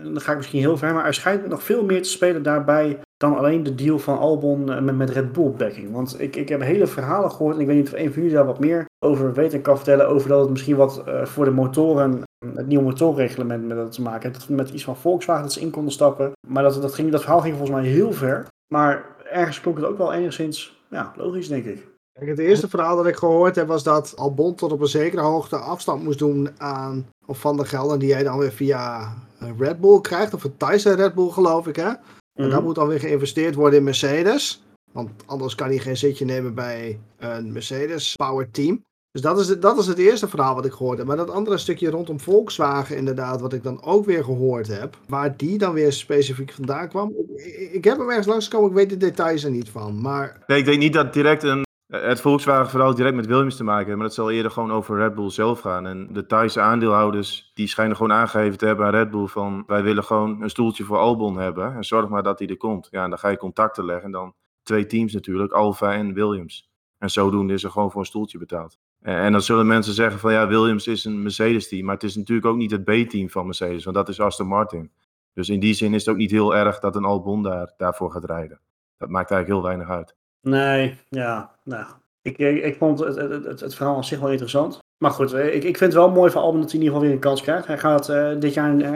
dan 0.03 0.21
ga 0.21 0.31
ik 0.31 0.37
misschien 0.37 0.59
heel 0.59 0.77
ver, 0.77 0.93
maar 0.93 1.05
er 1.05 1.13
schijnt 1.13 1.47
nog 1.47 1.63
veel 1.63 1.83
meer 1.83 2.01
te 2.01 2.09
spelen 2.09 2.43
daarbij 2.43 2.99
dan 3.17 3.37
alleen 3.37 3.63
de 3.63 3.75
deal 3.75 3.99
van 3.99 4.17
Albon 4.17 4.63
met, 4.63 4.95
met 4.95 5.09
Red 5.09 5.31
Bull 5.31 5.51
backing. 5.51 5.91
Want 5.91 6.21
ik, 6.21 6.35
ik 6.35 6.49
heb 6.49 6.61
hele 6.61 6.87
verhalen 6.87 7.31
gehoord 7.31 7.55
en 7.55 7.61
ik 7.61 7.67
weet 7.67 7.75
niet 7.75 7.87
of 7.87 7.99
een 7.99 8.13
van 8.13 8.21
jullie 8.21 8.37
daar 8.37 8.45
wat 8.45 8.59
meer 8.59 8.85
over 9.05 9.33
weet 9.33 9.53
en 9.53 9.61
kan 9.61 9.75
vertellen. 9.75 10.07
Over 10.07 10.29
dat 10.29 10.41
het 10.41 10.49
misschien 10.49 10.75
wat 10.75 11.03
voor 11.23 11.45
de 11.45 11.51
motoren, 11.51 12.23
het 12.45 12.67
nieuwe 12.67 12.83
motorreglement 12.83 13.67
met 13.67 13.77
dat 13.77 13.91
te 13.91 14.01
maken. 14.01 14.33
Dat 14.33 14.49
met 14.49 14.69
iets 14.69 14.83
van 14.83 14.97
Volkswagen 14.97 15.43
dat 15.43 15.53
ze 15.53 15.61
in 15.61 15.69
konden 15.69 15.93
stappen. 15.93 16.31
Maar 16.47 16.63
dat, 16.63 16.81
dat, 16.81 16.93
ging, 16.93 17.11
dat 17.11 17.21
verhaal 17.21 17.41
ging 17.41 17.55
volgens 17.57 17.79
mij 17.79 17.89
heel 17.89 18.13
ver. 18.13 18.47
Maar 18.73 19.05
ergens 19.31 19.61
klonk 19.61 19.77
het 19.77 19.85
ook 19.85 19.97
wel 19.97 20.13
enigszins 20.13 20.81
ja, 20.89 21.13
logisch, 21.15 21.47
denk 21.47 21.65
ik. 21.65 21.87
Kijk, 22.19 22.29
het 22.29 22.39
eerste 22.39 22.69
verhaal 22.69 22.95
dat 22.95 23.07
ik 23.07 23.15
gehoord 23.15 23.55
heb 23.55 23.67
was 23.67 23.83
dat 23.83 24.13
Albon 24.17 24.55
tot 24.55 24.71
op 24.71 24.81
een 24.81 24.87
zekere 24.87 25.21
hoogte 25.21 25.55
afstand 25.55 26.03
moest 26.03 26.19
doen 26.19 26.49
aan 26.57 27.07
of 27.25 27.39
van 27.39 27.57
de 27.57 27.65
gelden 27.65 27.99
die 27.99 28.13
hij 28.13 28.23
dan 28.23 28.37
weer 28.37 28.51
via 28.51 29.13
eh, 29.39 29.49
Red 29.57 29.79
Bull 29.79 30.01
krijgt. 30.01 30.33
Of 30.33 30.43
een 30.43 30.57
Tyson 30.57 30.93
Red 30.95 31.13
Bull 31.13 31.29
geloof 31.29 31.67
ik 31.67 31.75
hè. 31.75 31.87
En 31.87 31.97
Mhm. 32.45 32.49
dan 32.49 32.63
moet 32.63 32.75
dan 32.75 32.87
weer 32.87 32.99
geïnvesteerd 32.99 33.55
worden 33.55 33.79
in 33.79 33.85
Mercedes. 33.85 34.63
Want 34.91 35.09
anders 35.25 35.55
kan 35.55 35.67
hij 35.67 35.77
geen 35.77 35.97
zitje 35.97 36.25
nemen 36.25 36.53
bij 36.53 36.99
een 37.17 37.51
Mercedes 37.51 38.15
Power 38.15 38.51
Team. 38.51 38.83
Dus 39.11 39.21
dat 39.21 39.39
is, 39.39 39.47
het, 39.47 39.61
dat 39.61 39.77
is 39.77 39.87
het 39.87 39.97
eerste 39.97 40.27
verhaal 40.27 40.55
wat 40.55 40.65
ik 40.65 40.71
gehoord 40.71 40.97
heb. 40.97 41.07
Maar 41.07 41.17
dat 41.17 41.29
andere 41.29 41.57
stukje 41.57 41.89
rondom 41.89 42.19
Volkswagen 42.19 42.97
inderdaad, 42.97 43.41
wat 43.41 43.53
ik 43.53 43.63
dan 43.63 43.83
ook 43.83 44.05
weer 44.05 44.23
gehoord 44.23 44.67
heb. 44.67 44.97
Waar 45.07 45.37
die 45.37 45.57
dan 45.57 45.73
weer 45.73 45.93
specifiek 45.93 46.51
vandaan 46.51 46.89
kwam. 46.89 47.13
Ik, 47.35 47.71
ik 47.71 47.83
heb 47.83 47.97
hem 47.97 48.09
ergens 48.09 48.27
langskomen, 48.27 48.69
ik 48.69 48.75
weet 48.75 48.89
de 48.89 48.97
details 48.97 49.43
er 49.43 49.51
niet 49.51 49.69
van. 49.69 50.01
Maar 50.01 50.43
Nee, 50.47 50.59
ik 50.59 50.65
denk 50.65 50.79
niet 50.79 50.93
dat 50.93 51.13
direct 51.13 51.43
een, 51.43 51.65
het 51.87 52.21
Volkswagen-verhaal 52.21 52.95
direct 52.95 53.15
met 53.15 53.25
Williams 53.25 53.55
te 53.55 53.63
maken 53.63 53.85
heeft. 53.85 53.97
Maar 53.97 54.07
dat 54.07 54.15
zal 54.15 54.31
eerder 54.31 54.51
gewoon 54.51 54.71
over 54.71 54.97
Red 54.97 55.15
Bull 55.15 55.29
zelf 55.29 55.59
gaan. 55.59 55.87
En 55.87 56.07
de 56.11 56.25
Thaise 56.25 56.61
aandeelhouders, 56.61 57.51
die 57.53 57.67
schijnen 57.67 57.95
gewoon 57.95 58.17
aangegeven 58.17 58.57
te 58.57 58.65
hebben 58.65 58.85
aan 58.85 58.91
Red 58.91 59.09
Bull 59.09 59.27
van... 59.27 59.63
wij 59.67 59.83
willen 59.83 60.03
gewoon 60.03 60.41
een 60.41 60.49
stoeltje 60.49 60.83
voor 60.83 60.97
Albon 60.97 61.37
hebben. 61.37 61.75
En 61.75 61.83
zorg 61.83 62.09
maar 62.09 62.23
dat 62.23 62.39
hij 62.39 62.47
er 62.47 62.57
komt. 62.57 62.87
Ja, 62.91 63.03
en 63.03 63.09
dan 63.09 63.19
ga 63.19 63.29
je 63.29 63.37
contacten 63.37 63.85
leggen. 63.85 64.05
En 64.05 64.11
dan 64.11 64.33
twee 64.63 64.85
teams 64.85 65.13
natuurlijk, 65.13 65.51
Alfa 65.51 65.93
en 65.93 66.13
Williams. 66.13 66.69
En 66.97 67.09
zodoende 67.09 67.53
is 67.53 67.63
er 67.63 67.71
gewoon 67.71 67.91
voor 67.91 68.01
een 68.01 68.07
stoeltje 68.07 68.37
betaald. 68.37 68.77
En, 69.01 69.31
dan 69.31 69.41
zullen 69.41 69.67
mensen 69.67 69.93
zeggen 69.93 70.19
van 70.19 70.31
ja, 70.31 70.47
Williams 70.47 70.87
is 70.87 71.05
een 71.05 71.21
Mercedes-team. 71.21 71.85
Maar 71.85 71.93
het 71.93 72.03
is 72.03 72.15
natuurlijk 72.15 72.47
ook 72.47 72.57
niet 72.57 72.71
het 72.71 72.83
B-team 72.83 73.29
van 73.29 73.45
Mercedes, 73.45 73.83
want 73.83 73.95
dat 73.95 74.09
is 74.09 74.19
Aston 74.19 74.47
Martin. 74.47 74.91
Dus 75.33 75.49
in 75.49 75.59
die 75.59 75.73
zin 75.73 75.93
is 75.93 76.05
het 76.05 76.13
ook 76.13 76.19
niet 76.19 76.31
heel 76.31 76.55
erg 76.55 76.79
dat 76.79 76.95
een 76.95 77.05
Albon 77.05 77.43
daar, 77.43 77.73
daarvoor 77.77 78.11
gaat 78.11 78.25
rijden. 78.25 78.59
Dat 78.97 79.09
maakt 79.09 79.31
eigenlijk 79.31 79.61
heel 79.61 79.69
weinig 79.69 79.97
uit. 79.97 80.15
Nee, 80.41 80.97
ja, 81.09 81.55
nou. 81.63 81.85
Ik, 82.21 82.37
ik, 82.37 82.77
vond 82.77 82.99
het, 82.99 83.15
het, 83.15 83.59
het, 83.59 83.75
verhaal 83.75 83.95
aan 83.95 84.03
zich 84.03 84.19
wel 84.19 84.29
interessant. 84.29 84.79
Maar 85.03 85.11
goed, 85.11 85.33
eh, 85.33 85.45
ik, 85.45 85.63
ik 85.63 85.77
vind 85.77 85.93
het 85.93 86.01
wel 86.01 86.09
mooi 86.09 86.31
van 86.31 86.41
Albon 86.41 86.61
dat 86.61 86.71
hij 86.71 86.79
in 86.79 86.85
ieder 86.85 86.95
geval 86.95 87.07
weer 87.07 87.15
een 87.15 87.29
kans 87.29 87.41
krijgt. 87.41 87.67
Hij 87.67 87.77
gaat 87.77 88.09
eh, 88.09 88.39
dit 88.39 88.53
jaar, 88.53 88.77
eh, 88.77 88.91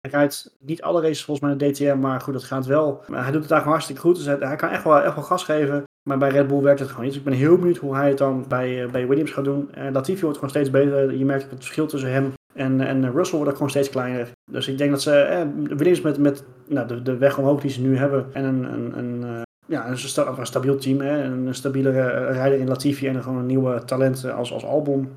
hij 0.00 0.10
rijdt 0.10 0.56
niet 0.58 0.82
alle 0.82 1.00
races 1.00 1.24
volgens 1.24 1.46
mij 1.46 1.56
de 1.56 1.72
DTM, 1.72 1.98
maar 1.98 2.20
goed, 2.20 2.32
dat 2.32 2.44
gaat 2.44 2.66
wel. 2.66 3.04
Maar 3.06 3.22
hij 3.22 3.32
doet 3.32 3.42
het 3.42 3.52
gewoon 3.52 3.68
hartstikke 3.68 4.00
goed, 4.00 4.16
dus 4.16 4.24
hij, 4.24 4.36
hij 4.38 4.56
kan 4.56 4.68
echt 4.68 4.84
wel, 4.84 5.00
echt 5.00 5.14
wel 5.14 5.24
gas 5.24 5.44
geven. 5.44 5.84
Maar 6.08 6.18
bij 6.18 6.28
Red 6.30 6.46
Bull 6.46 6.60
werkt 6.62 6.80
het 6.80 6.88
gewoon 6.88 7.04
niet. 7.04 7.12
Dus 7.12 7.22
ik 7.22 7.28
ben 7.28 7.38
heel 7.38 7.56
benieuwd 7.58 7.76
hoe 7.76 7.94
hij 7.94 8.08
het 8.08 8.18
dan 8.18 8.44
bij, 8.48 8.84
eh, 8.84 8.90
bij 8.90 9.06
Williams 9.08 9.30
gaat 9.30 9.44
doen. 9.44 9.70
Uh, 9.78 9.84
Latifi 9.92 10.20
wordt 10.20 10.34
gewoon 10.36 10.50
steeds 10.50 10.70
beter. 10.70 11.16
Je 11.16 11.24
merkt 11.24 11.42
het 11.50 11.52
verschil 11.64 11.86
tussen 11.86 12.12
hem 12.12 12.32
en, 12.54 12.80
en 12.80 13.12
Russell 13.12 13.34
wordt 13.36 13.48
ook 13.50 13.56
gewoon 13.56 13.70
steeds 13.70 13.90
kleiner. 13.90 14.28
Dus 14.50 14.68
ik 14.68 14.78
denk 14.78 14.90
dat 14.90 15.02
ze 15.02 15.16
eh, 15.16 15.46
Williams 15.68 16.00
met, 16.00 16.18
met 16.18 16.44
nou, 16.66 16.86
de, 16.86 17.02
de 17.02 17.16
weg 17.16 17.38
omhoog 17.38 17.60
die 17.60 17.70
ze 17.70 17.80
nu 17.82 17.96
hebben 17.96 18.26
en 18.32 18.44
een, 18.44 18.64
een, 18.72 18.98
een 18.98 19.24
eh, 19.24 19.42
ja, 19.66 19.88
een, 19.88 19.98
sta- 19.98 20.34
een 20.38 20.46
stabiel 20.46 20.76
team, 20.78 21.00
hè? 21.00 21.22
een 21.22 21.54
stabiele 21.54 21.90
eh, 21.90 22.34
rijder 22.34 22.58
in 22.58 22.68
Latifi 22.68 23.08
en 23.08 23.22
gewoon 23.22 23.38
een 23.38 23.46
nieuwe 23.46 23.84
talent 23.84 24.30
als, 24.30 24.52
als 24.52 24.64
Albon. 24.64 25.08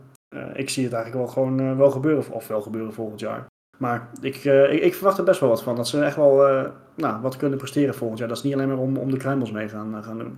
Ik 0.54 0.70
zie 0.70 0.84
het 0.84 0.94
eigenlijk 0.94 1.24
wel 1.26 1.34
gewoon 1.34 1.78
wel 1.78 1.90
gebeuren, 1.92 2.24
of- 2.32 2.48
wel 2.48 2.62
gebeuren 2.62 2.94
volgend 2.94 3.20
jaar. 3.20 3.46
Maar 3.78 4.10
ik, 4.22 4.36
ik, 4.44 4.82
ik 4.84 4.94
verwacht 4.96 5.18
er 5.18 5.24
best 5.24 5.40
wel 5.40 5.50
wat 5.50 5.64
van. 5.64 5.76
Dat 5.76 5.88
ze 5.88 6.04
echt 6.04 6.16
wel 6.16 6.36
nou, 6.96 7.22
wat 7.22 7.38
kunnen 7.38 7.58
presteren 7.58 7.94
volgend 7.94 8.20
jaar. 8.20 8.28
Dat 8.28 8.38
is 8.38 8.44
niet 8.44 8.54
alleen 8.54 8.68
maar 8.68 8.78
om, 8.78 8.98
om 8.98 9.12
de 9.12 9.18
kruimels 9.18 9.52
mee 9.52 9.70
gaan, 9.70 10.04
gaan 10.04 10.18
doen. 10.18 10.38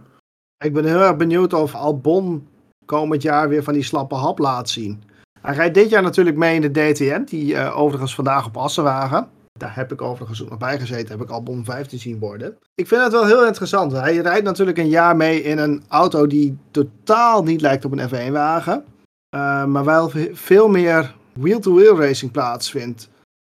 Ik 0.66 0.74
ben 0.74 0.86
heel 0.86 1.02
erg 1.02 1.18
benieuwd 1.18 1.54
of 1.54 1.76
Albon 1.76 2.48
komend 2.86 3.22
jaar 3.22 3.50
weer 3.50 3.64
van 3.64 3.74
die 3.74 3.84
slappe 3.84 4.16
hap 4.16 4.40
laat 4.40 4.70
zien. 4.70 5.04
Hij 5.42 5.56
rijdt 5.56 5.74
dit 5.74 5.90
jaar 5.90 6.02
natuurlijk 6.02 6.38
mee 6.38 6.56
in 6.56 6.62
de 6.62 6.72
DTM, 6.92 7.24
die 7.26 7.56
eh, 7.56 7.80
overigens 7.80 8.16
vandaag 8.16 8.46
op 8.46 8.58
Assen 8.58 8.84
waren. 8.84 9.28
Daar 9.60 9.76
heb 9.76 9.92
ik 9.92 10.02
overigens 10.02 10.44
ook 10.44 10.50
nog 10.50 10.58
bij 10.60 10.80
gezeten, 10.80 11.10
heb 11.18 11.22
ik 11.22 11.30
Albon 11.30 11.66
15 11.66 12.00
zien 12.00 12.20
worden. 12.20 12.58
Ik 12.76 12.88
vind 12.88 13.02
het 13.04 13.12
wel 13.12 13.26
heel 13.26 13.46
interessant. 13.46 13.92
Hij 13.92 14.18
rijdt 14.18 14.46
natuurlijk 14.46 14.78
een 14.78 14.90
jaar 14.90 15.16
mee 15.16 15.42
in 15.44 15.58
een 15.58 15.84
auto 15.88 16.28
die 16.28 16.58
totaal 16.72 17.44
niet 17.44 17.62
lijkt 17.62 17.86
op 17.86 17.92
een 17.92 18.10
F1-wagen. 18.10 18.84
eh, 19.30 19.66
maar 19.66 19.86
wel 19.86 20.10
ve- 20.10 20.30
veel 20.34 20.68
meer 20.68 21.16
wheel-to-wheel 21.34 22.00
racing 22.00 22.32
plaatsvindt 22.32 23.10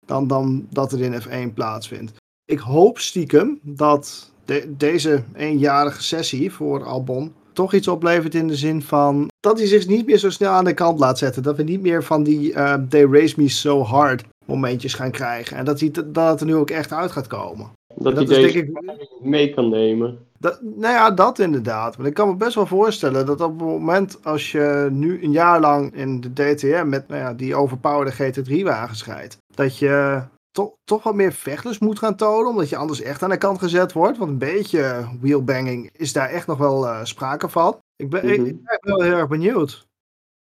dan, 0.07 0.27
dan 0.27 0.67
dat 0.71 0.93
er 0.93 1.01
in 1.01 1.21
F1 1.23 1.55
plaatsvindt. 1.55 2.13
Ik 2.45 2.59
hoop 2.59 2.99
stiekem 2.99 3.59
dat 3.63 4.33
de- 4.45 4.75
deze 4.77 5.23
eenjarige 5.37 6.03
sessie 6.03 6.53
voor 6.53 6.85
Albon 6.85 7.33
toch 7.53 7.75
iets 7.75 7.89
oplevert 7.89 8.35
in 8.35 8.49
de 8.49 8.57
zin 8.57 8.83
van 8.83 9.31
dat 9.41 9.59
hij 9.59 9.67
zich 9.67 9.87
niet 9.87 10.07
meer 10.07 10.19
zo 10.19 10.31
snel 10.31 10.51
aan 10.51 10.65
de 10.65 10.75
kant 10.75 10.99
laat 10.99 11.19
zetten. 11.19 11.43
Dat 11.43 11.57
we 11.57 11.63
niet 11.63 11.81
meer 11.83 12.05
van 12.05 12.23
die 12.23 12.53
eh 12.53 12.75
they 12.89 13.07
race 13.11 13.35
me 13.37 13.49
so 13.49 13.83
hard 13.83 14.25
momentjes 14.47 14.95
gaan 14.95 15.11
krijgen. 15.11 15.57
En 15.57 15.65
dat, 15.65 15.81
hij, 15.81 15.91
dat 15.91 16.31
het 16.31 16.41
er 16.41 16.47
nu 16.47 16.55
ook 16.55 16.71
echt 16.71 16.93
uit 16.93 17.13
gaat 17.13 17.27
komen. 17.27 17.71
Dat, 17.95 18.15
dat 18.15 18.15
hij 18.15 18.23
is 18.23 18.29
deze 18.29 18.53
denk 18.53 18.67
ik 18.67 19.23
mee 19.23 19.55
kan 19.55 19.69
nemen. 19.69 20.19
Dat, 20.39 20.61
nou 20.63 20.95
ja, 20.95 21.11
dat 21.11 21.39
inderdaad. 21.39 21.97
Want 21.97 22.09
ik 22.09 22.15
kan 22.15 22.29
me 22.29 22.35
best 22.37 22.55
wel 22.55 22.67
voorstellen 22.67 23.27
dat 23.27 23.41
op 23.41 23.61
het 23.61 23.69
moment 23.69 24.19
als 24.23 24.53
je 24.53 24.89
nu 24.91 25.23
een 25.23 25.33
jaar 25.33 25.61
lang 25.61 25.95
in 25.95 26.21
de 26.21 26.33
DTM 26.33 26.89
met 26.89 27.09
nou 27.09 27.21
ja, 27.21 27.35
die 27.35 27.55
overpowerde 27.55 28.13
GT3-wagens 28.13 29.05
rijdt, 29.05 29.37
dat 29.55 29.79
je 29.79 30.23
to- 30.55 30.77
toch 30.85 31.03
wat 31.03 31.15
meer 31.15 31.33
vechtlust 31.33 31.81
moet 31.81 31.99
gaan 31.99 32.17
tonen, 32.17 32.51
omdat 32.51 32.69
je 32.69 32.77
anders 32.77 33.01
echt 33.03 33.23
aan 33.23 33.31
de 33.31 33.37
kant 33.39 33.59
gezet 33.59 33.93
wordt. 33.93 34.19
Want 34.19 34.31
een 34.31 34.39
beetje 34.39 35.09
wheelbanging 35.21 35.91
is 35.93 36.13
daar 36.13 36.29
echt 36.29 36.47
nog 36.47 36.59
wel 36.59 36.87
eh, 36.89 37.05
sprake 37.05 37.49
van. 37.49 37.79
Ik 37.97 38.11
ben, 38.11 38.25
ik 38.47 38.65
ben 38.65 38.79
wel 38.81 39.03
heel 39.03 39.17
erg 39.17 39.29
benieuwd 39.29 39.87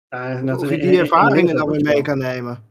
Ja, 0.09 0.42
of 0.57 0.69
je 0.69 0.78
die 0.78 0.92
in- 0.92 0.99
ervaringen 0.99 1.50
in- 1.50 1.57
dan 1.57 1.71
weer 1.71 1.83
mee 1.83 2.02
kan 2.02 2.19
nemen. 2.19 2.64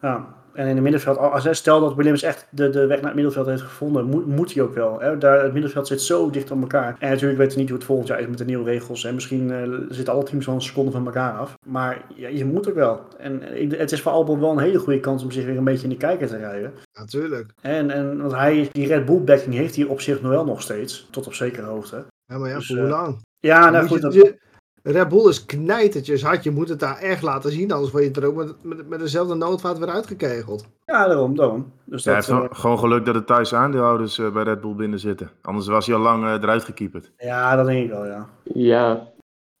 Ja, 0.00 0.39
en 0.54 0.66
in 0.66 0.74
het 0.74 0.82
middenveld, 0.82 1.18
als 1.18 1.48
stel 1.56 1.80
dat 1.80 1.94
Williams 1.94 2.22
echt 2.22 2.46
de, 2.50 2.70
de 2.70 2.86
weg 2.86 2.96
naar 2.96 3.06
het 3.06 3.14
middenveld 3.14 3.46
heeft 3.46 3.62
gevonden, 3.62 4.04
moet, 4.04 4.26
moet 4.26 4.54
hij 4.54 4.62
ook 4.62 4.74
wel. 4.74 5.00
Hè? 5.00 5.18
Daar, 5.18 5.42
het 5.42 5.52
middenveld 5.52 5.86
zit 5.86 6.00
zo 6.02 6.30
dicht 6.30 6.50
op 6.50 6.60
elkaar. 6.60 6.96
En 6.98 7.10
natuurlijk 7.10 7.38
weten 7.38 7.54
we 7.54 7.60
niet 7.60 7.68
hoe 7.68 7.78
het 7.78 7.86
volgend 7.86 8.08
jaar 8.08 8.20
is 8.20 8.26
met 8.26 8.38
de 8.38 8.44
nieuwe 8.44 8.64
regels. 8.64 9.04
En 9.04 9.14
misschien 9.14 9.50
eh, 9.50 9.68
zitten 9.88 10.14
alle 10.14 10.22
teams 10.24 10.46
wel 10.46 10.54
een 10.54 10.62
seconde 10.62 10.90
van 10.90 11.06
elkaar 11.06 11.38
af. 11.38 11.54
Maar 11.66 12.04
ja, 12.14 12.28
je 12.28 12.44
moet 12.44 12.68
ook 12.68 12.74
wel. 12.74 13.00
En 13.18 13.60
ik- 13.62 13.78
het 13.78 13.92
is 13.92 14.00
voor 14.02 14.12
Albon 14.12 14.40
wel 14.40 14.50
een 14.50 14.58
hele 14.58 14.78
goede 14.78 15.00
kans 15.00 15.22
om 15.22 15.30
zich 15.30 15.44
weer 15.44 15.56
een 15.56 15.64
beetje 15.64 15.82
in 15.84 15.88
de 15.90 15.96
kijker 15.96 16.26
te 16.28 16.36
rijden. 16.36 16.72
Natuurlijk. 16.98 17.50
En, 17.62 17.90
en 17.90 18.20
want 18.20 18.32
hij, 18.32 18.68
die 18.72 18.86
Red 18.86 19.04
Bull 19.04 19.20
backing 19.24 19.54
heeft 19.54 19.76
hij 19.76 19.84
op 19.84 20.00
zich 20.00 20.20
nog 20.22 20.30
wel 20.30 20.44
nog 20.44 20.62
steeds. 20.62 21.08
Tot 21.10 21.26
op 21.26 21.34
zekere 21.34 21.66
hoogte. 21.66 22.04
Ja, 22.26 22.38
maar 22.38 22.48
ja, 22.48 22.56
Dus, 22.56 22.66
voor 22.66 22.76
eh, 22.76 22.82
hoe 22.82 22.90
lang? 22.90 23.18
Ja, 23.38 23.70
nou 23.70 23.82
Moet 23.86 23.90
goed. 23.90 23.96
je- 23.96 24.02
Dat, 24.04 24.14
je- 24.14 24.38
Red 24.82 25.08
Bull 25.08 25.28
is 25.28 25.44
knijtertjes 25.46 26.22
hard. 26.22 26.44
Je 26.44 26.50
moet 26.50 26.68
het 26.68 26.80
daar 26.80 26.96
echt 26.98 27.22
laten 27.22 27.52
zien. 27.52 27.72
Anders 27.72 27.92
word 27.92 28.04
je 28.04 28.20
er 28.20 28.26
ook 28.26 28.36
met, 28.36 28.54
met, 28.62 28.88
met 28.88 28.98
dezelfde 29.00 29.34
noodvaart 29.34 29.78
weer 29.78 29.88
uitgekegeld. 29.88 30.66
ja, 30.86 31.06
daarom, 31.06 31.36
daarom. 31.36 31.72
Dus 31.84 32.04
Ja, 32.04 32.12
hij 32.12 32.20
dat, 32.20 32.28
heeft 32.30 32.38
eh, 32.40 32.44
gewoon- 32.48 32.60
gewoon 32.60 32.78
geluk 32.78 33.04
dat 33.04 33.14
de 33.14 33.24
Thaise 33.24 33.56
aandeelhouders 33.56 34.18
eh, 34.18 34.32
bij 34.32 34.42
Red 34.42 34.60
Bull 34.60 34.74
binnen 34.74 34.98
zitten. 34.98 35.30
Anders 35.42 35.66
was 35.66 35.86
hij 35.86 35.94
al 35.96 36.00
lang 36.02 36.24
eh, 36.24 36.32
eruit 36.32 36.64
gekieperd. 36.64 37.10
ja, 37.18 37.56
dat 37.56 37.66
denk 37.66 37.84
ik 37.84 37.90
wel, 37.90 38.06
ja. 38.06 38.26
Ja, 38.54 39.08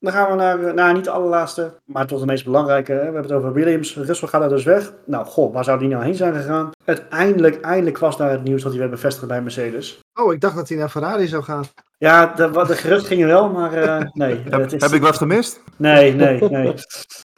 Dan 0.00 0.12
gaan 0.12 0.30
we 0.30 0.36
naar, 0.36 0.74
naar 0.74 0.92
niet 0.94 1.04
de 1.04 1.10
allerlaatste, 1.10 1.72
maar 1.84 2.06
toch 2.06 2.20
de 2.20 2.26
meest 2.26 2.44
belangrijke. 2.44 2.92
Hè? 2.92 2.98
We 2.98 3.04
hebben 3.04 3.22
het 3.22 3.32
over 3.32 3.52
Williams. 3.52 3.96
Russell 3.96 4.28
gaat 4.28 4.42
er 4.42 4.48
dus 4.48 4.64
weg. 4.64 4.92
Nou, 5.06 5.26
goh, 5.26 5.52
waar 5.54 5.64
zou 5.64 5.78
die 5.78 5.88
nou 5.88 6.04
heen 6.04 6.14
zijn 6.14 6.34
gegaan? 6.34 6.70
Uiteindelijk, 6.84 7.60
eindelijk 7.60 7.98
was 7.98 8.16
daar 8.16 8.30
het 8.30 8.42
nieuws 8.42 8.62
dat 8.62 8.70
hij 8.70 8.80
werd 8.80 8.90
bevestigd 8.92 9.26
bij 9.28 9.42
Mercedes. 9.42 9.98
Oh, 10.20 10.32
ik 10.32 10.40
dacht 10.40 10.56
dat 10.56 10.68
hij 10.68 10.78
naar 10.78 10.88
Ferrari 10.88 11.26
zou 11.26 11.42
gaan. 11.42 11.64
Ja, 11.98 12.26
de, 12.26 12.50
wat- 12.50 12.66
de 12.68 12.74
gerucht 12.76 13.06
gingen 13.06 13.26
wel, 13.26 13.48
maar 13.50 13.72
eh, 13.72 14.06
nee. 14.12 14.40
Heb, 14.50 14.60
het 14.60 14.72
is- 14.72 14.82
heb 14.82 14.90
ik 14.92 15.02
wat 15.02 15.16
gemist? 15.16 15.62
Nee, 15.76 16.14
nee, 16.14 16.40
nee. 16.48 16.74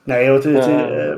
Nee, 0.04 0.30
het, 0.30 0.44
het, 0.44 0.66
eh, 0.66 1.14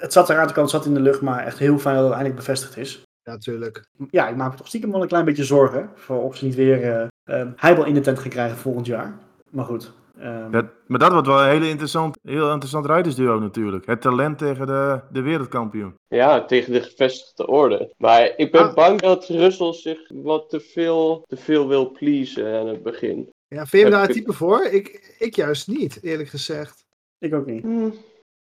het 0.00 0.12
zat 0.12 0.30
eraan 0.30 0.46
te 0.46 0.52
komen, 0.52 0.70
het 0.70 0.80
zat 0.80 0.86
in 0.86 0.94
de 0.94 1.00
lucht, 1.00 1.20
maar 1.20 1.46
echt 1.46 1.58
heel 1.58 1.78
fijn 1.78 1.94
dat 1.94 2.04
het 2.04 2.12
eindelijk 2.14 2.40
bevestigd 2.40 2.76
is. 2.76 3.02
Ja, 3.22 3.32
natuurlijk. 3.32 3.86
Ja, 4.10 4.28
ik 4.28 4.36
maak 4.36 4.50
me 4.50 4.56
toch 4.56 4.66
stiekem 4.66 4.90
wel 4.92 5.02
een 5.02 5.08
klein 5.08 5.24
beetje 5.24 5.44
zorgen. 5.44 5.90
Voor 5.94 6.22
of 6.22 6.36
ze 6.36 6.44
niet 6.44 6.54
weer 6.54 6.82
eh 6.92 7.06
eh, 7.40 7.46
heibel 7.56 7.84
in 7.84 7.94
de 7.94 8.00
tent 8.00 8.18
gaan 8.18 8.30
krijgen 8.30 8.56
volgend 8.56 8.86
jaar. 8.86 9.14
Maar 9.50 9.64
goed. 9.64 9.92
Ehm, 10.20 10.50
Dat, 10.50 10.64
maar 10.86 10.98
dat 10.98 11.12
wordt 11.12 11.26
wel 11.26 11.42
een 11.42 11.48
hele 11.48 11.68
interessant, 11.68 12.18
heel 12.22 12.50
interessant 12.50 12.86
rijdersduo 12.86 13.38
natuurlijk. 13.38 13.86
Het 13.86 14.00
talent 14.00 14.38
tegen 14.38 14.66
de, 14.66 15.00
de 15.12 15.20
wereldkampioen. 15.22 15.94
ja, 16.08 16.44
tegen 16.44 16.72
de 16.72 16.82
gevestigde 16.82 17.46
orde. 17.46 17.94
Maar 17.96 18.32
ik 18.36 18.52
ben 18.52 18.68
Ah. 18.68 18.74
bang 18.74 19.00
dat 19.00 19.26
Russell 19.28 19.72
zich 19.72 19.98
wat 20.14 20.48
te 20.50 20.60
veel, 20.60 21.24
te 21.26 21.36
veel 21.36 21.68
wil 21.68 21.90
pleasen 21.90 22.58
aan 22.60 22.66
het 22.66 22.82
begin. 22.82 23.30
Ja, 23.48 23.66
vind 23.66 23.70
je 23.70 23.78
hem 23.78 23.90
daar 23.90 24.08
een 24.08 24.14
type 24.14 24.32
voor? 24.32 24.62
Ik, 24.64 25.14
ik 25.18 25.34
juist 25.36 25.68
niet, 25.68 26.02
eerlijk 26.02 26.28
gezegd. 26.28 26.84
ik 27.18 27.34
ook 27.34 27.46
niet. 27.46 27.64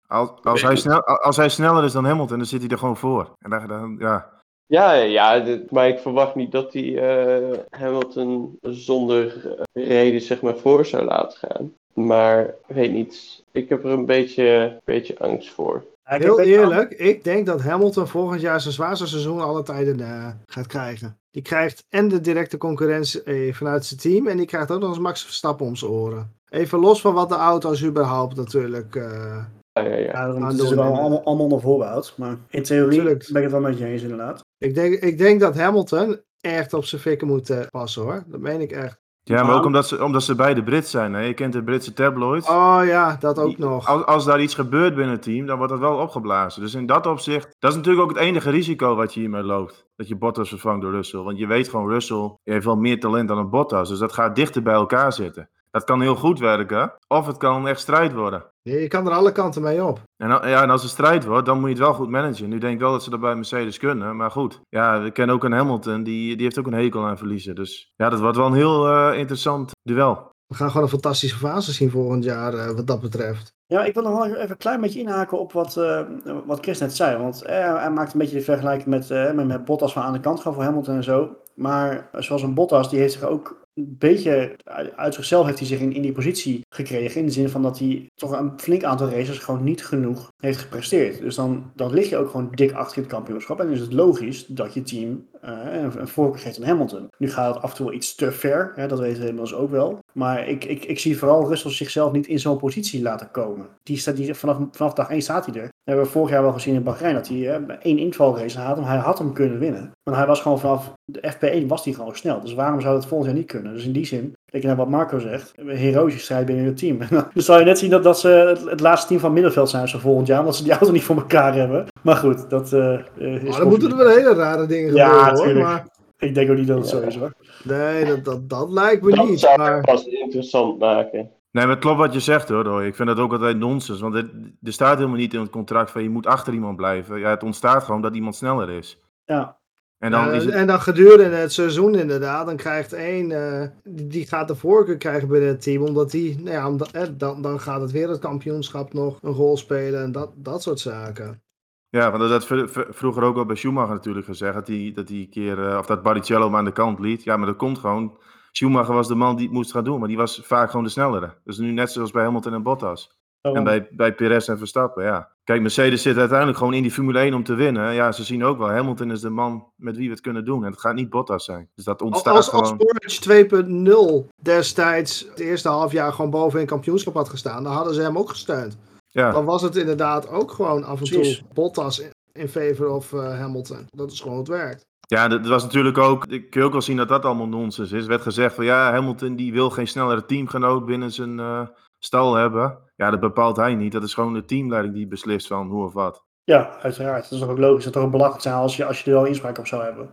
Als, 0.06 0.30
als, 0.42 0.62
hij 0.62 0.76
snel, 0.76 1.04
als 1.04 1.36
hij 1.36 1.48
sneller 1.48 1.84
is 1.84 1.92
dan 1.92 2.04
Hamilton, 2.04 2.36
dan 2.38 2.46
zit 2.46 2.60
hij 2.60 2.70
er 2.70 2.78
gewoon 2.78 2.96
voor. 2.96 3.32
En 3.38 3.50
dan, 3.50 3.66
dan, 3.68 3.96
ja. 3.98 4.39
Ja, 4.70 4.92
ja, 4.92 5.40
dit- 5.40 5.70
maar 5.70 5.88
ik 5.88 5.98
verwacht 5.98 6.34
niet 6.34 6.52
dat 6.52 6.72
hij 6.72 6.98
eh, 6.98 7.58
Hamilton 7.70 8.58
zonder 8.62 9.54
eh, 9.72 9.86
reden 9.88 10.20
zeg 10.20 10.40
maar 10.40 10.56
voor 10.56 10.86
zou 10.86 11.04
laten 11.04 11.38
gaan. 11.38 11.72
Maar 11.94 12.44
ik 12.44 12.74
weet 12.74 12.92
niet, 12.92 13.42
ik 13.52 13.68
heb 13.68 13.84
er 13.84 13.90
een 13.90 14.06
beetje, 14.06 14.78
beetje 14.84 15.18
angst 15.18 15.50
voor. 15.50 15.84
Heel 16.02 16.36
eerlijk, 16.40 16.90
ik 16.92 17.24
denk 17.24 17.46
dat 17.46 17.60
Hamilton 17.60 18.06
volgend 18.08 18.40
jaar 18.40 18.60
zijn 18.60 18.74
zwaarste 18.74 19.06
seizoen 19.06 19.40
alle 19.40 19.62
tijden 19.62 20.00
eh, 20.00 20.28
gaat 20.46 20.66
krijgen. 20.66 21.18
Die 21.30 21.42
krijgt 21.42 21.84
en 21.88 22.08
de 22.08 22.20
directe 22.20 22.56
concurrentie 22.56 23.54
vanuit 23.54 23.84
zijn 23.84 24.00
team 24.00 24.26
en 24.26 24.36
die 24.36 24.46
krijgt 24.46 24.70
ook 24.70 24.80
nog 24.80 24.88
eens 24.88 24.98
Max 24.98 25.24
Verstappen 25.24 25.66
om 25.66 25.76
zijn 25.76 25.90
oren. 25.90 26.32
Even 26.48 26.78
los 26.78 27.00
van 27.00 27.14
wat 27.14 27.28
de 27.28 27.34
auto's 27.34 27.84
überhaupt 27.84 28.36
natuurlijk. 28.36 28.96
eh, 28.96 29.44
Ja, 29.84 29.96
ja, 29.96 30.12
daarom 30.12 30.42
aan 30.42 30.48
het 30.48 30.58
is 30.62 30.68
doen, 30.68 30.76
wel 30.78 30.84
allemaal, 30.94 31.24
allemaal 31.24 31.44
onder 31.44 31.60
voorbehoud. 31.60 32.14
Maar 32.16 32.36
in 32.48 32.62
theorie 32.62 32.98
Tuurlijk. 32.98 33.26
ben 33.32 33.36
ik 33.36 33.42
het 33.42 33.52
wel 33.52 33.60
met 33.70 33.78
je 33.78 33.84
eens 33.84 34.02
inderdaad. 34.02 34.44
ik, 34.58 34.74
denk, 34.74 34.94
ik 34.94 35.18
denk 35.18 35.40
dat 35.40 35.56
Hamilton 35.58 36.20
echt 36.40 36.74
op 36.74 36.84
zijn 36.84 37.00
fikken 37.00 37.26
moet 37.26 37.50
eh, 37.50 37.58
passen 37.70 38.02
hoor. 38.02 38.24
Dat 38.26 38.40
meen 38.40 38.60
ik 38.60 38.70
echt. 38.72 38.98
ja, 39.22 39.42
maar 39.42 39.52
Ah. 39.52 39.58
ook 39.58 39.64
omdat 39.64 39.86
ze, 39.88 40.04
omdat 40.04 40.22
ze 40.22 40.34
beide 40.34 40.62
Brits 40.62 40.90
zijn. 40.90 41.12
Hè? 41.12 41.20
Je 41.20 41.34
kent 41.34 41.52
de 41.52 41.62
Britse 41.62 41.92
tabloids. 41.92 42.48
Oh 42.48 42.80
ja, 42.84 43.16
dat 43.20 43.38
ook 43.38 43.46
Die- 43.56 43.58
nog. 43.64 43.86
Als, 43.88 44.04
als 44.04 44.24
daar 44.24 44.40
iets 44.40 44.54
gebeurt 44.54 44.94
binnen 44.94 45.14
het 45.14 45.22
team, 45.22 45.46
dan 45.46 45.56
wordt 45.56 45.72
dat 45.72 45.80
wel 45.80 45.96
opgeblazen. 45.96 46.62
Dus 46.62 46.74
in 46.74 46.86
dat 46.86 47.06
opzicht, 47.06 47.56
dat 47.58 47.70
is 47.70 47.76
natuurlijk 47.76 48.04
ook 48.04 48.14
het 48.16 48.24
enige 48.26 48.50
risico 48.50 48.94
wat 48.94 49.14
je 49.14 49.20
hiermee 49.20 49.42
loopt. 49.42 49.86
Dat 49.96 50.08
je 50.08 50.16
Bottas 50.16 50.48
vervangt 50.48 50.82
door 50.82 50.92
Russell. 50.92 51.20
Want 51.20 51.38
je 51.38 51.46
weet 51.46 51.68
gewoon, 51.68 51.88
Russell 51.88 52.36
heeft 52.44 52.64
wel 52.64 52.76
meer 52.76 53.00
talent 53.00 53.28
dan 53.28 53.38
een 53.38 53.50
Bottas. 53.50 53.88
Dus 53.88 53.98
dat 53.98 54.12
gaat 54.12 54.36
dichter 54.36 54.62
bij 54.62 54.74
elkaar 54.74 55.12
zitten. 55.12 55.50
Dat 55.70 55.84
kan 55.84 56.00
heel 56.00 56.16
goed 56.16 56.38
werken, 56.38 56.92
of 57.08 57.26
het 57.26 57.36
kan 57.36 57.68
echt 57.68 57.80
strijd 57.80 58.12
worden. 58.12 58.44
Je, 58.62 58.80
je 58.80 58.88
kan 58.88 59.06
er 59.06 59.12
alle 59.12 59.32
kanten 59.32 59.62
mee 59.62 59.84
op. 59.84 60.00
En, 60.16 60.28
ja, 60.28 60.62
en 60.62 60.70
als 60.70 60.82
het 60.82 60.90
strijd 60.90 61.24
wordt, 61.24 61.46
dan 61.46 61.58
moet 61.58 61.68
je 61.68 61.74
het 61.74 61.84
wel 61.84 61.94
goed 61.94 62.08
managen. 62.08 62.48
Nu 62.48 62.58
denk 62.58 62.74
ik 62.74 62.80
wel 62.80 62.92
dat 62.92 63.02
ze 63.02 63.10
dat 63.10 63.20
bij 63.20 63.34
Mercedes 63.34 63.78
kunnen. 63.78 64.16
Maar 64.16 64.30
goed, 64.30 64.60
ja, 64.68 65.02
we 65.02 65.10
kennen 65.10 65.34
ook 65.34 65.44
een 65.44 65.52
Hamilton, 65.52 66.02
die, 66.02 66.34
die 66.34 66.44
heeft 66.44 66.58
ook 66.58 66.66
een 66.66 66.72
hekel 66.72 67.06
aan 67.06 67.18
verliezen. 67.18 67.54
Dus 67.54 67.92
ja, 67.96 68.08
dat 68.08 68.20
wordt 68.20 68.36
wel 68.36 68.46
een 68.46 68.52
heel 68.52 68.88
eh, 68.88 69.18
interessant 69.18 69.70
duel. 69.82 70.30
We 70.46 70.54
gaan 70.54 70.68
gewoon 70.68 70.82
een 70.82 70.92
fantastische 70.92 71.36
fase 71.36 71.72
zien 71.72 71.90
volgend 71.90 72.24
jaar 72.24 72.54
eh, 72.54 72.70
wat 72.70 72.86
dat 72.86 73.00
betreft. 73.00 73.58
Ja, 73.70 73.84
ik 73.84 73.94
wil 73.94 74.02
nog 74.02 74.12
wel 74.12 74.36
even 74.36 74.50
een 74.50 74.56
klein 74.56 74.80
beetje 74.80 75.00
inhaken 75.00 75.38
op 75.40 75.52
wat, 75.52 75.76
eh, 75.76 76.00
wat 76.46 76.58
Chris 76.60 76.78
net 76.78 76.96
zei. 76.96 77.16
Want 77.16 77.42
eh, 77.42 77.76
hij 77.76 77.90
maakt 77.90 78.12
een 78.12 78.18
beetje 78.18 78.36
de 78.36 78.42
vergelijking 78.42 78.88
met, 78.88 79.10
eh, 79.10 79.32
met, 79.32 79.46
met 79.46 79.64
Bottas 79.64 79.92
van 79.92 80.02
aan 80.02 80.12
de 80.12 80.20
kant 80.20 80.40
gaan 80.40 80.54
voor 80.54 80.62
Hamilton 80.62 80.94
en 80.94 81.04
zo. 81.04 81.36
Maar 81.54 82.08
zoals 82.12 82.42
een 82.42 82.54
Bottas, 82.54 82.90
die 82.90 82.98
heeft 82.98 83.12
zich 83.12 83.22
ook 83.22 83.59
een 83.74 83.96
beetje 83.98 84.56
uit 84.96 85.14
zichzelf 85.14 85.46
heeft 85.46 85.58
hij 85.58 85.66
zich 85.66 85.80
in, 85.80 86.02
die 86.02 86.12
positie 86.12 86.60
gekregen. 86.68 87.20
In 87.20 87.26
de 87.26 87.32
zin 87.32 87.48
van 87.48 87.62
dat 87.62 87.78
hij 87.78 88.10
toch 88.14 88.32
een 88.32 88.60
flink 88.60 88.84
aantal 88.84 89.08
races 89.08 89.38
gewoon 89.38 89.64
niet 89.64 89.84
genoeg 89.84 90.32
heeft 90.36 90.58
gepresteerd. 90.58 91.18
Dus 91.18 91.34
dan, 91.34 91.72
dan 91.74 91.92
lig 91.92 92.08
je 92.08 92.16
ook 92.16 92.30
gewoon 92.30 92.50
dik 92.50 92.72
achter 92.72 92.98
het 92.98 93.10
kampioenschap. 93.10 93.60
En 93.60 93.70
is 93.70 93.80
het 93.80 93.92
logisch 93.92 94.46
dat 94.46 94.74
je 94.74 94.82
team 94.82 95.26
een, 95.40 96.00
een 96.00 96.08
voorkeur 96.08 96.40
geeft 96.40 96.60
aan 96.60 96.68
Hamilton. 96.68 97.08
Nu 97.18 97.30
gaat 97.30 97.54
het 97.54 97.62
af 97.62 97.70
en 97.70 97.76
toe 97.76 97.92
iets 97.92 98.14
te 98.14 98.32
ver, 98.32 98.72
hè, 98.74 98.88
dat 98.88 98.98
weten 98.98 99.20
we 99.20 99.28
inmiddels 99.28 99.54
ook 99.54 99.70
wel. 99.70 99.98
Maar 100.12 100.48
ik, 100.48 100.64
ik, 100.64 100.84
ik 100.84 100.98
zie 100.98 101.18
vooral 101.18 101.48
Russell 101.48 101.70
zichzelf 101.70 102.12
niet 102.12 102.26
in 102.26 102.38
zo'n 102.38 102.58
positie 102.58 103.02
laten 103.02 103.30
komen. 103.30 103.66
Die 103.82 103.98
staat, 103.98 104.16
die, 104.16 104.34
vanaf, 104.34 104.58
vanaf 104.72 104.92
dag 104.92 105.10
1 105.10 105.22
staat 105.22 105.46
hij 105.46 105.54
er. 105.54 105.60
Dat 105.60 105.70
hebben 105.84 106.04
we 106.04 106.10
vorig 106.10 106.30
jaar 106.30 106.42
wel 106.42 106.52
gezien 106.52 106.74
in 106.74 106.82
Bahrein, 106.82 107.14
dat 107.14 107.28
hij 107.28 107.54
eh, 107.54 107.76
één 107.80 107.98
invalrace 107.98 108.58
had. 108.58 108.84
Hij 108.84 108.96
had 108.96 109.18
hem 109.18 109.32
kunnen 109.32 109.58
winnen. 109.58 109.90
Want 110.02 110.16
hij 110.16 110.26
was 110.26 110.40
gewoon 110.40 110.60
vanaf 110.60 110.92
de 111.04 111.32
FP1 111.34 111.66
was 111.66 111.84
hij 111.84 111.94
gewoon 111.94 112.16
snel. 112.16 112.40
Dus 112.40 112.54
waarom 112.54 112.80
zou 112.80 112.94
het 112.94 113.06
volgend 113.06 113.30
jaar 113.30 113.38
niet 113.38 113.48
kunnen? 113.48 113.72
Dus 113.72 113.84
in 113.84 113.92
die 113.92 114.06
zin, 114.06 114.34
kijk 114.50 114.62
naar 114.64 114.76
wat 114.76 114.88
Marco 114.88 115.18
zegt, 115.18 115.52
een 115.56 115.68
heroïsche 115.68 116.18
strijd 116.20 116.46
binnen 116.46 116.64
het 116.64 116.76
team. 116.76 116.98
dus 117.34 117.44
zal 117.44 117.58
je 117.58 117.64
net 117.64 117.78
zien 117.78 117.90
dat, 117.90 118.02
dat 118.02 118.20
ze 118.20 118.28
het, 118.28 118.70
het 118.70 118.80
laatste 118.80 119.08
team 119.08 119.20
van 119.20 119.32
middenveld 119.32 119.70
zijn 119.70 119.88
zo 119.88 119.98
volgend 119.98 120.26
jaar, 120.26 120.38
omdat 120.40 120.56
ze 120.56 120.62
die 120.62 120.72
auto 120.72 120.90
niet 120.92 121.02
voor 121.02 121.16
elkaar 121.16 121.54
hebben. 121.54 121.86
Maar 122.02 122.16
goed, 122.16 122.50
dat 122.50 122.72
eh, 122.72 122.94
eh, 122.94 123.02
is 123.18 123.42
Maar 123.50 123.58
dan 123.58 123.68
moeten 123.68 123.90
er 123.90 123.96
wel 123.96 124.08
hele 124.08 124.34
rare 124.34 124.66
dingen 124.66 124.94
Ja, 124.94 125.08
gebeuren 125.08 125.34
hoor. 125.36 125.44
tuurlijk. 125.46 125.64
Maar 125.66 125.86
Ik 126.18 126.34
denk 126.34 126.50
ook 126.50 126.56
niet 126.56 126.66
dat 126.66 126.78
het 126.78 126.90
Ja. 126.90 126.96
zo 127.00 127.06
is 127.06 127.16
hoor. 127.16 127.32
nee, 127.64 128.04
dat, 128.04 128.24
dat, 128.24 128.48
dat 128.48 128.70
lijkt 128.70 129.02
me 129.02 129.14
Dat 129.14 129.28
niet. 129.28 129.40
zou 129.40 129.58
Maar 129.58 129.76
het 129.76 129.84
pas 129.84 130.04
interessant 130.04 130.78
maken. 130.78 131.30
Nee, 131.52 131.64
maar 131.64 131.74
het 131.74 131.84
klopt 131.84 131.98
wat 131.98 132.12
je 132.12 132.20
zegt 132.20 132.48
hoor, 132.48 132.62
Roy. 132.64 132.84
Ik 132.84 132.94
vind 132.94 133.08
dat 133.08 133.18
ook 133.18 133.32
altijd 133.32 133.58
nonsens. 133.58 134.00
Want 134.00 134.14
het, 134.14 134.26
er 134.62 134.72
staat 134.72 134.96
helemaal 134.96 135.16
niet 135.18 135.34
in 135.34 135.40
het 135.40 135.50
contract 135.50 135.90
van 135.90 136.02
je 136.02 136.10
moet 136.10 136.26
achter 136.26 136.52
iemand 136.52 136.76
blijven. 136.76 137.18
Ja, 137.18 137.30
het 137.30 137.42
ontstaat 137.42 137.84
gewoon 137.84 138.02
dat 138.02 138.14
iemand 138.14 138.34
sneller 138.34 138.70
is. 138.70 138.98
Ja, 139.24 139.56
En 140.00 140.10
dan 140.10 140.28
het... 140.28 140.48
En 140.48 140.66
dan 140.66 140.80
gedurende 140.80 141.36
het 141.36 141.52
seizoen 141.52 141.94
inderdaad, 141.94 142.46
dan 142.46 142.56
krijgt 142.56 142.92
één, 142.92 143.32
eh, 143.32 143.68
die, 143.84 144.06
die 144.06 144.26
gaat 144.26 144.48
de 144.48 144.54
voorkeur 144.54 144.96
krijgen 144.96 145.28
binnen 145.28 145.48
het 145.48 145.62
team, 145.62 145.82
omdat 145.82 146.10
die, 146.10 146.38
nou 146.38 146.50
ja, 146.50 146.68
omdat, 146.68 146.90
dan, 147.16 147.42
dan 147.42 147.60
gaat 147.60 147.80
het 147.80 147.90
wereldkampioenschap 147.90 148.92
nog 148.92 149.18
een 149.22 149.32
rol 149.32 149.56
spelen 149.56 150.02
en 150.02 150.12
dat, 150.12 150.32
dat 150.34 150.62
soort 150.62 150.80
zaken. 150.80 151.42
Ja, 151.88 152.10
want 152.10 152.22
dat 152.22 152.30
had 152.30 152.46
vr- 152.46 152.68
vr- 152.68 152.92
vroeger 152.92 153.22
ook 153.22 153.36
al 153.36 153.44
bij 153.44 153.56
Schumacher 153.56 153.94
natuurlijk 153.94 154.26
gezegd. 154.26 154.54
Dat 154.54 154.66
hij 154.66 154.92
dat 154.94 155.06
die 155.06 155.28
keer, 155.28 155.68
eh, 155.68 155.78
of 155.78 155.86
dat 155.86 156.02
Barrichello 156.02 156.44
hem 156.44 156.56
aan 156.56 156.64
de 156.64 156.72
kant 156.72 156.98
liet. 156.98 157.22
Ja, 157.22 157.36
maar 157.36 157.46
dat 157.46 157.56
komt 157.56 157.78
gewoon. 157.78 158.18
Schumacher 158.52 158.94
was 158.94 159.08
de 159.08 159.14
man 159.14 159.36
die 159.36 159.46
het 159.46 159.54
moest 159.54 159.72
gaan 159.72 159.84
doen, 159.84 159.98
maar 159.98 160.08
die 160.08 160.16
was 160.16 160.40
vaak 160.44 160.70
gewoon 160.70 160.84
de 160.84 160.90
snellere. 160.90 161.34
Dus 161.44 161.58
nu 161.58 161.72
net 161.72 161.90
zoals 161.90 162.10
bij 162.10 162.24
Hamilton 162.24 162.54
en 162.54 162.62
Bottas. 162.62 163.19
Daarom. 163.40 163.66
En 163.66 163.78
bij, 163.78 163.88
bij 163.90 164.14
Perez 164.14 164.48
en 164.48 164.58
Verstappen, 164.58 165.04
ja. 165.04 165.28
Kijk, 165.44 165.60
Mercedes 165.60 166.02
zit 166.02 166.16
uiteindelijk 166.16 166.58
gewoon 166.58 166.74
in 166.74 166.82
die 166.82 166.90
Formule 166.90 167.18
1 167.18 167.34
om 167.34 167.44
te 167.44 167.54
winnen. 167.54 167.94
Ja, 167.94 168.12
ze 168.12 168.24
zien 168.24 168.44
ook 168.44 168.58
wel, 168.58 168.70
Hamilton 168.70 169.10
is 169.10 169.20
de 169.20 169.30
man 169.30 169.72
met 169.76 169.96
wie 169.96 170.06
we 170.06 170.12
het 170.12 170.22
kunnen 170.22 170.44
doen. 170.44 170.64
En 170.64 170.70
het 170.70 170.80
gaat 170.80 170.94
niet 170.94 171.10
Bottas 171.10 171.44
zijn. 171.44 171.68
Dus 171.74 171.84
dat 171.84 172.02
ontstaat 172.02 172.34
Als, 172.34 172.50
als 172.50 172.68
gewoon... 172.68 172.80
Sportage 172.80 174.26
2.0 174.30 174.36
destijds 174.42 175.26
het 175.28 175.38
eerste 175.38 175.68
half 175.68 175.92
jaar 175.92 176.12
gewoon 176.12 176.30
boven 176.30 176.60
in 176.60 176.66
kampioenschap 176.66 177.14
had 177.14 177.28
gestaan, 177.28 177.62
dan 177.62 177.72
hadden 177.72 177.94
ze 177.94 178.00
hem 178.00 178.18
ook 178.18 178.28
gesteund. 178.28 178.78
Ja, 179.06 179.30
Dan 179.30 179.44
was 179.44 179.62
het 179.62 179.76
inderdaad 179.76 180.28
ook 180.28 180.52
gewoon 180.52 180.84
af 180.84 181.00
en 181.00 181.06
toe 181.06 181.38
Bottas 181.54 182.02
in, 182.32 182.48
favor 182.48 182.88
of 182.88 183.12
eh, 183.12 183.38
Hamilton. 183.38 183.86
Dat 183.90 184.12
is 184.12 184.20
gewoon 184.20 184.38
het 184.38 184.48
werkt. 184.48 184.84
ja 185.06 185.28
dat 185.28 185.46
was 185.46 185.62
natuurlijk 185.62 185.98
ook... 185.98 186.26
Ik 186.26 186.50
kun 186.50 186.60
je 186.60 186.66
ook 186.66 186.72
wel 186.72 186.82
zien 186.82 186.96
dat 186.96 187.08
dat 187.08 187.24
allemaal 187.24 187.48
nonsens 187.48 187.92
is. 187.92 188.02
Er 188.02 188.08
werd 188.08 188.22
gezegd 188.22 188.54
van, 188.54 188.64
ja, 188.64 188.90
Hamilton 188.92 189.36
die 189.36 189.52
wil 189.52 189.70
geen 189.70 189.88
snellere 189.88 190.24
teamgenoot 190.24 190.86
binnen 190.86 191.12
zijn 191.12 191.38
eh, 191.38 191.66
stal 192.04 192.34
hebben. 192.34 192.78
Ja, 192.96 193.10
dat 193.10 193.20
bepaalt 193.20 193.56
hij 193.56 193.74
niet. 193.74 193.92
Dat 193.92 194.02
is 194.02 194.14
gewoon 194.14 194.32
de 194.34 194.44
teamleiding 194.44 194.94
die 194.94 195.06
beslist 195.06 195.46
van 195.46 195.68
hoe 195.68 195.84
of 195.84 195.92
wat. 195.92 196.24
Ja, 196.44 196.76
uiteraard. 196.82 197.22
Het 197.22 197.32
is 197.32 197.42
ook 197.42 197.58
logisch 197.58 197.84
dat 197.84 197.94
het 197.94 198.02
ook 198.02 198.10
belachelijk 198.10 198.42
zijn 198.42 198.54
als 198.54 198.76
je, 198.76 198.84
als 198.84 199.02
je 199.02 199.10
er 199.10 199.16
wel 199.16 199.26
inspraak 199.26 199.58
op 199.58 199.66
zou 199.66 199.82
hebben. 199.82 200.10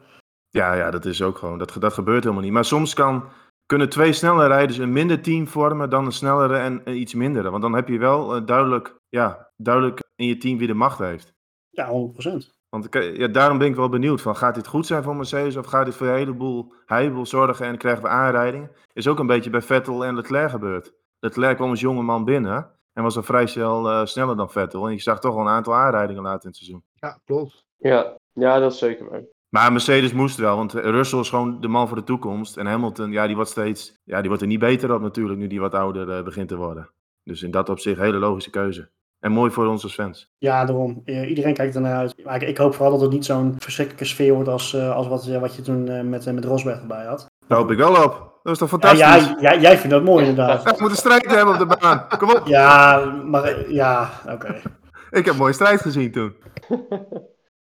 Ja, 0.49 0.73
ja, 0.73 0.91
dat 0.91 1.05
is 1.05 1.21
ook 1.21 1.37
gewoon. 1.37 1.57
Dat, 1.57 1.75
dat 1.79 1.93
gebeurt 1.93 2.23
helemaal 2.23 2.43
niet. 2.43 2.51
Maar 2.53 2.65
soms 2.65 2.93
kan, 2.93 3.23
kunnen 3.65 3.89
twee 3.89 4.13
snelle 4.13 4.47
rijders 4.47 4.77
een 4.77 4.93
minder 4.93 5.21
team 5.21 5.47
vormen 5.47 5.89
dan 5.89 6.05
een 6.05 6.11
snellere 6.11 6.57
en 6.57 6.81
een 6.83 6.97
iets 6.97 7.13
mindere. 7.13 7.49
Want 7.49 7.61
dan 7.61 7.73
heb 7.73 7.87
je 7.87 7.97
wel 7.97 8.35
eh, 8.35 8.45
duidelijk, 8.45 8.95
ja, 9.09 9.49
duidelijk 9.57 10.03
in 10.15 10.27
je 10.27 10.37
team 10.37 10.57
wie 10.57 10.67
de 10.67 10.73
macht 10.73 10.99
heeft. 10.99 11.33
Ja, 11.69 11.87
100%. 11.89 12.55
Want 12.69 12.85
ik- 12.95 13.17
ja, 13.17 13.27
daarom 13.27 13.57
ben 13.57 13.67
ik 13.67 13.75
wel 13.75 13.89
benieuwd 13.89 14.21
van, 14.21 14.35
gaat 14.35 14.55
dit 14.55 14.67
goed 14.67 14.85
zijn 14.85 15.03
voor 15.03 15.15
Mercedes 15.15 15.55
of 15.57 15.65
gaat 15.65 15.85
dit 15.85 15.95
voor 15.95 16.07
een 16.07 16.15
heleboel 16.15 16.73
heibel 16.85 17.25
zorgen 17.25 17.65
en 17.65 17.77
krijgen 17.77 18.03
we 18.03 18.09
aanrijdingen? 18.09 18.71
Is 18.93 19.07
ook 19.07 19.19
een 19.19 19.27
beetje 19.27 19.49
bij 19.49 19.61
Vettel 19.61 20.05
en 20.05 20.15
Leclerc 20.15 20.49
gebeurd. 20.49 20.93
Leclerc 21.19 21.55
kwam 21.55 21.69
als 21.69 21.79
jonge 21.79 22.01
man 22.01 22.25
binnen 22.25 22.69
en 22.93 23.03
was 23.03 23.15
al 23.15 23.23
vrij 23.23 23.47
snel 23.47 23.89
eh, 23.89 24.05
sneller 24.05 24.37
dan 24.37 24.49
Vettel. 24.49 24.85
En 24.85 24.93
je 24.93 25.01
zag 25.01 25.19
toch 25.19 25.33
wel 25.33 25.43
een 25.43 25.51
aantal 25.51 25.75
aanrijdingen 25.75 26.23
later 26.23 26.41
in 26.41 26.47
het 26.47 26.57
seizoen. 26.57 26.83
Ja, 26.93 27.19
klopt. 27.25 27.65
Ja, 27.77 28.15
ja 28.33 28.59
dat 28.59 28.71
is 28.71 28.77
zeker 28.77 29.09
waar. 29.09 29.21
Maar 29.49 29.71
Mercedes 29.71 30.13
moest 30.13 30.37
wel, 30.37 30.55
want 30.55 30.73
Russell 30.73 31.19
is 31.19 31.29
gewoon 31.29 31.61
de 31.61 31.67
man 31.67 31.87
voor 31.87 31.97
de 31.97 32.03
toekomst. 32.03 32.57
En 32.57 32.65
Hamilton, 32.65 33.11
ja, 33.11 33.25
die 33.25 33.35
wordt 33.35 33.49
steeds, 33.49 33.99
ja, 34.03 34.17
die 34.17 34.27
wordt 34.27 34.41
er 34.41 34.47
niet 34.47 34.59
beter 34.59 34.93
op 34.93 35.01
natuurlijk, 35.01 35.39
nu 35.39 35.47
die 35.47 35.59
wat 35.59 35.73
ouder 35.73 36.11
eh, 36.11 36.23
begint 36.23 36.47
te 36.47 36.55
worden. 36.55 36.89
Dus 37.23 37.43
in 37.43 37.51
dat 37.51 37.69
opzicht 37.69 37.99
hele 37.99 38.17
logische 38.17 38.49
keuze. 38.49 38.89
En 39.19 39.31
mooi 39.31 39.51
voor 39.51 39.67
ons 39.67 39.83
als 39.83 39.93
fans. 39.93 40.29
Ja, 40.37 40.65
daarom. 40.65 41.01
Eh, 41.05 41.29
iedereen 41.29 41.53
kijkt 41.53 41.75
er 41.75 41.81
naar 41.81 41.97
uit. 41.97 42.23
Maar 42.23 42.41
ik, 42.41 42.47
ik 42.47 42.57
hoop 42.57 42.73
vooral 42.73 42.91
dat 42.91 43.01
het 43.01 43.11
niet 43.11 43.25
zo'n 43.25 43.55
verschrikkelijke 43.59 44.07
sfeer 44.07 44.33
wordt 44.33 44.49
als, 44.49 44.73
eh, 44.73 44.95
als 44.95 45.07
wat, 45.07 45.25
wat 45.25 45.55
je 45.55 45.61
toen 45.61 45.87
eh, 45.87 46.01
met, 46.01 46.33
met 46.33 46.45
Rosberg 46.45 46.81
erbij 46.81 47.05
had. 47.05 47.25
Daar 47.47 47.57
hoop 47.57 47.71
ik 47.71 47.77
wel 47.77 48.03
op. 48.03 48.26
Dat 48.47 48.61
is 48.61 48.69
toch 48.69 48.81
Ja, 48.81 48.95
fantastisch? 48.95 49.27
ja, 49.29 49.39
jij, 49.39 49.59
jij 49.59 49.77
vindt 49.77 49.89
dat 49.89 50.03
mooi 50.03 50.25
inderdaad. 50.25 50.63
We 50.63 50.75
moeten 50.79 50.97
strijd 50.97 51.25
hebben 51.25 51.53
op 51.61 51.69
de 51.69 51.77
baan. 51.79 52.07
Kom 52.17 52.29
op. 52.31 52.47
Ja, 52.47 52.99
maar 53.05 53.71
ja, 53.71 54.09
oké. 54.29 54.61
Ik 55.09 55.25
heb 55.25 55.27
een 55.27 55.35
mooie 55.39 55.53
strijd 55.53 55.81
gezien 55.81 56.11
toen. 56.11 56.35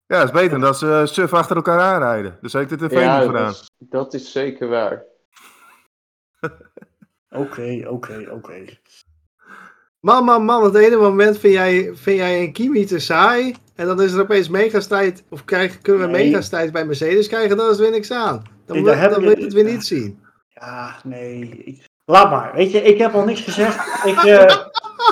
Ja, 0.06 0.18
dat 0.18 0.24
is 0.24 0.30
beter 0.30 0.50
dan 0.50 0.60
dat 0.60 0.78
ze 0.78 0.92
eh, 0.92 1.06
suf 1.06 1.32
achter 1.34 1.56
elkaar 1.56 1.80
aanrijden. 1.80 2.38
Dus 2.40 2.52
heb 2.52 2.62
ik 2.62 2.68
de 2.68 2.86
tv 2.88 2.92
Ja, 3.00 3.18
niet 3.18 3.26
dat 3.26 3.36
gedaan. 3.36 3.50
is, 3.50 3.70
dat 3.78 4.14
is 4.14 4.32
zeker 4.32 4.68
waar. 4.68 5.02
Oké, 7.30 7.84
oké, 7.88 8.26
oké. 8.30 8.64
Man, 10.00 10.24
man, 10.24 10.44
man, 10.44 10.64
het 10.64 10.74
ene 10.74 10.96
moment 10.96 11.38
vind 11.38 11.54
jij, 11.54 11.90
vind 11.94 12.18
jij 12.18 12.42
een 12.42 12.52
Kimi 12.52 12.84
te 12.84 12.98
saai. 12.98 13.54
En 13.74 13.86
dan 13.86 14.02
is 14.02 14.12
er 14.12 14.20
opeens 14.20 14.48
megastijd. 14.48 15.24
Of 15.30 15.44
krijg, 15.44 15.78
kunnen 15.80 16.06
we 16.06 16.12
Nee. 16.16 16.26
megastijd 16.30 16.72
bij 16.72 16.84
Mercedes 16.86 17.28
krijgen, 17.28 17.56
dan 17.56 17.70
is 17.70 17.76
er 17.76 17.82
weer 17.82 17.90
niks 17.90 18.10
aan. 18.12 18.42
Dan, 18.66 18.82
Nee, 18.82 19.08
dan 19.08 19.20
wil 19.20 19.38
je 19.38 19.44
het 19.44 19.52
weer 19.52 19.64
niet 19.64 19.86
zien. 19.86 20.26
Ja, 20.60 20.94
nee. 21.04 21.62
ik- 21.64 21.86
Laat 22.04 22.30
maar. 22.30 22.50
Weet 22.54 22.72
je, 22.72 22.82
ik 22.82 22.98
heb 22.98 23.12
al 23.14 23.24
niks 23.24 23.40
gezegd. 23.40 24.04
Ik, 24.06 24.16
eh, 24.24 24.56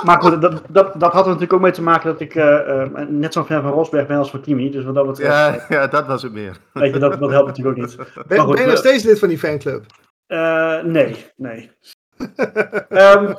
maar 0.03 0.21
goed, 0.21 0.41
dat, 0.41 0.61
dat, 0.69 0.99
dat 0.99 1.11
had 1.11 1.21
er 1.21 1.25
natuurlijk 1.27 1.53
ook 1.53 1.61
mee 1.61 1.71
te 1.71 1.81
maken 1.81 2.11
dat 2.11 2.19
ik 2.21 2.35
eh, 2.35 2.81
eh, 2.81 2.89
net 3.07 3.33
zo'n 3.33 3.45
fan 3.45 3.61
van 3.61 3.71
Rosberg 3.71 4.07
ben 4.07 4.17
als 4.17 4.29
van 4.29 4.41
Kimi. 4.41 4.71
Dus 4.71 4.83
wat 4.85 4.95
dat 4.95 5.07
betreft, 5.07 5.31
Ja, 5.31 5.65
ja, 5.69 5.87
dat 5.87 6.07
was 6.07 6.21
het 6.23 6.31
meer. 6.33 6.57
weet 6.73 6.93
je, 6.93 6.99
dat, 6.99 7.19
dat 7.19 7.29
helpt 7.31 7.47
natuurlijk 7.47 7.77
ook 7.77 7.83
niet. 7.85 7.95
Ben, 8.27 8.37
Maar 8.37 8.45
goed, 8.45 8.55
ben 8.55 8.63
je 8.63 8.69
nog 8.69 8.77
steeds 8.79 9.03
lid 9.03 9.19
van 9.19 9.27
die 9.27 9.39
fanclub? 9.39 9.85
Eh, 10.27 10.81
nee, 10.83 11.25
nee. 11.35 11.71
Ehm, 12.89 13.33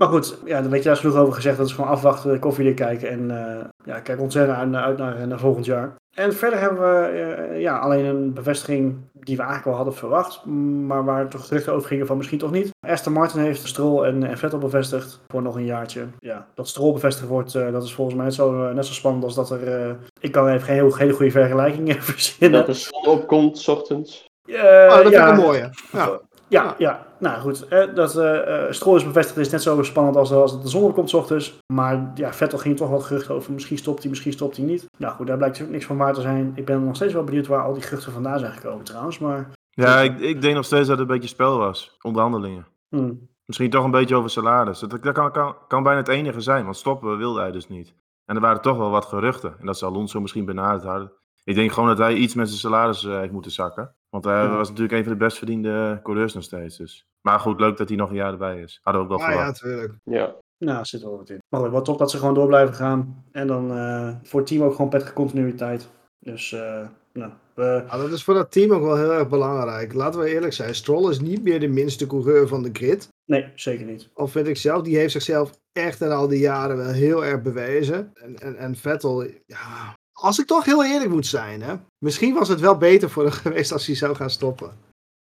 maar 0.00 0.08
goed, 0.08 0.38
ja, 0.44 0.60
dan 0.60 0.70
weet 0.70 0.78
je, 0.78 0.84
daar 0.88 0.94
is 0.96 1.00
genoeg 1.00 1.16
over 1.16 1.34
gezegd. 1.34 1.56
Dat 1.56 1.66
is 1.66 1.72
gewoon 1.72 1.90
afwachten, 1.90 2.38
koffiedik 2.38 2.76
kijken. 2.76 3.08
En 3.10 3.30
eh, 3.30 3.64
ja, 3.84 4.00
kijk 4.00 4.20
ontzettend 4.20 4.58
uit, 4.58 4.68
naar- 4.70 4.82
uit 4.84 4.98
naar, 4.98 5.26
naar 5.26 5.38
volgend 5.38 5.64
jaar. 5.64 5.94
En 6.16 6.32
verder 6.34 6.60
hebben 6.60 6.78
we 6.80 7.06
eh, 7.06 7.60
ja, 7.60 7.78
alleen 7.78 8.04
een 8.04 8.32
bevestiging 8.32 8.96
die 9.12 9.36
we 9.36 9.42
eigenlijk 9.42 9.64
wel 9.64 9.74
hadden 9.76 9.94
verwacht. 9.94 10.44
Maar 10.86 11.04
waar 11.04 11.28
toch 11.28 11.46
geruchten 11.46 11.72
over 11.72 11.88
gingen 11.88 12.06
van 12.06 12.16
misschien 12.16 12.38
toch 12.38 12.50
niet. 12.50 12.70
Aston 12.86 13.12
Martin 13.12 13.40
heeft 13.40 13.66
Stroll 13.66 14.04
en, 14.04 14.24
en 14.24 14.38
Vettel 14.38 14.58
bevestigd 14.58 15.20
voor 15.28 15.42
nog 15.42 15.54
een 15.56 15.64
jaartje. 15.64 16.04
Ja, 16.18 16.46
dat 16.54 16.68
Stroll 16.68 16.92
bevestigd 16.92 17.28
wordt, 17.28 17.54
eh, 17.54 17.72
dat 17.72 17.82
is 17.84 17.94
volgens 17.94 18.16
mij 18.16 18.24
net 18.26 18.34
zo, 18.34 18.72
net 18.72 18.86
zo 18.86 18.92
spannend 18.92 19.24
als 19.24 19.34
dat 19.34 19.50
er... 19.50 19.68
eh, 19.88 19.94
ik 20.20 20.32
kan 20.32 20.48
even 20.48 20.60
geen 20.62 20.74
heel, 20.74 20.96
hele 20.96 21.12
goede 21.12 21.30
vergelijking 21.30 21.96
verzinnen. 22.04 22.58
Dat 22.58 22.66
de 22.66 22.72
zon 22.72 23.06
opkomt, 23.06 23.58
s 23.58 23.68
ochtends. 23.68 24.28
Oh, 24.48 24.88
dat 24.88 25.02
vind 25.02 25.14
ik 25.14 25.20
een 25.28 25.36
mooie. 25.36 25.70
Ja. 25.92 26.20
Ja, 26.50 26.74
ja. 26.78 27.06
Nou 27.18 27.40
goed, 27.40 27.70
dat 27.94 28.16
eh 28.16 28.64
eh, 28.66 28.72
Stroll 28.72 28.96
is 28.96 29.04
bevestigd 29.04 29.38
is 29.38 29.50
net 29.50 29.62
zo 29.62 29.82
spannend 29.82 30.16
als, 30.16 30.32
als 30.32 30.62
de 30.62 30.68
zon 30.68 30.82
opkomt 30.82 31.10
's 31.10 31.14
ochtends. 31.14 31.58
Maar 31.72 32.10
ja, 32.14 32.32
Vettel 32.32 32.58
ging 32.58 32.76
toch 32.76 32.90
wat 32.90 33.02
geruchten 33.04 33.34
over. 33.34 33.52
Misschien 33.52 33.78
stopt 33.78 34.00
hij, 34.00 34.08
misschien 34.10 34.32
stopt 34.32 34.56
hij 34.56 34.66
niet. 34.66 34.86
Nou 34.98 35.14
goed, 35.14 35.26
daar 35.26 35.36
blijkt 35.36 35.62
ook 35.62 35.68
niks 35.68 35.84
van 35.84 35.96
waar 35.96 36.14
te 36.14 36.20
zijn. 36.20 36.52
Ik 36.54 36.64
ben 36.64 36.84
nog 36.84 36.96
steeds 36.96 37.12
wel 37.12 37.24
benieuwd 37.24 37.46
waar 37.46 37.64
al 37.64 37.72
die 37.72 37.82
geruchten 37.82 38.12
vandaan 38.12 38.38
zijn 38.38 38.52
gekomen 38.52 38.84
trouwens. 38.84 39.18
Maar 39.18 39.50
Ja, 39.70 40.00
ik, 40.00 40.18
ik 40.20 40.42
denk 40.42 40.54
nog 40.54 40.64
steeds 40.64 40.88
dat 40.88 40.98
het 40.98 41.08
een 41.08 41.14
beetje 41.14 41.28
spel 41.28 41.58
was. 41.58 41.96
Onderhandelingen. 42.02 42.66
hm, 42.88 43.12
Misschien 43.44 43.70
toch 43.70 43.84
een 43.84 43.90
beetje 43.90 44.16
over 44.16 44.30
salaris. 44.30 44.78
Dat, 44.78 44.90
dat 44.90 45.12
kan, 45.12 45.32
kan, 45.32 45.56
kan 45.68 45.82
bijna 45.82 45.98
het 45.98 46.08
enige 46.08 46.40
zijn, 46.40 46.64
want 46.64 46.76
stoppen 46.76 47.16
wilde 47.18 47.40
hij 47.40 47.50
dus 47.50 47.68
niet. 47.68 47.94
En 48.24 48.34
er 48.34 48.40
waren 48.42 48.62
toch 48.62 48.76
wel 48.76 48.90
wat 48.90 49.04
geruchten. 49.04 49.54
En 49.58 49.66
dat 49.66 49.78
ze 49.78 49.84
Alonso 49.86 50.20
misschien 50.20 50.44
benaderd 50.44 50.82
hadden. 50.82 51.12
Ik 51.44 51.54
denk 51.54 51.72
gewoon 51.72 51.88
dat 51.88 51.98
hij 51.98 52.14
iets 52.14 52.34
met 52.34 52.48
zijn 52.48 52.60
salaris 52.60 53.04
eh, 53.04 53.18
heeft 53.18 53.32
moeten 53.32 53.50
zakken. 53.50 53.94
Want 54.10 54.24
hij 54.24 54.42
Ja. 54.42 54.56
was 54.56 54.68
natuurlijk 54.68 54.96
een 54.98 55.04
van 55.04 55.12
de 55.12 55.18
best 55.24 55.36
verdiende 55.38 56.00
coureurs 56.02 56.34
nog 56.34 56.42
steeds. 56.42 56.76
Dus. 56.76 57.04
Maar 57.20 57.40
goed, 57.40 57.60
leuk 57.60 57.76
dat 57.76 57.88
hij 57.88 57.96
nog 57.98 58.08
een 58.10 58.16
jaar 58.16 58.32
erbij 58.32 58.60
is. 58.60 58.80
Hadden 58.82 59.06
we 59.06 59.12
ook 59.12 59.18
wel 59.20 59.28
Ah, 59.28 59.34
ja, 59.34 59.44
natuurlijk. 59.44 59.94
Ja. 60.04 60.34
nou, 60.58 60.78
er 60.78 60.86
zit 60.86 61.02
wel 61.02 61.16
wat 61.16 61.30
in. 61.30 61.38
Maar 61.48 61.70
wat 61.70 61.84
top 61.84 61.98
dat 61.98 62.10
ze 62.10 62.18
gewoon 62.18 62.34
door 62.34 62.46
blijven 62.46 62.74
gaan. 62.74 63.24
En 63.32 63.46
dan 63.46 63.70
eh, 63.72 64.14
voor 64.22 64.40
het 64.40 64.48
team 64.48 64.62
ook 64.62 64.74
gewoon 64.74 64.90
prettige 64.90 65.12
continuïteit. 65.14 65.88
Dus 66.18 66.52
eh, 66.52 66.86
nou, 67.12 67.32
we, 67.54 67.84
Ja, 67.88 67.96
dat 67.96 68.10
is 68.12 68.24
voor 68.24 68.34
dat 68.34 68.52
team 68.52 68.72
ook 68.72 68.82
wel 68.82 68.96
heel 68.96 69.12
erg 69.12 69.28
belangrijk. 69.28 69.92
Laten 69.92 70.20
we 70.20 70.28
eerlijk 70.34 70.52
zijn, 70.52 70.74
Stroll 70.74 71.10
is 71.10 71.20
niet 71.20 71.42
meer 71.42 71.60
de 71.60 71.68
minste 71.68 72.06
coureur 72.06 72.48
van 72.48 72.62
de 72.62 72.70
grid. 72.72 73.08
nee, 73.24 73.46
zeker 73.54 73.86
niet. 73.86 74.08
Of 74.14 74.32
vind 74.32 74.46
ik 74.46 74.56
zelf, 74.56 74.82
die 74.82 74.96
heeft 74.96 75.12
zichzelf 75.12 75.50
echt 75.72 76.00
in 76.00 76.10
al 76.10 76.28
die 76.28 76.38
jaren 76.40 76.76
wel 76.76 76.86
heel 76.92 77.24
erg 77.24 77.42
bewezen. 77.42 78.10
En, 78.14 78.36
en, 78.38 78.56
en 78.56 78.74
Vettel, 78.76 79.22
ja, 79.46 79.94
als 80.20 80.38
ik 80.38 80.46
toch 80.46 80.64
heel 80.64 80.84
eerlijk 80.84 81.10
moet 81.10 81.26
zijn, 81.26 81.62
hè, 81.62 81.74
misschien 81.98 82.34
was 82.34 82.48
het 82.48 82.60
wel 82.60 82.76
beter 82.76 83.10
voor 83.10 83.22
hem 83.22 83.32
geweest 83.44 83.72
als 83.72 83.86
hij 83.86 83.94
zou 83.96 84.14
gaan 84.16 84.30
stoppen. 84.30 84.72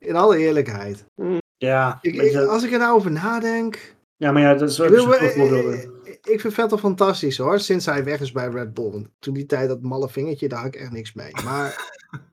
In 0.04 0.16
alle 0.16 0.36
eerlijkheid. 0.38 1.04
Ja, 1.56 1.98
Ik, 2.02 2.14
ik- 2.14 2.36
als 2.36 2.62
ik 2.64 2.72
er 2.72 2.78
nou 2.78 2.94
over 2.96 3.10
nadenk. 3.10 3.94
ja 4.16 4.32
maar 4.32 4.42
ja, 4.42 4.54
dat 4.54 4.70
is 4.70 4.80
ook 4.80 4.90
eh, 4.90 5.28
voorbeelden. 5.28 5.80
eh, 6.04 6.12
ik 6.22 6.40
vind 6.40 6.54
Vettel 6.54 6.78
fantastisch 6.78 7.38
hoor, 7.38 7.60
sinds 7.60 7.86
hij 7.86 8.04
weg 8.04 8.20
is 8.20 8.32
bij 8.32 8.48
Red 8.48 8.74
Bull. 8.74 8.90
Want 8.90 9.08
Toen 9.18 9.34
die 9.34 9.46
tijd 9.46 9.68
dat 9.68 9.80
malle 9.82 10.08
vingertje, 10.08 10.48
daar 10.48 10.58
had 10.62 10.74
ik 10.74 10.80
echt 10.80 10.90
niks 10.90 11.12
mee. 11.12 11.30
Maar, 11.44 11.90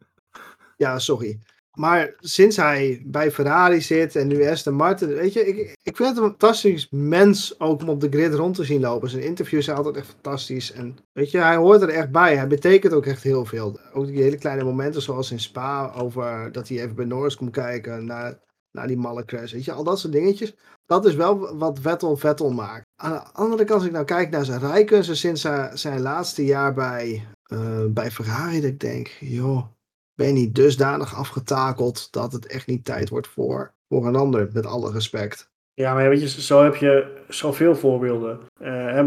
ja, 0.77 0.99
sorry. 0.99 1.39
Maar 1.77 2.13
sinds 2.19 2.55
hij 2.55 3.01
bij 3.05 3.31
Ferrari 3.31 3.81
zit 3.81 4.15
en 4.15 4.27
nu 4.27 4.47
Aston 4.47 4.73
Martin, 4.73 5.07
weet 5.07 5.33
je, 5.33 5.47
ik, 5.47 5.75
ik 5.83 5.95
vind 5.95 6.09
het 6.09 6.17
een 6.17 6.23
fantastisch 6.23 6.87
mens 6.89 7.59
ook 7.59 7.81
om 7.81 7.89
op 7.89 8.01
de 8.01 8.09
grid 8.09 8.33
rond 8.33 8.55
te 8.55 8.63
zien 8.63 8.81
lopen. 8.81 9.09
Zijn 9.09 9.23
interviews 9.23 9.65
zijn 9.65 9.77
altijd 9.77 9.95
echt 9.95 10.07
fantastisch. 10.07 10.71
En 10.71 10.97
weet 11.11 11.31
je, 11.31 11.37
hij 11.37 11.55
hoort 11.55 11.81
er 11.81 11.89
echt 11.89 12.11
bij. 12.11 12.35
Hij 12.35 12.47
betekent 12.47 12.93
ook 12.93 13.05
echt 13.05 13.23
heel 13.23 13.45
veel. 13.45 13.79
Ook 13.93 14.05
die 14.05 14.21
hele 14.21 14.37
kleine 14.37 14.63
momenten 14.63 15.01
zoals 15.01 15.31
in 15.31 15.39
Spa, 15.39 15.91
over 15.93 16.51
dat 16.51 16.67
hij 16.67 16.77
even 16.77 16.95
bij 16.95 17.05
Norris 17.05 17.35
komt 17.35 17.51
kijken 17.51 18.05
naar, 18.05 18.39
naar 18.71 18.87
die 18.87 18.97
malle 18.97 19.25
crash. 19.25 19.51
Weet 19.51 19.65
je, 19.65 19.71
al 19.71 19.83
dat 19.83 19.99
soort 19.99 20.13
dingetjes. 20.13 20.55
Dat 20.85 21.05
is 21.05 21.15
wel 21.15 21.57
wat 21.57 21.79
Vettel 21.79 22.17
Vettel 22.17 22.51
maakt. 22.51 22.85
Aan 22.95 23.11
de 23.11 23.31
andere 23.33 23.63
kant, 23.63 23.79
als 23.79 23.87
ik 23.87 23.93
nou 23.93 24.05
kijk 24.05 24.29
naar 24.29 24.45
zijn 24.45 24.59
rijkunsten 24.59 25.17
sinds 25.17 25.41
zijn, 25.41 25.77
zijn 25.77 26.01
laatste 26.01 26.45
jaar 26.45 26.73
bij, 26.73 27.27
eh, 27.43 27.85
bij 27.89 28.11
Ferrari, 28.11 28.65
ik 28.65 28.79
denk, 28.79 29.07
joh, 29.19 29.65
ben 30.15 30.27
je 30.27 30.33
niet 30.33 30.55
dusdanig 30.55 31.15
afgetakeld 31.15 32.07
dat 32.11 32.31
het 32.31 32.47
echt 32.47 32.67
niet 32.67 32.85
tijd 32.85 33.09
wordt 33.09 33.27
voor, 33.27 33.73
voor 33.89 34.07
een 34.07 34.15
ander, 34.15 34.49
met 34.53 34.65
alle 34.65 34.91
respect. 34.91 35.51
Ja, 35.75 35.93
maar 35.93 36.09
weet 36.09 36.21
je, 36.21 36.41
zo 36.41 36.63
heb 36.63 36.75
je 36.75 37.05
zoveel 37.27 37.75
voorbeelden. 37.75 38.39
Eh, 38.59 38.97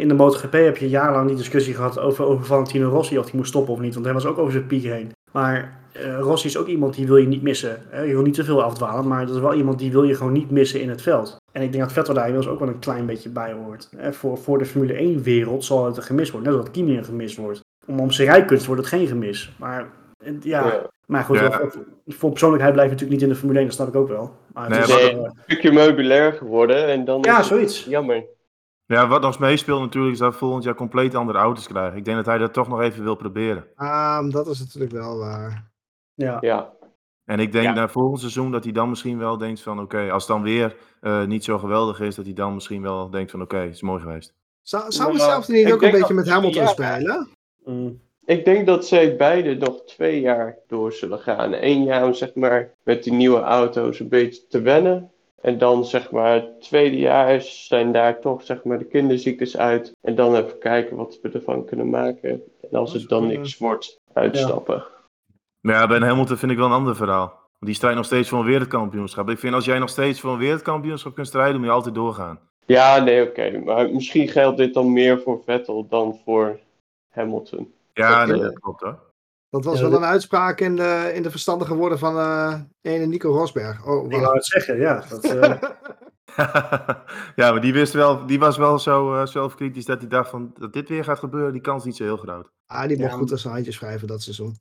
in 0.00 0.08
de 0.08 0.14
MotoGP 0.14 0.52
heb 0.52 0.76
je 0.76 0.88
jarenlang 0.88 1.28
die 1.28 1.36
discussie 1.36 1.74
gehad 1.74 1.98
over, 1.98 2.24
over 2.24 2.44
Valentino 2.44 2.88
Rossi, 2.88 3.18
of 3.18 3.24
hij 3.24 3.34
moest 3.34 3.48
stoppen 3.48 3.74
of 3.74 3.80
niet. 3.80 3.94
Want 3.94 4.04
hij 4.04 4.14
was 4.14 4.26
ook 4.26 4.38
over 4.38 4.52
zijn 4.52 4.66
piek 4.66 4.82
heen. 4.82 5.12
Maar 5.32 5.80
eh, 5.92 6.18
Rossi 6.18 6.46
is 6.46 6.56
ook 6.56 6.66
iemand 6.66 6.94
die 6.94 7.06
wil 7.06 7.16
je 7.16 7.26
niet 7.26 7.42
missen. 7.42 7.82
Je 7.92 8.12
wil 8.12 8.22
niet 8.22 8.34
te 8.34 8.44
veel 8.44 8.62
afdwalen, 8.62 9.08
maar 9.08 9.26
dat 9.26 9.34
is 9.34 9.40
wel 9.40 9.54
iemand 9.54 9.78
die 9.78 9.92
wil 9.92 10.02
je 10.02 10.14
gewoon 10.14 10.32
niet 10.32 10.50
missen 10.50 10.80
in 10.80 10.88
het 10.88 11.02
veld. 11.02 11.36
En 11.52 11.62
ik 11.62 11.72
denk 11.72 11.84
dat 11.84 11.92
Vettel 11.92 12.14
daar 12.14 12.26
inmiddels 12.26 12.52
ook 12.52 12.60
wel 12.60 12.68
een 12.68 12.78
klein 12.78 13.06
beetje 13.06 13.28
bij 13.28 13.52
hoort. 13.52 13.88
Voor, 14.10 14.38
voor 14.38 14.58
de 14.58 14.66
Formule 14.66 14.92
1 14.92 15.22
wereld 15.22 15.64
zal 15.64 15.86
het 15.86 15.96
een 15.96 16.02
gemis 16.02 16.30
worden. 16.30 16.52
Net 16.52 16.60
als 16.60 16.70
Kimi 16.70 16.96
een 16.96 17.04
gemis 17.04 17.36
wordt. 17.36 17.60
Om, 17.86 18.00
om 18.00 18.10
zijn 18.10 18.28
rijkunst 18.28 18.66
wordt 18.66 18.80
het 18.80 18.90
geen 18.90 19.06
gemis. 19.06 19.52
Maar 19.58 19.90
ja, 20.42 20.66
Ja. 20.66 20.90
maar 21.06 21.24
goed, 21.24 21.38
Ja. 21.38 21.50
voor- 21.52 21.84
voor 22.06 22.30
persoonlijkheid 22.30 22.72
blijf 22.74 22.88
je 22.88 22.94
natuurlijk 22.94 23.20
niet 23.20 23.28
in 23.28 23.34
de 23.34 23.40
Formule 23.40 23.58
1, 23.58 23.66
dat 23.68 23.76
snap 23.76 23.88
ik 23.88 23.94
ook 23.96 24.08
wel. 24.08 24.36
Maar 24.52 24.62
het 24.70 24.72
Nee, 24.72 24.80
is, 24.82 25.12
maar- 25.12 25.22
eh, 25.22 25.24
Een 25.24 25.38
stukje 25.46 25.72
meubilair 25.72 26.32
geworden 26.32 26.86
en 26.86 27.04
dan 27.04 27.18
Ja, 27.22 27.42
zoiets. 27.42 27.84
jammer. 27.84 28.24
Ja, 28.86 29.08
wat 29.08 29.20
nog 29.22 29.38
meespeelt 29.38 29.80
natuurlijk 29.80 30.12
is 30.12 30.18
dat 30.20 30.32
we 30.32 30.38
volgend 30.38 30.64
jaar 30.64 30.74
compleet 30.74 31.14
andere 31.14 31.38
auto's 31.38 31.66
krijgen. 31.66 31.96
Ik 31.98 32.04
denk 32.04 32.16
dat 32.16 32.26
hij 32.26 32.38
dat 32.38 32.52
toch 32.52 32.68
nog 32.68 32.80
even 32.80 33.02
wil 33.02 33.14
proberen. 33.14 33.64
Ah, 33.74 34.30
dat 34.30 34.46
is 34.46 34.58
natuurlijk 34.58 34.92
wel 34.92 35.18
waar. 35.18 35.70
Ja. 36.14 36.36
Ja, 36.40 36.72
En 37.24 37.38
ik 37.40 37.52
denk 37.52 37.64
Ja. 37.64 37.72
naar 37.72 37.90
volgend 37.90 38.20
seizoen 38.20 38.50
dat 38.50 38.64
hij 38.64 38.72
dan 38.72 38.88
misschien 38.88 39.18
wel 39.18 39.38
denkt 39.38 39.60
van 39.62 39.80
oké, 39.80 40.10
als 40.10 40.22
het 40.26 40.32
dan 40.32 40.42
weer 40.42 40.76
eh, 41.00 41.24
niet 41.24 41.44
zo 41.44 41.58
geweldig 41.58 42.00
is, 42.00 42.14
dat 42.14 42.24
hij 42.24 42.34
dan 42.34 42.54
misschien 42.54 42.82
wel 42.82 43.10
denkt 43.10 43.30
van 43.30 43.42
oké, 43.42 43.56
het 43.56 43.74
is 43.74 43.82
mooi 43.82 44.00
geweest. 44.02 44.34
Zou, 44.62 44.92
zou 44.92 45.12
het 45.12 45.20
zelfs 45.22 45.48
niet 45.48 45.72
ook 45.72 45.82
een 45.82 45.90
beetje 45.90 46.14
met 46.14 46.28
Hamilton 46.28 46.62
ja. 46.62 46.68
spelen? 46.68 47.28
Mm. 47.64 48.00
Ik 48.26 48.44
denk 48.44 48.66
dat 48.66 48.86
zij 48.86 49.16
beide 49.16 49.54
nog 49.54 49.84
twee 49.84 50.20
jaar 50.20 50.58
door 50.66 50.92
zullen 50.92 51.18
gaan. 51.18 51.52
Eén 51.52 51.84
jaar 51.84 52.04
om 52.04 52.14
zeg 52.14 52.34
maar 52.34 52.74
met 52.82 53.04
die 53.04 53.12
nieuwe 53.12 53.40
auto's 53.40 54.00
een 54.00 54.08
beetje 54.08 54.46
te 54.46 54.60
wennen. 54.60 55.10
En 55.40 55.58
dan 55.58 55.84
zeg 55.84 56.10
maar 56.10 56.34
het 56.34 56.60
tweede 56.60 56.98
jaar 56.98 57.40
zijn 57.40 57.92
daar 57.92 58.20
toch 58.20 58.42
zeg 58.42 58.64
maar 58.64 58.78
de 58.78 58.84
kinderziektes 58.84 59.56
uit. 59.56 59.92
En 60.00 60.14
dan 60.14 60.36
even 60.36 60.58
kijken 60.58 60.96
wat 60.96 61.18
we 61.22 61.28
ervan 61.28 61.64
kunnen 61.64 61.90
maken. 61.90 62.42
En 62.70 62.78
als 62.78 62.92
het 62.92 63.08
dan 63.08 63.26
niks 63.26 63.58
wordt, 63.58 64.00
uitstappen. 64.12 64.84
Maar 65.60 65.74
ja, 65.74 65.86
bij 65.86 65.98
Hamilton 65.98 66.36
vind 66.36 66.52
ik 66.52 66.58
wel 66.58 66.66
een 66.66 66.72
ander 66.72 66.96
verhaal. 66.96 67.26
Want 67.28 67.66
die 67.66 67.74
strijdt 67.74 67.96
nog 67.96 68.06
steeds 68.06 68.28
voor 68.28 68.38
een 68.38 68.44
wereldkampioenschap. 68.44 69.30
Ik 69.30 69.38
vind 69.38 69.54
als 69.54 69.64
jij 69.64 69.78
nog 69.78 69.88
steeds 69.88 70.20
voor 70.20 70.32
een 70.32 70.38
wereldkampioenschap 70.38 71.14
kunt 71.14 71.26
strijden, 71.26 71.56
moet 71.56 71.66
je 71.66 71.72
altijd 71.72 71.94
doorgaan. 71.94 72.38
Ja, 72.66 72.98
nee, 72.98 73.28
oké. 73.28 73.58
Maar 73.64 73.90
misschien 73.90 74.28
geldt 74.28 74.56
dit 74.56 74.74
dan 74.74 74.92
meer 74.92 75.20
voor 75.20 75.42
Vettel 75.44 75.86
dan 75.88 76.20
voor 76.24 76.58
Hamilton. 77.10 77.72
Ja, 77.94 78.18
Dat, 78.18 78.28
nee, 78.28 78.36
eh, 78.36 78.42
dat 78.50 78.58
klopt 78.58 78.80
hoor. 78.80 79.12
Dat 79.48 79.64
was 79.64 79.74
Ja, 79.74 79.80
wel 79.80 79.90
dat- 79.90 80.00
een 80.00 80.06
uitspraak 80.06 80.60
in 80.60 80.76
de, 80.76 81.10
in 81.14 81.22
de 81.22 81.30
verstandige 81.30 81.74
woorden 81.74 81.98
van 81.98 82.18
eh 82.18 82.54
ene 82.80 83.06
Nico 83.06 83.30
Rosberg. 83.32 83.86
Oh, 83.86 84.04
Ik 84.12 84.20
wou 84.20 84.34
het 84.34 84.44
zeggen, 84.46 84.78
ja. 84.78 85.04
Dat, 85.08 85.24
eh, 85.24 85.62
ja, 87.36 87.50
maar 87.52 87.60
die, 87.60 87.72
wist 87.72 87.92
wel, 87.92 88.26
die 88.26 88.38
was 88.38 88.56
wel 88.56 88.78
zo 88.78 89.14
eh, 89.14 89.26
zelfkritisch 89.26 89.84
dat 89.84 89.98
hij 90.00 90.08
dacht 90.08 90.30
van 90.30 90.54
dat 90.58 90.72
dit 90.72 90.88
weer 90.88 91.04
gaat 91.04 91.18
gebeuren, 91.18 91.52
die 91.52 91.60
kans 91.60 91.78
is 91.78 91.84
niet 91.84 91.96
zo 91.96 92.04
heel 92.04 92.16
groot. 92.16 92.48
Ah, 92.66 92.88
die 92.88 92.98
mocht 92.98 93.10
Ja, 93.10 93.16
goed 93.16 93.32
aan 93.32 93.38
zijn 93.38 93.54
handjes 93.54 93.78
wrijven 93.78 94.06
dat 94.08 94.22
seizoen. 94.22 94.56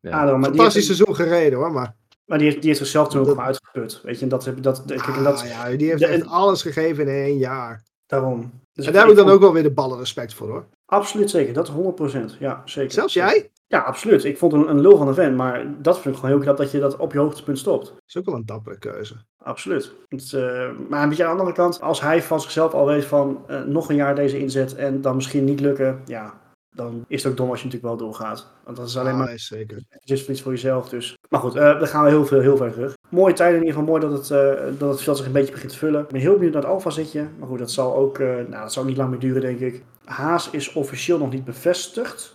Ja. 0.00 0.10
ah, 0.10 0.16
maar, 0.24 0.34
die 0.34 0.42
Fantastisch 0.44 0.74
heeft, 0.74 0.86
seizoen 0.86 1.14
gereden 1.16 1.58
hoor, 1.58 1.72
maar 1.72 1.94
maar 2.24 2.38
die 2.38 2.46
heeft, 2.46 2.58
die 2.60 2.68
heeft 2.68 2.80
zichzelf 2.82 3.08
toen 3.08 3.20
ook 3.20 3.26
Dat- 3.26 3.34
gewoon 3.34 3.48
uitgeput. 3.48 4.00
Weet 4.02 4.16
je, 4.18 4.22
en 4.22 4.28
dat 4.28 4.44
heb 4.44 4.62
dat, 4.62 4.82
kijk, 4.86 5.06
en 5.06 5.12
ah, 5.12 5.24
dat, 5.24 5.40
ja, 5.40 5.70
die 5.76 5.88
heeft 5.88 5.98
de- 6.00 6.06
echt 6.06 6.26
alles 6.26 6.62
gegeven 6.62 7.08
in 7.08 7.14
één 7.14 7.36
jaar. 7.38 7.82
daarom. 8.06 8.62
Dus 8.74 8.86
en 8.86 8.92
daar 8.92 9.00
heb 9.02 9.10
ik 9.10 9.16
dan 9.16 9.24
vond- 9.24 9.36
ook 9.36 9.42
wel 9.44 9.52
weer 9.52 9.62
de 9.62 9.70
ballen 9.72 9.98
respect 9.98 10.34
voor 10.34 10.48
hoor. 10.48 10.64
Absoluut 10.86 11.30
zeker, 11.30 11.52
dat 11.54 11.68
100%. 11.68 12.36
Ja, 12.38 12.62
zeker. 12.64 12.92
Zelfs 12.92 13.12
jij? 13.14 13.50
Ja, 13.66 13.78
absoluut. 13.80 14.24
Ik 14.24 14.38
vond 14.38 14.52
een, 14.52 14.68
een 14.70 14.80
lul 14.80 14.96
van 14.96 15.08
een 15.08 15.14
fan, 15.14 15.36
maar 15.36 15.66
dat 15.82 16.00
vind 16.00 16.14
ik 16.14 16.20
gewoon 16.20 16.34
heel 16.36 16.44
knap 16.44 16.56
dat 16.56 16.70
je 16.70 16.78
dat 16.80 16.96
op 16.96 17.12
je 17.12 17.18
hoogtepunt 17.18 17.58
stopt. 17.58 17.94
is 18.06 18.16
ook 18.18 18.24
wel 18.24 18.34
een 18.34 18.46
dappere 18.46 18.78
keuze. 18.78 19.14
Absoluut. 19.38 19.92
Het, 20.08 20.32
eh, 20.32 20.70
maar 20.88 21.02
een 21.02 21.08
beetje 21.08 21.24
aan 21.24 21.32
de 21.34 21.38
andere 21.40 21.56
kant, 21.56 21.80
als 21.80 22.00
hij 22.00 22.22
van 22.22 22.40
zichzelf 22.40 22.72
al 22.72 22.86
weet 22.86 23.04
van 23.04 23.44
eh, 23.46 23.62
nog 23.62 23.88
een 23.88 23.96
jaar 23.96 24.14
deze 24.14 24.38
inzet 24.38 24.74
en 24.74 25.00
dan 25.00 25.14
misschien 25.14 25.44
niet 25.44 25.60
lukken, 25.60 26.00
ja, 26.04 26.40
dan 26.74 27.04
is 27.08 27.22
het 27.22 27.32
ook 27.32 27.38
dom 27.38 27.50
als 27.50 27.60
je 27.60 27.64
natuurlijk 27.66 27.94
wel 27.94 28.06
doorgaat. 28.08 28.46
Want 28.64 28.76
dat 28.76 28.88
is 28.88 28.96
alleen 28.98 29.12
Ah, 29.12 29.18
maar 29.18 29.26
nee, 29.26 29.38
zeker. 29.38 29.78
iets 30.04 30.42
voor 30.42 30.52
jezelf. 30.52 30.88
Dus. 30.88 31.16
Maar 31.28 31.40
goed, 31.40 31.54
eh 31.54 31.78
dan 31.78 31.88
gaan 31.88 32.04
we 32.04 32.08
heel 32.10 32.26
veel, 32.26 32.40
heel 32.40 32.56
ver 32.56 32.72
terug. 32.72 32.96
Mooie 33.08 33.34
tijden 33.34 33.60
in 33.60 33.66
ieder 33.66 33.78
geval, 33.80 33.98
mooi 33.98 34.08
dat 34.08 34.18
het, 34.18 34.30
eh, 34.30 34.78
dat 34.78 34.90
het 34.90 35.02
veld 35.02 35.16
zich 35.16 35.26
een 35.26 35.32
beetje 35.32 35.52
begint 35.52 35.72
te 35.72 35.78
vullen. 35.78 36.00
Ik 36.02 36.08
ben 36.08 36.20
heel 36.20 36.32
benieuwd 36.34 36.52
naar 36.52 36.62
het 36.62 36.70
Alfa 36.70 36.90
zitje. 36.90 37.26
Maar 37.38 37.48
goed, 37.48 37.58
dat 37.58 37.70
zal 37.70 37.96
ook, 37.96 38.18
eh, 38.18 38.26
nou, 38.26 38.50
dat 38.50 38.72
zal 38.72 38.84
niet 38.84 38.96
lang 38.96 39.10
meer 39.10 39.18
duren, 39.18 39.40
denk 39.40 39.58
ik. 39.60 39.82
Haas 40.04 40.50
is 40.50 40.72
officieel 40.72 41.18
nog 41.18 41.30
niet 41.30 41.44
bevestigd. 41.44 42.32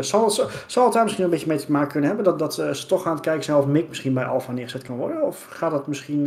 Zal, 0.00 0.24
het, 0.24 0.64
zal 0.66 0.84
het 0.84 0.92
daar 0.92 1.02
misschien 1.02 1.24
een 1.24 1.30
beetje 1.30 1.46
mee 1.46 1.58
te 1.58 1.72
maken 1.72 1.88
kunnen 1.90 2.08
hebben? 2.08 2.24
Dat, 2.26 2.38
dat 2.38 2.54
ze 2.54 2.86
toch 2.86 3.06
aan 3.06 3.12
het 3.12 3.20
kijken 3.20 3.44
zijn 3.44 3.56
of 3.56 3.66
Mick 3.66 3.88
misschien 3.88 4.14
bij 4.14 4.24
Alfa 4.24 4.52
neergezet 4.52 4.82
kan 4.82 4.96
worden? 4.96 5.22
Of 5.22 5.46
gaat 5.50 5.70
dat 5.70 5.86
misschien 5.86 6.26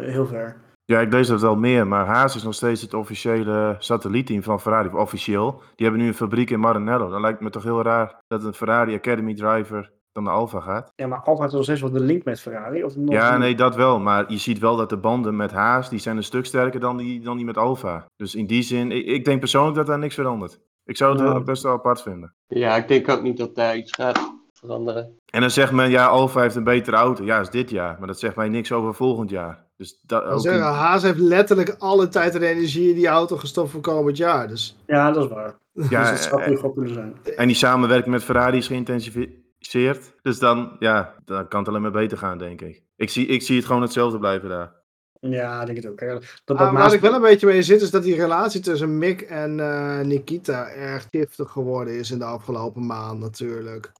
heel 0.00 0.26
ver? 0.26 0.56
Ja, 0.86 1.00
ik 1.00 1.12
lees 1.12 1.28
dat 1.28 1.40
wel 1.40 1.56
meer, 1.56 1.86
maar 1.86 2.06
Haas 2.06 2.36
is 2.36 2.42
nog 2.42 2.54
steeds 2.54 2.82
het 2.82 2.94
officiële 2.94 3.76
satellietteam 3.78 4.42
van 4.42 4.60
Ferrari, 4.60 4.88
of 4.88 4.94
officieel. 4.94 5.62
Die 5.74 5.86
hebben 5.86 6.00
nu 6.02 6.06
een 6.08 6.14
fabriek 6.14 6.50
in 6.50 6.60
Maranello. 6.60 7.10
Dan 7.10 7.20
lijkt 7.20 7.36
het 7.38 7.44
me 7.46 7.50
toch 7.50 7.62
heel 7.62 7.82
raar 7.82 8.20
dat 8.26 8.44
een 8.44 8.54
Ferrari 8.54 8.94
Academy 8.94 9.34
driver 9.34 9.92
dan 10.12 10.24
de 10.24 10.30
Alfa 10.30 10.60
gaat. 10.60 10.92
Ja, 10.96 11.06
maar 11.06 11.18
Alfa 11.22 11.42
heeft 11.42 11.54
nog 11.54 11.62
steeds 11.64 11.80
wel 11.80 11.90
de 11.90 12.00
link 12.00 12.24
met 12.24 12.40
Ferrari? 12.40 12.84
Of 12.84 12.96
nog 12.96 13.14
Ja, 13.14 13.30
niet? 13.30 13.38
nee, 13.38 13.54
dat 13.54 13.74
wel. 13.74 14.00
Maar 14.00 14.24
je 14.28 14.38
ziet 14.38 14.58
wel 14.58 14.76
dat 14.76 14.88
de 14.88 14.96
banden 14.96 15.36
met 15.36 15.52
Haas, 15.52 15.88
die 15.88 15.98
zijn 15.98 16.16
een 16.16 16.24
stuk 16.24 16.44
sterker 16.46 16.80
dan 16.80 16.96
die, 16.96 17.20
dan 17.20 17.36
die 17.36 17.46
met 17.46 17.56
Alfa. 17.58 18.06
Dus 18.16 18.34
in 18.34 18.46
die 18.46 18.62
zin, 18.62 18.92
ik, 18.92 19.06
ik 19.06 19.24
denk 19.24 19.38
persoonlijk 19.40 19.76
dat 19.76 19.86
daar 19.86 19.98
niks 19.98 20.14
verandert. 20.14 20.60
Ik 20.84 20.96
zou 20.96 21.12
het 21.12 21.20
Ja. 21.22 21.32
wel 21.32 21.42
best 21.42 21.62
wel 21.62 21.72
apart 21.72 22.02
vinden. 22.02 22.34
Ja, 22.46 22.76
ik 22.76 22.88
denk 22.88 23.08
ook 23.08 23.22
niet 23.22 23.36
dat 23.36 23.54
daar 23.54 23.76
iets 23.76 23.92
gaat 23.92 24.32
veranderen. 24.52 25.18
En 25.32 25.40
dan 25.40 25.50
zegt 25.50 25.72
men, 25.72 25.90
ja, 25.90 26.06
Alfa 26.06 26.40
heeft 26.40 26.54
een 26.54 26.64
betere 26.64 26.96
auto. 26.96 27.24
Ja, 27.24 27.40
is 27.40 27.50
dit 27.50 27.70
jaar. 27.70 27.96
Maar 27.98 28.06
dat 28.06 28.18
zegt 28.18 28.36
mij 28.36 28.48
niks 28.48 28.72
over 28.72 28.94
volgend 28.94 29.30
jaar. 29.30 29.63
Dus 29.76 29.98
dat, 30.02 30.24
ook 30.24 30.40
zeggen, 30.40 30.60
in- 30.62 30.68
Haas 30.72 31.02
heeft 31.02 31.18
letterlijk 31.18 31.74
alle 31.78 32.08
tijd 32.08 32.34
en 32.34 32.42
energie 32.42 32.88
in 32.88 32.94
die 32.94 33.06
auto 33.06 33.36
gestopt 33.36 33.70
voor 33.70 33.80
komend 33.80 34.16
jaar. 34.16 34.48
Dus 34.48 34.76
Ja, 34.86 35.10
dat 35.10 35.24
is 35.24 35.30
waar. 35.30 35.54
Ja, 35.90 36.00
dus 36.00 36.10
dat 36.10 36.20
zou 36.28 36.40
eh, 36.40 36.46
heel 36.46 36.56
goed 36.56 36.74
kunnen 36.74 36.94
zijn. 36.94 37.14
En 37.36 37.46
die 37.46 37.56
samenwerking 37.56 38.10
met 38.14 38.24
Ferrari 38.24 38.56
is 38.58 38.66
geïntensiveerd. 38.66 40.12
Dus 40.22 40.38
dan, 40.38 40.76
ja, 40.78 41.14
dan 41.24 41.48
kan 41.48 41.58
het 41.60 41.68
alleen 41.68 41.82
maar 41.82 41.90
beter 41.90 42.18
gaan, 42.18 42.38
denk 42.38 42.60
ik. 42.60 42.82
Ik 42.96 43.10
zie, 43.10 43.26
ik 43.26 43.42
zie 43.42 43.56
het 43.56 43.66
gewoon 43.66 43.82
hetzelfde 43.82 44.18
blijven 44.18 44.48
daar. 44.48 44.72
Ja, 45.20 45.60
ik 45.60 45.66
denk 45.66 45.78
het 45.78 45.86
ook. 45.86 45.96
Kijk, 45.96 46.10
Dat, 46.10 46.22
dat 46.44 46.58
Ah, 46.66 46.72
waar 46.72 46.92
ik 46.92 47.00
wel 47.00 47.14
een 47.14 47.20
beetje 47.20 47.46
mee 47.46 47.62
zit, 47.62 47.82
is 47.82 47.90
dat 47.90 48.02
die 48.02 48.14
relatie 48.14 48.60
tussen 48.60 48.98
Mick 48.98 49.20
en 49.20 49.60
eh, 49.60 50.00
Nikita 50.00 50.68
erg 50.68 51.06
giftig 51.10 51.50
geworden 51.50 51.94
is 51.98 52.10
in 52.10 52.18
de 52.18 52.24
afgelopen 52.24 52.86
maand 52.86 53.20
natuurlijk. 53.20 53.92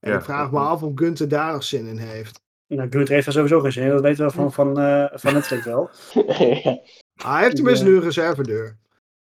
En 0.00 0.10
Ja, 0.10 0.16
ik 0.16 0.24
vraag 0.24 0.50
me 0.50 0.58
af 0.58 0.82
of 0.82 0.92
Gunther 0.94 1.28
daar 1.28 1.52
nog 1.52 1.64
zin 1.64 1.86
in 1.86 1.98
heeft. 1.98 2.40
Nou, 2.76 2.88
Gunther 2.90 3.14
heeft 3.14 3.26
er 3.26 3.32
sowieso 3.32 3.60
geen 3.60 3.72
zin 3.72 3.82
in. 3.82 3.88
Dat 3.90 4.00
weten 4.00 4.26
we 4.26 4.32
van, 4.32 4.52
van, 4.52 4.80
eh 4.80 5.04
van 5.12 5.32
Netflix 5.34 5.64
wel. 5.64 5.90
ja. 6.64 6.78
Hij 7.22 7.42
heeft 7.42 7.56
tenminste 7.56 7.84
Ja. 7.84 7.90
nu 7.90 7.96
een 7.96 8.02
reservedeur. 8.02 8.76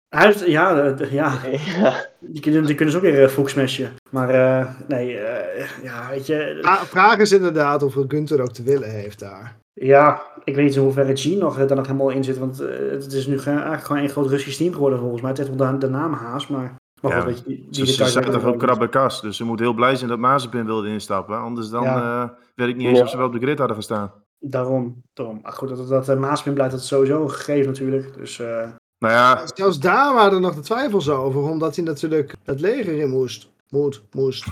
Hij 0.10 0.26
heeft, 0.26 0.46
ja, 0.46 0.82
eh, 0.94 1.12
ja 1.12 1.34
ja. 1.80 2.06
die, 2.20 2.42
kunnen, 2.42 2.66
die 2.66 2.76
kunnen 2.76 2.92
ze 2.94 2.98
ook 3.00 3.06
weer 3.06 3.38
uh, 3.40 3.46
smashen. 3.48 3.94
Maar 4.10 4.30
eh, 4.30 4.70
nee, 4.88 5.18
eh, 5.18 5.84
ja, 5.84 6.10
weet 6.10 6.28
je. 6.28 6.60
Ah, 6.62 6.82
vraag 6.82 7.18
is 7.18 7.32
inderdaad 7.32 7.84
of 7.84 7.96
Gunther 8.08 8.42
ook 8.42 8.54
te 8.54 8.64
willen 8.64 8.90
heeft 8.92 9.20
daar. 9.20 9.56
Ja, 9.74 10.22
ik 10.44 10.56
weet 10.56 10.66
niet 10.66 10.76
in 10.76 10.82
hoeverre 10.82 11.18
Gene 11.18 11.36
nog, 11.36 11.60
eh, 11.60 11.68
daar 11.68 11.78
nog 11.78 11.86
helemaal 11.86 12.10
in 12.10 12.24
zit. 12.24 12.38
Want 12.38 12.60
eh, 12.60 12.90
het 12.92 13.14
is 13.14 13.28
nu 13.28 13.40
ge- 13.40 13.50
eigenlijk 13.50 13.84
gewoon 13.84 14.02
een 14.02 14.10
groot 14.10 14.30
Russisch 14.30 14.58
team 14.58 14.74
geworden 14.74 15.00
volgens 15.00 15.22
mij. 15.22 15.30
Het 15.30 15.40
heeft 15.40 15.56
wel 15.56 15.72
de, 15.72 15.78
de 15.78 15.90
naam 15.90 16.14
Haas, 16.14 16.48
maar... 16.48 16.76
maar 17.04 17.12
Ja, 17.12 17.22
goed, 17.22 17.26
weet 17.30 17.38
je, 17.38 17.44
die, 17.46 17.68
die 17.70 17.86
Ze, 17.86 17.94
zijn 18.06 18.14
weten 18.24 18.40
toch 18.40 18.44
ook 18.50 18.54
niet. 18.56 18.64
krabbe 18.64 18.90
kast. 18.90 19.22
Dus 19.22 19.38
ze 19.38 19.44
moet 19.44 19.60
heel 19.60 19.74
blij 19.74 19.96
zijn 19.96 20.10
dat 20.10 20.20
Mazepin 20.20 20.66
wilde 20.66 20.88
instappen. 20.90 21.38
Anders 21.38 21.70
dan 21.70 21.84
Ja. 21.84 22.24
eh, 22.24 22.30
weet 22.56 22.68
ik 22.68 22.76
niet 22.76 22.88
eens 22.88 22.98
Ja. 22.98 23.04
of 23.04 23.10
ze 23.10 23.18
wel 23.18 23.26
op 23.26 23.34
de 23.34 23.40
grid 23.40 23.58
hadden 23.58 23.76
gestaan. 23.78 24.12
Daarom, 24.40 25.02
daarom. 25.14 25.40
Maar 25.44 25.52
goed, 25.54 25.70
dat, 25.70 25.78
dat, 25.78 25.88
dat 26.06 26.10
uh, 26.10 26.22
Maaspin 26.22 26.54
blijft 26.54 26.72
dat 26.74 26.84
sowieso 26.84 27.22
een 27.24 27.30
gegeven 27.32 27.72
natuurlijk. 27.72 28.14
Dus 28.18 28.40
eh, 28.40 28.68
Nou 28.98 29.14
ja, 29.14 29.42
Zelfs 29.54 29.80
daar 29.80 30.14
waren 30.14 30.34
er 30.34 30.40
nog 30.42 30.56
de 30.56 30.62
twijfels 30.62 31.10
over, 31.10 31.42
omdat 31.42 31.76
hij 31.76 31.86
natuurlijk 31.86 32.36
het 32.44 32.60
leger 32.60 32.94
in 33.00 33.10
moest. 33.10 33.50
Moet, 33.70 34.04
moest. 34.12 34.46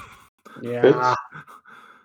ja, 0.61 1.15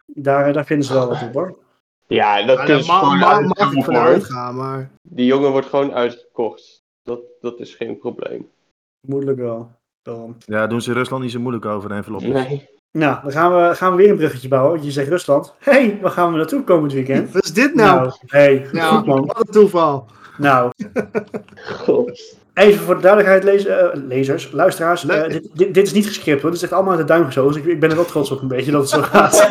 daar, 0.07 0.53
daar 0.53 0.65
vinden 0.67 0.87
ze 0.87 0.93
wel 0.93 1.09
wat 1.09 1.23
op 1.23 1.33
hoor. 1.33 1.59
ja, 2.07 2.47
dat 2.47 2.65
kunnen 2.65 2.85
ze 2.85 2.91
ma- 2.93 2.99
gewoon 2.99 3.19
ma- 3.19 3.41
mag 3.41 3.73
ik 3.73 3.85
vanuit 3.85 4.25
gaan, 4.25 4.57
maar... 4.57 4.91
Die 5.03 5.27
jongen 5.27 5.51
wordt 5.51 5.67
gewoon 5.67 5.93
uitgekocht. 5.93 6.83
Dat, 7.03 7.21
dat 7.41 7.61
is 7.61 7.75
geen 7.75 7.99
probleem. 7.99 8.49
Moeilijk 9.07 9.39
wel. 9.39 9.71
Ja, 10.47 10.67
doen 10.67 10.81
ze 10.81 10.93
Rusland 10.93 11.23
niet 11.23 11.33
zo 11.33 11.41
moeilijk 11.41 11.65
over 11.65 11.91
een 11.91 11.97
envelop. 11.97 12.23
Nee. 12.23 12.69
Nou, 12.93 13.19
dan 13.23 13.33
gaan 13.33 13.55
we, 13.55 13.75
gaan 13.75 13.91
we 13.91 13.97
weer 13.97 14.11
een 14.11 14.17
bruggetje 14.17 14.49
bouwen. 14.49 14.73
Want 14.73 14.85
je 14.85 14.91
zegt 14.91 15.09
Rusland. 15.09 15.55
Hé, 15.59 15.73
hey, 15.73 15.99
waar 16.03 16.11
gaan 16.11 16.31
we 16.31 16.37
naartoe 16.37 16.65
komend 16.65 16.93
weekend? 16.93 17.33
Wat 17.33 17.45
is 17.45 17.53
dit 17.53 17.75
nou? 17.75 18.11
hey, 18.27 18.67
Ja, 18.73 18.89
goed 18.89 19.07
man. 19.07 19.27
wat 19.27 19.39
een 19.39 19.53
toeval. 19.53 20.07
Nou, 20.39 20.71
God. 21.85 22.37
even 22.55 22.85
voor 22.85 22.95
de 22.95 23.01
duidelijkheid, 23.01 23.67
eh, 23.67 24.01
lezers, 24.09 24.53
luisteraars. 24.53 25.07
Eh, 25.07 25.29
dit, 25.29 25.51
dit, 25.55 25.75
dit 25.75 25.87
is 25.87 25.93
niet 25.93 26.07
gescript 26.07 26.43
hoor. 26.43 26.51
Dit 26.51 26.59
is 26.59 26.65
echt 26.65 26.73
allemaal 26.75 26.93
uit 26.97 27.07
de 27.07 27.13
duim 27.13 27.25
gezogen. 27.25 27.53
Dus 27.53 27.63
ik, 27.63 27.69
ik 27.69 27.81
ben 27.81 27.91
er 27.91 27.97
wel 27.97 28.05
trots 28.05 28.31
op 28.31 28.43
een 28.43 28.49
beetje 28.49 28.71
dat 28.71 28.81
het 28.81 28.91
zo 28.91 29.03
gaat. 29.03 29.51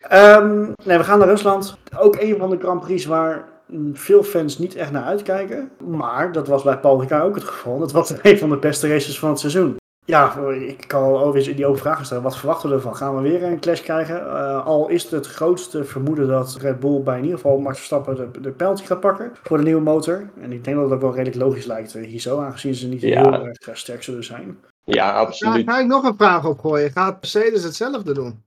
Ehm, 0.00 0.58
nee, 0.84 0.98
we 0.98 1.04
gaan 1.04 1.18
naar 1.18 1.28
Rusland. 1.28 1.78
Ook 1.98 2.16
een 2.20 2.36
van 2.38 2.50
de 2.50 2.58
Grand 2.58 2.80
Prix 2.80 3.04
waar 3.04 3.48
veel 3.92 4.22
fans 4.22 4.58
niet 4.58 4.74
echt 4.74 4.90
naar 4.90 5.04
uitkijken. 5.04 5.70
Maar 5.86 6.32
dat 6.32 6.48
was 6.48 6.62
bij 6.62 6.78
Paul 6.78 7.00
Ricard 7.00 7.22
ook 7.24 7.34
het 7.34 7.44
geval. 7.44 7.78
Dat 7.78 7.92
was 7.92 8.12
een 8.22 8.38
van 8.38 8.50
de 8.50 8.56
beste 8.56 8.88
races 8.88 9.18
van 9.18 9.28
het 9.30 9.38
seizoen. 9.38 9.78
Ja, 10.04 10.36
ik 10.38 10.84
kan 10.86 11.02
al 11.02 11.20
over 11.20 11.56
die 11.56 11.66
open 11.66 11.80
vragen 11.80 12.04
stellen. 12.04 12.22
Wat 12.22 12.36
verwachten 12.36 12.68
we 12.68 12.74
ervan? 12.74 12.96
Gaan 12.96 13.16
we 13.16 13.22
weer 13.22 13.42
een 13.42 13.60
clash 13.60 13.80
krijgen? 13.80 14.20
Eh, 14.26 14.66
al 14.66 14.88
is 14.88 15.02
het 15.02 15.10
het 15.12 15.26
grootste 15.26 15.84
vermoeden 15.84 16.28
dat 16.28 16.56
Red 16.60 16.80
Bull 16.80 17.02
bij 17.02 17.16
in 17.16 17.22
ieder 17.22 17.38
geval 17.38 17.58
Max 17.58 17.76
Verstappen 17.76 18.14
de, 18.16 18.40
de 18.40 18.50
penalty 18.50 18.84
gaat 18.84 19.00
pakken 19.00 19.32
voor 19.42 19.56
de 19.56 19.62
nieuwe 19.62 19.80
motor. 19.80 20.30
En 20.40 20.52
ik 20.52 20.64
denk 20.64 20.76
dat 20.76 20.84
het 20.84 20.94
ook 20.94 21.00
wel 21.00 21.14
redelijk 21.14 21.36
logisch 21.36 21.66
lijkt 21.66 21.94
eh, 21.94 22.06
hier 22.06 22.20
zo, 22.20 22.40
aangezien 22.40 22.74
ze 22.74 22.86
niet 22.88 23.00
Ja. 23.00 23.22
heel 23.22 23.46
erg 23.46 23.58
eh, 23.58 23.74
sterk 23.74 24.02
zullen 24.02 24.24
zijn. 24.24 24.58
Ja, 24.84 25.12
Daar 25.12 25.26
absoluut. 25.26 25.70
ga 25.70 25.78
ik 25.80 25.86
nog 25.86 26.04
een 26.04 26.16
vraag 26.16 26.46
opgooien. 26.46 26.90
Gaat 26.90 27.20
Mercedes 27.20 27.62
hetzelfde 27.62 28.14
doen? 28.14 28.42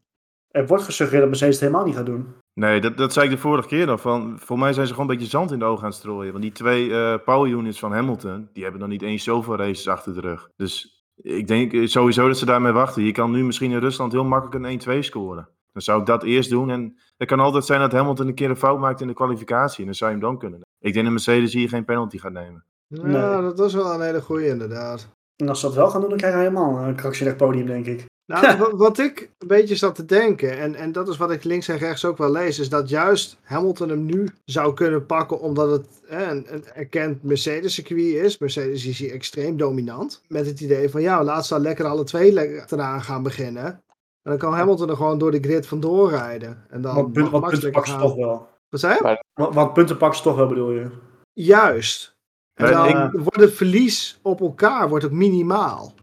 Er 0.54 0.68
wordt 0.68 0.84
gesuggereerd 0.84 1.22
dat 1.22 1.30
Mercedes 1.30 1.56
het 1.56 1.63
helemaal 1.63 1.86
niet 1.86 1.96
gaat 1.96 2.06
doen. 2.06 2.34
Nee, 2.54 2.82
dat, 2.82 2.98
dat 2.98 3.13
zei 3.13 3.26
ik 3.26 3.32
de 3.32 3.38
vorige 3.42 3.68
keer 3.68 3.86
nog. 3.86 4.02
Van, 4.02 4.39
voor 4.39 4.60
mij 4.60 4.74
zijn 4.74 4.88
ze 4.88 4.94
gewoon 4.94 5.10
een 5.10 5.16
beetje 5.16 5.32
zand 5.32 5.52
in 5.52 5.60
de 5.60 5.66
ogen 5.66 5.84
aan 5.84 5.89
het 5.89 6.00
strooien. 6.00 6.32
Want 6.32 6.44
die 6.44 6.52
twee 6.52 6.94
eh, 6.94 7.16
power 7.26 7.52
units 7.52 7.80
van 7.80 7.94
Hamilton, 7.94 8.50
die 8.54 8.63
hebben 8.63 8.82
nog 8.82 8.89
niet 8.89 9.02
eens 9.02 9.24
zoveel 9.24 9.56
races 9.56 9.88
achter 9.88 10.13
de 10.13 10.20
rug. 10.20 10.50
Dus 10.56 11.04
ik 11.16 11.48
denk 11.48 11.88
sowieso 11.88 12.28
dat 12.28 12.38
ze 12.38 12.46
daarmee 12.46 12.72
wachten. 12.72 13.04
Je 13.04 13.12
kan 13.12 13.32
nu 13.32 13.44
misschien 13.44 13.72
in 13.72 13.80
Rusland 13.80 14.12
heel 14.12 14.24
makkelijk 14.24 14.86
een 14.88 14.98
1-2 14.98 15.00
scoren. 15.00 15.50
Dan 15.72 15.82
zou 15.82 16.00
ik 16.00 16.06
dat 16.06 16.24
eerst 16.24 16.50
doen. 16.50 16.70
En 16.70 16.98
het 17.18 17.28
kan 17.28 17.39
altijd 17.39 17.66
zijn 17.66 17.80
dat 17.80 17.92
Hamilton 17.92 18.28
een 18.28 18.36
keer 18.36 18.50
een 18.50 18.56
fout 18.56 18.80
maakt 18.80 19.02
in 19.02 19.08
de 19.08 19.13
kwalificatie. 19.13 19.80
En 19.80 19.86
dan 19.86 19.96
zou 19.96 20.12
je 20.12 20.18
hem 20.18 20.26
dan 20.26 20.38
kunnen. 20.39 20.62
Ik 20.80 20.94
denk 20.94 21.06
dat 21.06 21.13
Mercedes 21.13 21.54
hier 21.54 21.70
geen 21.70 21.86
penalty 21.86 22.18
gaat 22.18 22.32
nemen. 22.32 22.66
Ja, 22.88 23.42
dat 23.42 23.58
was 23.60 23.74
wel 23.74 23.94
een 23.94 24.02
hele 24.02 24.22
goeie 24.22 24.48
inderdaad. 24.48 25.10
En 25.36 25.50
als 25.50 25.60
ze 25.60 25.66
dat 25.66 25.76
wel 25.76 25.89
gaan 25.89 26.02
doen, 26.02 26.10
dan 26.10 26.18
krijgen 26.18 26.39
we 26.39 26.46
helemaal 26.46 26.88
een 26.88 26.96
krankzinnig 26.96 27.36
podium, 27.36 27.66
denk 27.66 27.86
ik. 27.86 28.06
Nou, 28.26 28.58
wa- 28.58 28.76
wat 28.76 29.00
ik 29.00 29.30
een 29.40 29.48
beetje 29.48 29.76
zat 29.76 29.96
te 29.96 30.06
denken, 30.06 30.58
en, 30.60 30.76
en 30.76 30.92
dat 30.92 31.08
is 31.08 31.18
wat 31.18 31.32
ik 31.32 31.44
links 31.44 31.68
en 31.68 31.78
rechts 31.78 32.06
ook 32.06 32.18
wel 32.18 32.32
lees, 32.32 32.60
is 32.60 32.70
dat 32.70 32.90
juist 32.90 33.38
Hamilton 33.44 33.90
hem 33.90 34.06
nu 34.06 34.30
zou 34.46 34.74
kunnen 34.74 35.06
pakken 35.06 35.40
omdat 35.40 35.72
het 35.72 35.88
hè, 36.06 36.32
een, 36.32 36.46
een 36.54 36.66
erkend 36.74 37.24
Mercedes-circuit 37.24 38.14
is. 38.24 38.38
Mercedes 38.38 38.86
is 38.86 39.00
hier 39.00 39.12
extreem 39.12 39.58
dominant. 39.58 40.22
Met 40.28 40.46
het 40.46 40.60
idee 40.62 40.90
van, 40.90 41.02
ja, 41.02 41.24
laat 41.24 41.46
ze 41.46 41.54
dan 41.54 41.64
lekker 41.64 41.86
alle 41.86 42.04
twee 42.04 42.34
lekker 42.34 42.60
achteraan 42.62 43.02
gaan 43.02 43.24
beginnen. 43.24 43.66
En 43.66 44.32
dan 44.32 44.38
kan 44.38 44.54
Hamilton 44.54 44.90
er 44.90 44.96
gewoon 44.96 45.18
door 45.18 45.32
de 45.32 45.40
grid 45.40 45.68
vandoor 45.68 46.10
rijden. 46.10 46.66
En 46.70 46.82
dan 46.82 46.96
Want, 46.96 47.14
punt, 47.14 47.30
punten 47.50 47.72
pakken 47.72 47.92
ze 47.92 47.98
toch 48.00 48.16
wel. 48.16 48.48
Wat 48.70 48.80
zei 48.80 48.94
je? 48.94 49.22
Want, 49.34 49.54
want 49.56 49.74
punten 49.74 49.98
pakken 49.98 50.18
ze 50.18 50.24
toch 50.24 50.36
wel, 50.36 50.48
bedoel 50.48 50.72
je? 50.72 50.88
Juist. 51.34 52.16
En 52.54 52.72
dan 52.72 52.88
ik- 52.88 53.12
wordt 53.12 53.40
het 53.40 53.54
verlies 53.54 54.20
op 54.22 54.42
elkaar 54.42 54.90
wordt 54.90 55.06
ook 55.06 55.12
minimaal. 55.12 55.94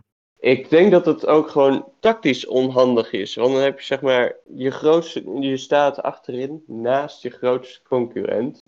Ik 0.41 0.71
denk 0.71 0.91
dat 0.91 1.07
het 1.07 1.27
ook 1.27 1.49
gewoon 1.51 1.85
tactisch 2.01 2.47
onhandig 2.47 3.13
is. 3.13 3.35
Want 3.35 3.53
dan 3.53 3.63
heb 3.63 3.79
je 3.81 3.85
zeg 3.87 4.01
maar 4.01 4.37
je 4.55 4.71
grootste, 4.71 5.23
je 5.41 5.57
staat 5.57 6.03
achterin 6.03 6.63
naast 6.67 7.23
je 7.23 7.31
grootste 7.31 7.81
concurrent. 7.89 8.59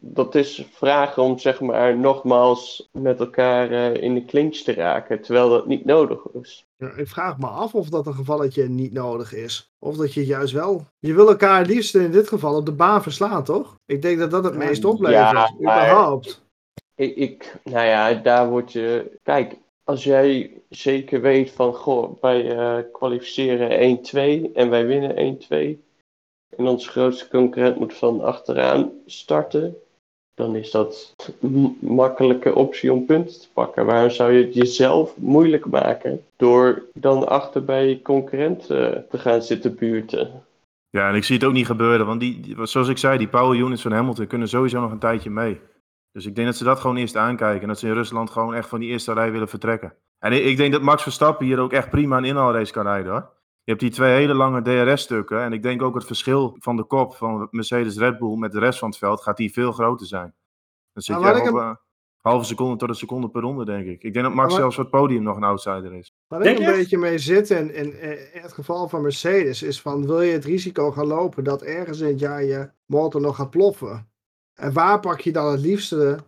Dat- 0.00 0.34
is 0.34 0.66
vragen 0.72 1.22
om 1.22 1.38
zeg 1.38 1.60
maar 1.60 1.98
nogmaals 1.98 2.88
met 2.92 3.20
elkaar 3.20 3.70
eh, 3.70 4.02
in 4.02 4.14
de 4.14 4.24
clinch 4.24 4.56
te 4.56 4.72
raken, 4.74 5.20
terwijl 5.22 5.48
dat 5.48 5.66
niet 5.66 5.84
nodig 5.84 6.26
is. 6.42 6.64
Ja, 6.76 6.90
ik 6.96 7.08
vraag 7.08 7.38
me 7.38 7.46
af 7.46 7.74
of 7.74 7.88
dat 7.88 8.06
een 8.06 8.14
gevalletje 8.14 8.68
niet 8.68 8.92
nodig 8.92 9.34
is. 9.34 9.70
Of 9.78 9.96
dat 9.96 10.14
je 10.14 10.26
juist 10.26 10.52
wel. 10.52 10.86
Je 10.98 11.14
wil 11.14 11.28
elkaar 11.28 11.64
liefst 11.66 11.94
in 11.94 12.10
dit 12.10 12.28
geval 12.28 12.56
op 12.56 12.66
de 12.66 12.72
baan 12.72 13.02
verslaan, 13.02 13.44
toch? 13.44 13.74
Ik 13.86 14.02
denk 14.02 14.18
dat 14.18 14.30
dat 14.30 14.44
het 14.44 14.52
Ja, 14.52 14.58
meest 14.58 14.84
oplevert. 14.84 15.32
maar- 15.32 15.52
überhaupt. 15.60 16.44
Ik, 16.94 17.16
ik, 17.16 17.54
nou 17.64 17.86
ja, 17.86 18.12
daar 18.14 18.48
word 18.48 18.72
je. 18.72 19.18
Kijk, 19.22 19.56
als 19.90 20.04
jij 20.04 20.50
zeker 20.68 21.20
weet 21.20 21.50
van, 21.50 21.74
goh, 21.74 22.20
wij 22.20 22.56
eh, 22.56 22.84
kwalificeren 22.92 23.98
1-2 24.50 24.52
en 24.54 24.70
wij 24.70 24.86
winnen 24.86 25.38
1-2. 25.78 25.80
En 26.56 26.66
onze 26.66 26.88
grootste 26.88 27.28
concurrent 27.28 27.78
moet 27.78 27.94
van 27.94 28.20
achteraan 28.20 28.90
starten. 29.06 29.76
Dan 30.34 30.56
is 30.56 30.70
dat 30.70 31.14
een 31.40 31.76
makkelijke 31.80 32.54
optie 32.54 32.92
om 32.92 33.04
punten 33.04 33.40
te 33.40 33.48
pakken. 33.52 33.86
Waarom 33.86 34.10
zou 34.10 34.32
je 34.32 34.44
het 34.44 34.54
jezelf 34.54 35.16
moeilijk 35.16 35.66
maken 35.66 36.24
door 36.36 36.82
dan 36.94 37.28
achter 37.28 37.64
bij 37.64 37.88
je 37.88 38.02
concurrent 38.02 38.70
eh, 38.70 38.88
te 39.10 39.18
gaan 39.18 39.42
zitten 39.42 39.74
buurten? 39.74 40.42
Ja, 40.90 41.08
en 41.08 41.14
ik 41.14 41.24
zie 41.24 41.36
het 41.36 41.44
ook 41.44 41.52
niet 41.52 41.66
gebeuren, 41.66 42.06
want 42.06 42.20
die, 42.20 42.56
zoals 42.62 42.88
ik 42.88 42.98
zei, 42.98 43.18
die 43.18 43.28
power 43.28 43.58
units 43.58 43.82
van 43.82 43.92
Hamilton 43.92 44.26
kunnen 44.26 44.48
sowieso 44.48 44.80
nog 44.80 44.90
een 44.90 44.98
tijdje 44.98 45.30
mee. 45.30 45.60
Dus 46.12 46.26
ik 46.26 46.34
denk 46.34 46.46
dat 46.46 46.56
ze 46.56 46.64
dat 46.64 46.80
gewoon 46.80 46.96
eerst 46.96 47.16
aankijken 47.16 47.62
en 47.62 47.68
dat 47.68 47.78
ze 47.78 47.86
in 47.86 47.92
Rusland 47.92 48.30
gewoon 48.30 48.54
echt 48.54 48.68
van 48.68 48.80
die 48.80 48.88
eerste 48.90 49.12
rij 49.12 49.32
willen 49.32 49.48
vertrekken. 49.48 49.94
En 50.18 50.32
ik, 50.32 50.44
ik 50.44 50.56
denk 50.56 50.72
dat 50.72 50.82
Max 50.82 51.02
Verstappen 51.02 51.46
hier 51.46 51.58
ook 51.58 51.72
echt 51.72 51.90
prima 51.90 52.16
een 52.16 52.24
inhaalrace 52.24 52.72
kan 52.72 52.82
rijden 52.86 53.12
hoor. 53.12 53.38
Je 53.62 53.70
hebt 53.76 53.80
die 53.80 53.90
twee 53.90 54.12
hele 54.12 54.34
lange 54.34 54.62
DRS-stukken 54.62 55.40
en 55.42 55.52
ik 55.52 55.62
denk 55.62 55.82
ook 55.82 55.94
het 55.94 56.04
verschil 56.04 56.56
van 56.58 56.76
de 56.76 56.84
kop 56.84 57.14
van 57.14 57.48
Mercedes 57.50 57.96
Red 57.98 58.18
Bull 58.18 58.36
met 58.38 58.52
de 58.52 58.58
rest 58.58 58.78
van 58.78 58.88
het 58.88 58.98
veld 58.98 59.22
gaat 59.22 59.38
hier 59.38 59.50
veel 59.50 59.72
groter 59.72 60.06
zijn. 60.06 60.34
Dan 60.92 61.02
zit 61.02 61.18
Nou, 61.18 61.42
je 61.42 61.48
op 61.50 61.54
een 61.56 61.76
halve 62.16 62.44
seconde 62.44 62.76
tot 62.76 62.88
een 62.88 62.94
seconde 62.94 63.28
per 63.30 63.40
ronde 63.40 63.64
denk 63.64 63.86
ik. 63.86 64.02
Ik 64.02 64.12
denk 64.12 64.24
dat 64.24 64.34
Max 64.34 64.48
Maar- 64.48 64.58
zelfs 64.60 64.74
voor 64.74 64.84
het 64.84 64.92
podium 64.92 65.22
nog 65.22 65.36
een 65.36 65.44
outsider 65.44 65.94
is. 65.94 66.14
Waar 66.26 66.40
Denk 66.42 66.56
ik 66.58 66.62
een 66.62 66.68
echt? 66.68 66.78
beetje 66.78 66.98
mee 66.98 67.18
zit 67.18 67.50
in, 67.50 67.74
in, 67.74 68.00
in 68.32 68.40
het 68.42 68.52
geval 68.52 68.88
van 68.88 69.02
Mercedes 69.02 69.62
is 69.62 69.80
van 69.80 70.06
wil 70.06 70.20
je 70.20 70.32
het 70.32 70.44
risico 70.44 70.90
gaan 70.90 71.06
lopen 71.06 71.44
dat 71.44 71.62
ergens 71.62 72.00
in 72.00 72.06
het 72.08 72.18
jaar 72.18 72.44
je 72.44 72.70
motor 72.86 73.20
nog 73.20 73.36
gaat 73.36 73.50
ploffen? 73.50 74.09
En 74.60 74.72
waar 74.72 75.00
pak 75.00 75.20
je 75.20 75.32
dan 75.32 75.50
het 75.50 75.60
liefste 75.60 76.18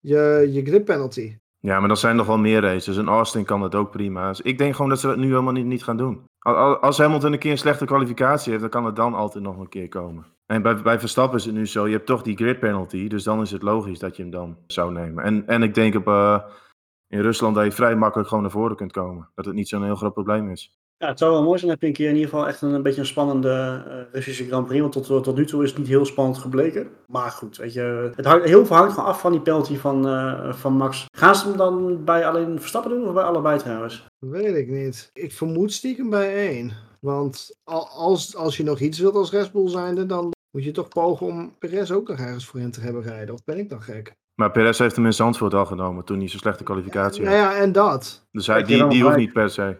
je, 0.00 0.48
je 0.52 0.64
grip 0.64 0.84
penalty? 0.84 1.36
Ja, 1.58 1.78
maar 1.78 1.88
dat 1.88 1.98
zijn 1.98 2.16
nog 2.16 2.26
wel 2.26 2.38
meer 2.38 2.60
races. 2.60 2.96
En 2.96 3.08
Austin 3.08 3.44
kan 3.44 3.60
dat 3.60 3.74
ook 3.74 3.90
prima. 3.90 4.28
Dus 4.28 4.40
ik 4.40 4.58
denk 4.58 4.74
gewoon 4.74 4.90
dat 4.90 5.00
ze 5.00 5.06
dat 5.06 5.16
nu 5.16 5.26
helemaal 5.28 5.52
niet, 5.52 5.64
niet 5.64 5.84
gaan 5.84 5.96
doen. 5.96 6.24
Al- 6.38 6.56
al- 6.56 6.78
Als 6.78 6.98
Hamilton 6.98 7.32
een 7.32 7.38
keer 7.38 7.50
een 7.50 7.58
slechte 7.58 7.84
kwalificatie 7.84 8.48
heeft, 8.50 8.62
dan 8.62 8.70
kan 8.70 8.84
het 8.84 8.96
dan 8.96 9.14
altijd 9.14 9.44
nog 9.44 9.58
een 9.58 9.68
keer 9.68 9.88
komen. 9.88 10.26
En 10.46 10.62
bij, 10.62 10.82
bij 10.82 11.00
Verstappen 11.00 11.38
is 11.38 11.44
het 11.44 11.54
nu 11.54 11.66
zo, 11.66 11.86
je 11.86 11.92
hebt 11.92 12.06
toch 12.06 12.22
die 12.22 12.36
grid 12.36 12.58
penalty. 12.58 13.08
Dus 13.08 13.24
dan 13.24 13.40
is 13.40 13.50
het 13.50 13.62
logisch 13.62 13.98
dat 13.98 14.16
je 14.16 14.22
hem 14.22 14.30
dan 14.30 14.56
zou 14.66 14.92
nemen. 14.92 15.24
En, 15.24 15.46
en 15.46 15.62
ik 15.62 15.74
denk 15.74 15.94
op, 15.94 16.06
eh, 16.06 16.42
in 17.08 17.20
Rusland 17.20 17.54
dat 17.54 17.64
je 17.64 17.72
vrij 17.72 17.96
makkelijk 17.96 18.28
gewoon 18.28 18.42
naar 18.42 18.52
voren 18.52 18.76
kunt 18.76 18.92
komen. 18.92 19.28
Dat 19.34 19.44
het 19.44 19.54
niet 19.54 19.68
zo'n 19.68 19.84
heel 19.84 19.96
groot 19.96 20.12
probleem 20.12 20.50
is. 20.50 20.75
Ja, 20.98 21.08
het 21.08 21.18
zou 21.18 21.32
wel 21.32 21.42
mooi 21.42 21.58
zijn. 21.58 21.70
Dan 21.70 21.70
heb 21.70 21.80
je 21.80 21.86
een 21.86 21.92
keer 21.92 22.08
in 22.08 22.14
ieder 22.14 22.30
geval 22.30 22.46
echt 22.48 22.62
een, 22.62 22.72
een 22.72 22.82
beetje 22.82 23.00
een 23.00 23.06
spannende 23.06 23.82
eh, 23.88 24.12
Russische 24.12 24.46
Grand 24.46 24.66
Prix. 24.66 24.80
Want 24.80 24.92
tot, 24.92 25.24
tot 25.24 25.36
nu 25.36 25.46
toe 25.46 25.62
is 25.62 25.68
het 25.70 25.78
niet 25.78 25.88
heel 25.88 26.04
spannend 26.04 26.38
gebleken. 26.38 26.88
Maar 27.06 27.30
goed, 27.30 27.56
weet 27.56 27.72
je, 27.72 28.10
het 28.16 28.24
hangt, 28.24 28.44
heel 28.44 28.66
veel 28.66 28.76
hangt 28.76 28.92
gewoon 28.92 29.08
af 29.08 29.20
van 29.20 29.32
die 29.32 29.40
penalty 29.40 29.76
van, 29.76 30.08
eh, 30.08 30.52
van 30.52 30.72
Max. 30.72 31.04
Gaan 31.16 31.34
ze 31.36 31.48
hem 31.48 31.56
dan 31.56 32.04
bij 32.04 32.26
alleen 32.26 32.58
Verstappen 32.60 32.90
doen 32.90 33.06
of 33.08 33.14
bij 33.14 33.22
allebei 33.24 33.58
trouwens? 33.58 34.06
Weet 34.18 34.56
ik 34.56 34.68
niet. 34.68 35.10
Ik 35.12 35.32
vermoed 35.32 35.72
stiekem 35.72 36.10
bij 36.10 36.48
één. 36.48 36.72
Want 37.00 37.56
al- 37.64 37.88
als, 37.88 38.36
als 38.36 38.56
je 38.56 38.62
nog 38.64 38.78
iets 38.80 38.98
wilt 38.98 39.14
als 39.14 39.30
Red 39.30 39.52
Bull 39.52 39.68
zijnde, 39.68 40.06
dan 40.06 40.30
moet 40.50 40.64
je 40.64 40.70
toch 40.72 40.88
pogen 40.88 41.26
om 41.26 41.54
Perez 41.58 41.90
ook 41.90 42.08
nog 42.08 42.18
ergens 42.18 42.46
voor 42.46 42.60
in 42.60 42.70
te 42.70 42.80
hebben 42.80 43.02
rijden. 43.02 43.34
Of 43.34 43.44
ben 43.44 43.58
ik 43.58 43.70
dan 43.70 43.82
gek? 43.82 44.14
Maar 44.34 44.50
Perez 44.50 44.78
heeft 44.78 44.96
hem 44.96 45.04
in 45.06 45.12
Zandvoort 45.12 45.54
al 45.54 45.66
genomen 45.66 46.04
toen 46.04 46.18
hij 46.18 46.28
zo'n 46.28 46.38
slechte 46.38 46.64
kwalificatie 46.64 47.22
Nou 47.22 47.36
had. 47.36 47.52
ja, 47.54 47.60
en 47.60 47.72
dat. 47.72 48.26
Dus 48.30 48.46
hij, 48.46 48.62
die, 48.62 48.86
die 48.88 49.02
hoeft 49.02 49.16
niet 49.16 49.32
per 49.32 49.50
se. 49.50 49.76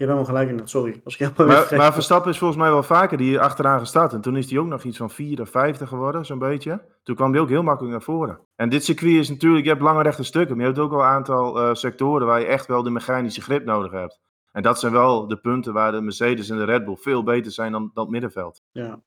Je 0.00 0.06
hebt 0.06 0.18
helemaal 0.18 0.40
gelijk 0.40 0.48
in 0.48 0.56
dat, 0.56 0.70
sorry. 0.70 1.00
Als 1.04 1.14
ik 1.14 1.20
helemaal 1.20 1.56
Maar, 1.56 1.76
maar 1.76 1.92
Verstappen 1.92 2.30
is 2.30 2.38
volgens 2.38 2.60
mij 2.60 2.70
wel 2.70 2.82
vaker 2.82 3.18
die 3.18 3.40
achteraan 3.40 3.78
gestart. 3.78 4.12
En 4.12 4.20
toen 4.20 4.36
is 4.36 4.50
hij 4.50 4.58
ook 4.58 4.66
nog 4.66 4.82
iets 4.82 4.96
van 4.96 5.10
vierde, 5.10 5.46
vijfde 5.46 5.86
geworden, 5.86 6.26
zo'n 6.26 6.38
beetje. 6.38 6.82
Toen 7.02 7.14
kwam 7.14 7.32
hij 7.32 7.40
ook 7.40 7.48
heel 7.48 7.62
makkelijk 7.62 7.92
naar 7.92 8.02
voren. 8.02 8.40
En 8.56 8.68
dit 8.68 8.84
circuit 8.84 9.12
is 9.12 9.28
natuurlijk, 9.28 9.64
je 9.64 9.70
hebt 9.70 9.82
lange 9.82 10.02
rechte 10.02 10.22
stukken. 10.22 10.56
Maar 10.56 10.66
je 10.66 10.72
hebt 10.72 10.84
ook 10.84 10.90
wel 10.90 11.00
een 11.00 11.06
aantal 11.06 11.60
eh, 11.60 11.74
sectoren 11.74 12.26
waar 12.26 12.40
je 12.40 12.46
echt 12.46 12.66
wel 12.66 12.82
de 12.82 12.90
mechanische 12.90 13.40
grip 13.40 13.64
nodig 13.64 13.92
hebt. 13.92 14.20
En 14.52 14.62
dat 14.62 14.80
zijn 14.80 14.92
wel 14.92 15.28
de 15.28 15.36
punten 15.36 15.72
waar 15.72 15.92
de 15.92 16.00
Mercedes 16.00 16.48
en 16.48 16.56
de 16.56 16.64
Red 16.64 16.84
Bull 16.84 16.96
veel 16.96 17.22
beter 17.22 17.52
zijn 17.52 17.72
dan, 17.72 17.90
dan 17.94 18.02
het 18.02 18.12
middenveld. 18.12 18.62
Ja. 18.72 19.02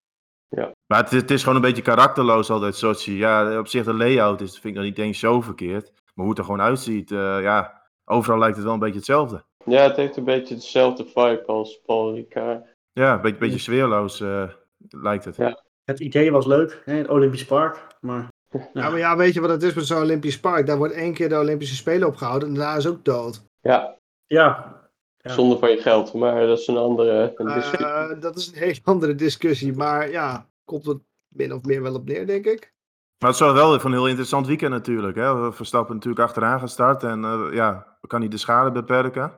Maar 0.88 1.02
het, 1.02 1.12
het 1.12 1.32
is 1.32 1.42
gewoon 1.42 1.56
een 1.56 1.62
beetje 1.62 1.82
karakterloos 1.82 2.50
altijd, 2.50 2.76
Sochi. 2.76 3.18
Ja, 3.18 3.60
op 3.60 3.68
zich 3.68 3.86
de 3.86 3.94
layout 3.94 4.42
is, 4.42 4.52
vind 4.52 4.66
ik 4.66 4.76
dat 4.76 4.84
niet 4.84 4.98
eens 4.98 5.20
zo 5.20 5.42
verkeerd. 5.42 5.92
Maar 5.94 6.26
hoe 6.26 6.30
het 6.30 6.38
er 6.38 6.44
gewoon 6.44 6.62
uitziet, 6.62 7.12
eh, 7.12 7.42
ja, 7.42 7.82
overal 8.06 8.40
lijkt 8.40 8.56
het 8.56 8.66
wel 8.66 8.74
een 8.74 8.80
beetje 8.80 8.96
hetzelfde. 8.96 9.44
Ja, 9.66 9.82
het 9.82 9.96
heeft 9.96 10.18
een 10.18 10.24
beetje 10.24 10.56
dezelfde 10.56 11.06
vibe 11.06 11.44
als 11.46 11.82
Paul 11.86 12.14
Ricard. 12.14 12.66
Ja, 12.92 13.14
een 13.14 13.22
beetje, 13.22 13.38
beetje 13.38 13.60
sfeerloos 13.60 14.22
eh, 14.22 14.50
lijkt 14.90 15.26
het. 15.26 15.36
Ja. 15.36 15.64
Het 15.84 16.00
idee 16.00 16.32
was 16.32 16.46
leuk, 16.46 16.82
hè, 16.86 16.94
het 16.94 17.08
Olympisch 17.10 17.46
Park. 17.46 17.88
Maar 18.02 18.28
Ja, 18.74 18.90
maar 18.90 18.98
ja, 18.98 19.18
weet 19.18 19.34
je 19.34 19.42
wat 19.42 19.50
het 19.50 19.64
is 19.64 19.74
met 19.74 19.86
zo'n 19.86 20.02
Olympisch 20.02 20.40
park? 20.40 20.66
Daar 20.66 20.78
wordt 20.78 20.94
één 20.94 21.14
keer 21.14 21.30
de 21.30 21.40
Olympische 21.40 21.76
Spelen 21.76 22.08
opgehouden 22.08 22.48
en 22.50 22.54
daarna 22.56 22.76
is 22.76 22.88
ook 22.88 23.06
dood. 23.06 23.44
Ja, 23.62 23.98
ja, 24.26 24.82
Ja. 25.18 25.32
zonder 25.32 25.58
van 25.60 25.70
je 25.70 25.78
geld, 25.78 26.14
maar 26.14 26.48
dat 26.48 26.60
is 26.60 26.68
een 26.68 26.78
andere 26.78 27.34
een 27.36 27.46
discussie. 27.54 27.86
Eh, 27.86 28.20
dat 28.22 28.36
is 28.38 28.48
een 28.48 28.58
hele 28.58 28.80
andere 28.84 29.16
discussie. 29.16 29.74
Maar 29.74 30.10
ja, 30.12 30.48
komt 30.66 30.86
het 30.86 30.98
min 31.28 31.54
of 31.54 31.64
meer 31.64 31.82
wel 31.82 31.96
op 31.96 32.06
neer, 32.06 32.28
denk 32.28 32.46
ik. 32.46 32.72
Maar 33.20 33.30
het 33.30 33.40
zou 33.40 33.54
wel 33.54 33.80
van 33.80 33.92
een 33.92 33.98
heel 33.98 34.08
interessant 34.08 34.48
weekend 34.48 34.72
natuurlijk. 34.72 35.16
Hè? 35.18 35.54
Verstappen 35.54 35.96
natuurlijk 35.96 36.24
achteraan 36.24 36.60
gestart 36.60 37.04
en 37.04 37.24
eh, 37.24 37.48
ja, 37.52 37.98
kan 38.08 38.20
hij 38.20 38.30
de 38.30 38.38
schade 38.38 38.72
beperken. 38.72 39.32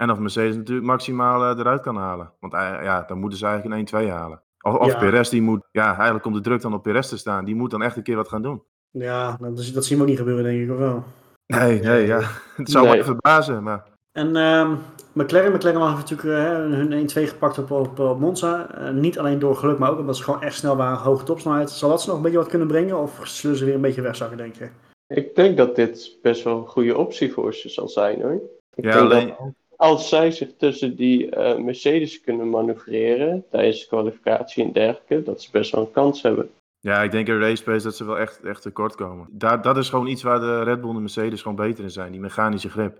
En 0.00 0.10
of 0.10 0.18
Mercedes 0.18 0.56
natuurlijk 0.56 0.86
maximaal 0.86 1.58
eruit 1.58 1.80
kan 1.80 1.96
halen. 1.96 2.30
Want 2.40 2.52
eh, 2.52 2.60
ja, 2.82 3.04
dan 3.06 3.18
moeten 3.18 3.38
ze 3.38 3.46
eigenlijk 3.46 3.92
een 3.92 4.04
1-2 4.06 4.08
halen. 4.10 4.42
Of, 4.62 4.74
of 4.74 4.92
Ja. 4.92 4.98
Perez, 4.98 5.28
die 5.28 5.42
moet, 5.42 5.60
ja, 5.72 5.86
eigenlijk 5.94 6.22
komt 6.22 6.34
de 6.34 6.40
druk 6.40 6.60
dan 6.60 6.74
op 6.74 6.82
Perez 6.82 7.08
te 7.08 7.18
staan. 7.18 7.44
Die 7.44 7.54
moet 7.54 7.70
dan 7.70 7.82
echt 7.82 7.96
een 7.96 8.02
keer 8.02 8.16
wat 8.16 8.28
gaan 8.28 8.42
doen. 8.42 8.62
ja 8.90 9.36
dat, 9.40 9.58
is- 9.58 9.72
dat 9.72 9.84
zien 9.84 9.96
we 9.96 10.02
ook 10.02 10.08
niet 10.08 10.18
gebeuren, 10.18 10.44
denk 10.44 10.62
ik, 10.62 10.70
of 10.70 10.76
wel? 10.78 11.04
Nee, 11.46 11.80
nee, 11.80 12.06
ja. 12.06 12.20
Het 12.56 12.70
zou 12.70 12.86
Nee. 12.86 12.96
me 12.96 13.04
verbazen, 13.04 13.62
maar... 13.62 13.84
En 14.12 14.36
ehm, 14.36 14.74
McLaren, 15.12 15.52
McLaren 15.52 15.80
had 15.80 15.96
natuurlijk 15.96 16.28
eh, 16.28 16.44
hè, 16.44 16.52
hun 16.54 17.08
1-2 17.08 17.28
gepakt 17.28 17.58
op, 17.58 17.70
op, 17.70 17.98
op 17.98 18.20
Monza. 18.20 18.70
Eh, 18.74 18.90
niet 18.92 19.18
alleen 19.18 19.38
door 19.38 19.56
geluk, 19.56 19.78
maar 19.78 19.90
ook 19.90 19.98
omdat 19.98 20.16
ze 20.16 20.22
gewoon 20.22 20.42
echt 20.42 20.56
snel 20.56 20.76
waren, 20.76 20.98
hoge 20.98 21.24
topsnelheid. 21.24 21.70
Zal 21.70 21.88
dat 21.88 22.02
ze 22.02 22.06
nog 22.08 22.16
een 22.16 22.22
beetje 22.22 22.38
wat 22.38 22.48
kunnen 22.48 22.68
brengen 22.68 22.98
of 22.98 23.20
zullen 23.24 23.56
ze 23.56 23.64
weer 23.64 23.74
een 23.74 23.80
beetje 23.80 24.00
wegzakken, 24.02 24.36
denk 24.36 24.54
je? 24.54 24.68
Ik 25.06 25.34
denk 25.34 25.56
dat 25.56 25.76
dit 25.76 26.18
best 26.22 26.44
wel 26.44 26.56
een 26.58 26.66
goede 26.66 26.96
optie 26.96 27.32
voor 27.32 27.54
ze 27.54 27.68
zal 27.68 27.88
zijn 27.88 28.22
hoor. 28.22 28.40
Ik 28.74 28.84
Ja, 28.84 28.90
denk 28.90 28.94
alleen- 29.04 29.28
dat 29.38 29.52
als 29.80 30.08
zij 30.08 30.30
zich 30.30 30.48
tussen 30.56 30.96
die 30.96 31.30
eh, 31.30 31.58
Mercedes 31.58 32.20
kunnen 32.20 32.50
manoeuvreren 32.50 33.44
tijdens 33.50 33.80
de 33.80 33.86
kwalificatie 33.86 34.64
en 34.64 34.72
dergelijke, 34.72 35.22
dat 35.22 35.42
ze 35.42 35.50
best 35.50 35.72
wel 35.72 35.80
een 35.80 35.90
kans 35.90 36.22
hebben. 36.22 36.50
Ja, 36.80 37.02
ik 37.02 37.10
denk 37.10 37.28
in 37.28 37.40
race 37.40 37.62
pace 37.62 37.84
dat 37.84 37.96
ze 37.96 38.04
wel 38.04 38.18
echt, 38.18 38.40
echt 38.42 38.62
tekort 38.62 38.94
komen. 38.94 39.26
Daar, 39.30 39.62
dat 39.62 39.76
is 39.76 39.88
gewoon 39.88 40.06
iets 40.06 40.22
waar 40.22 40.40
de 40.40 40.62
Red 40.62 40.80
Bull 40.80 40.88
en 40.88 40.94
de 40.94 41.00
Mercedes 41.00 41.42
gewoon 41.42 41.56
beter 41.56 41.84
in 41.84 41.90
zijn. 41.90 42.12
Die 42.12 42.20
mechanische 42.20 42.70
grip. 42.70 42.98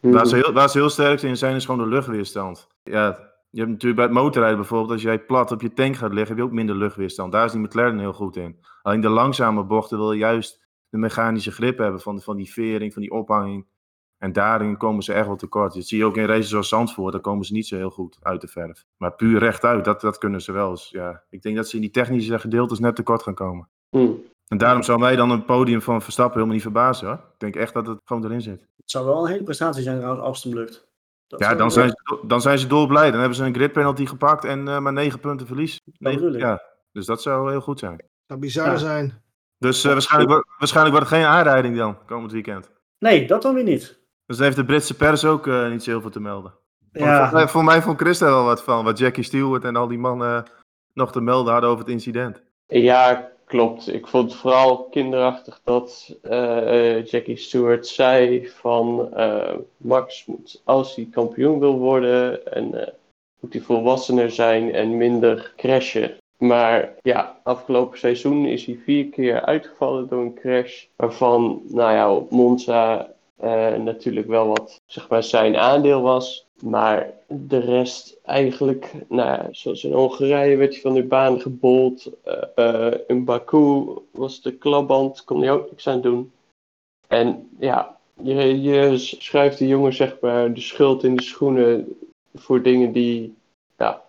Waar 0.00 0.26
ze, 0.26 0.36
heel, 0.36 0.52
waar 0.52 0.68
ze 0.68 0.78
heel 0.78 0.88
sterk 0.88 1.22
in 1.22 1.36
zijn, 1.36 1.54
is 1.54 1.64
gewoon 1.64 1.80
de 1.80 1.94
luchtweerstand. 1.94 2.66
Ja, 2.82 3.18
je 3.50 3.58
hebt 3.58 3.70
natuurlijk 3.70 3.96
bij 3.96 4.04
het 4.04 4.14
motorrijden 4.14 4.58
bijvoorbeeld, 4.58 4.92
als 4.92 5.02
jij 5.02 5.18
plat 5.18 5.52
op 5.52 5.62
je 5.62 5.72
tank 5.72 5.96
gaat 5.96 6.12
liggen, 6.12 6.28
heb 6.28 6.36
je 6.36 6.42
ook 6.42 6.56
minder 6.56 6.76
luchtweerstand. 6.76 7.32
Daar 7.32 7.44
is 7.44 7.52
die 7.52 7.60
McLaren 7.60 7.98
heel 7.98 8.12
goed 8.12 8.36
in. 8.36 8.56
Alleen 8.82 9.00
de 9.00 9.08
langzame 9.08 9.64
bochten 9.64 9.98
wil 9.98 10.12
je 10.12 10.18
juist 10.18 10.66
de 10.88 10.98
mechanische 10.98 11.52
grip 11.52 11.78
hebben 11.78 12.00
van, 12.00 12.20
van 12.20 12.36
die 12.36 12.52
vering, 12.52 12.92
van 12.92 13.02
die 13.02 13.10
ophanging. 13.10 13.66
En 14.22 14.32
daarin 14.32 14.76
komen 14.76 15.02
ze 15.02 15.12
echt 15.12 15.26
wel 15.26 15.36
tekort. 15.36 15.74
Dat 15.74 15.84
zie 15.84 15.98
je 15.98 16.04
ook 16.04 16.16
in 16.16 16.24
races 16.24 16.48
zoals 16.48 16.68
Zandvoort, 16.68 17.12
daar 17.12 17.20
komen 17.20 17.44
ze 17.44 17.52
niet 17.52 17.66
zo 17.66 17.76
heel 17.76 17.90
goed 17.90 18.18
uit 18.22 18.40
de 18.40 18.48
verf. 18.48 18.84
Maar 18.96 19.12
puur 19.12 19.38
rechtuit, 19.38 19.84
dat, 19.84 20.00
dat 20.00 20.18
kunnen 20.18 20.40
ze 20.42 20.52
wel. 20.52 20.70
Dus 20.70 20.88
ja, 20.90 21.22
ik 21.30 21.42
denk 21.42 21.56
dat 21.56 21.68
ze 21.68 21.74
in 21.74 21.80
die 21.80 21.90
technische 21.90 22.38
gedeeltes 22.38 22.78
net 22.78 22.96
tekort 22.96 23.22
gaan 23.22 23.34
komen. 23.34 23.68
Hm. 23.90 24.10
En 24.48 24.58
daarom 24.58 24.82
zou 24.82 24.98
mij 24.98 25.16
dan 25.16 25.30
een 25.30 25.44
podium 25.44 25.82
van 25.82 26.02
Verstappen 26.02 26.34
helemaal 26.34 26.54
niet 26.54 26.62
verbazen 26.62 27.06
hoor. 27.06 27.16
Ik 27.16 27.38
denk 27.38 27.56
echt 27.56 27.74
dat 27.74 27.86
het 27.86 27.98
gewoon 28.04 28.24
erin 28.24 28.40
zit. 28.40 28.60
Het 28.76 28.90
zou 28.90 29.04
wel 29.06 29.24
een 29.24 29.30
hele 29.32 29.44
prestatie 29.44 29.82
zijn 29.82 29.96
trouwens 29.98 30.24
als 30.24 30.42
het 30.44 30.52
hem 30.52 30.62
lukt. 30.62 30.86
Dat 31.26 31.40
Ja, 31.40 31.54
dan 31.54 31.70
zijn, 31.70 31.88
ze, 31.88 32.18
dan 32.26 32.40
zijn 32.40 32.58
ze 32.58 32.66
dolblij. 32.66 33.10
Dan 33.10 33.18
hebben 33.20 33.36
ze 33.36 33.44
een 33.44 33.54
grid 33.54 33.72
penalty 33.72 34.06
gepakt 34.06 34.44
en 34.44 34.68
eh, 34.68 34.78
maar 34.78 34.92
negen 34.92 35.20
punten 35.20 35.46
verlies. 35.46 35.80
Negen- 35.98 36.32
ja, 36.38 36.62
dus 36.92 37.06
dat 37.06 37.22
zou 37.22 37.50
heel 37.50 37.60
goed 37.60 37.78
zijn. 37.78 38.04
zou 38.26 38.40
bizar 38.40 38.66
Ja. 38.66 38.76
zijn. 38.76 39.22
Dus 39.58 39.84
eh, 39.84 39.92
waarschijnlijk, 39.92 40.32
wordt- 40.32 40.48
waarschijnlijk 40.58 40.96
wordt 40.96 41.10
het 41.10 41.18
geen 41.20 41.28
aanrijding 41.30 41.76
dan, 41.76 41.98
komend 42.06 42.32
weekend. 42.32 42.70
Nee, 42.98 43.26
dat 43.26 43.42
dan 43.42 43.54
weer 43.54 43.64
niet. 43.64 44.00
Dus 44.26 44.38
heeft 44.38 44.56
de 44.56 44.64
Britse 44.64 44.96
pers 44.96 45.24
ook 45.24 45.46
eh, 45.46 45.70
niet 45.70 45.82
zo 45.82 45.90
heel 45.90 46.00
veel 46.00 46.10
te 46.10 46.20
melden. 46.20 46.52
Voor, 46.92 47.06
Ja, 47.06 47.30
mij, 47.32 47.48
voor 47.48 47.64
mij 47.64 47.82
vond 47.82 48.00
Chris 48.00 48.18
daar 48.18 48.30
wel 48.30 48.44
wat 48.44 48.62
van. 48.62 48.84
Wat 48.84 48.98
Jackie 48.98 49.24
Stewart 49.24 49.64
en 49.64 49.76
al 49.76 49.88
die 49.88 49.98
mannen 49.98 50.36
eh, 50.36 50.50
nog 50.92 51.12
te 51.12 51.20
melden 51.20 51.52
hadden 51.52 51.70
over 51.70 51.84
het 51.84 51.92
incident. 51.92 52.42
Ja, 52.66 53.32
klopt. 53.44 53.94
Ik 53.94 54.06
vond 54.06 54.30
het 54.30 54.40
vooral 54.40 54.84
kinderachtig 54.84 55.60
dat 55.64 56.16
eh, 56.22 57.04
Jackie 57.04 57.36
Stewart 57.36 57.86
zei 57.86 58.48
van 58.48 59.14
eh, 59.14 59.54
Max 59.76 60.26
moet, 60.26 60.60
als 60.64 60.94
hij 60.94 61.08
kampioen 61.10 61.58
wil 61.58 61.78
worden, 61.78 62.52
en, 62.52 62.86
eh, 62.86 62.92
moet 63.40 63.52
hij 63.52 63.62
volwassener 63.62 64.30
zijn 64.30 64.74
en 64.74 64.96
minder 64.96 65.52
crashen. 65.56 66.16
Maar 66.38 66.94
ja, 67.02 67.40
afgelopen 67.42 67.98
seizoen 67.98 68.46
is 68.46 68.66
hij 68.66 68.80
vier 68.84 69.06
keer 69.06 69.40
uitgevallen 69.40 70.08
door 70.08 70.20
een 70.20 70.34
crash. 70.34 70.84
Waarvan, 70.96 71.62
nou 71.68 71.92
ja, 71.92 72.14
op 72.14 72.30
Monza 72.30 73.12
eh, 73.42 73.74
natuurlijk 73.74 74.26
wel 74.26 74.46
wat, 74.46 74.80
zeg 74.86 75.08
maar, 75.08 75.22
zijn 75.22 75.56
aandeel 75.56 76.02
was. 76.02 76.46
Maar 76.60 77.12
de 77.26 77.58
rest 77.58 78.18
eigenlijk, 78.24 78.92
nou 79.08 79.48
zoals 79.50 79.84
in 79.84 79.92
Hongarije 79.92 80.56
werd 80.56 80.72
hij 80.72 80.80
van 80.80 80.94
de 80.94 81.02
baan 81.02 81.40
gebold. 81.40 82.10
Eh, 82.54 82.92
in 83.06 83.24
Baku 83.24 83.84
was 84.10 84.42
de 84.42 84.52
klapband, 84.52 85.24
kon 85.24 85.40
hij 85.40 85.50
ook 85.50 85.70
niks 85.70 85.86
aan 85.86 86.00
doen. 86.00 86.32
En 87.08 87.48
ja, 87.58 87.98
je, 88.22 88.60
je 88.62 89.54
de 89.58 89.66
jongen 89.66 89.94
zeg 89.94 90.20
maar 90.20 90.54
de 90.54 90.60
schuld 90.60 91.04
in 91.04 91.16
de 91.16 91.22
schoenen 91.22 91.98
voor 92.34 92.62
dingen 92.62 92.92
die, 92.92 93.34
ja, 93.78 94.04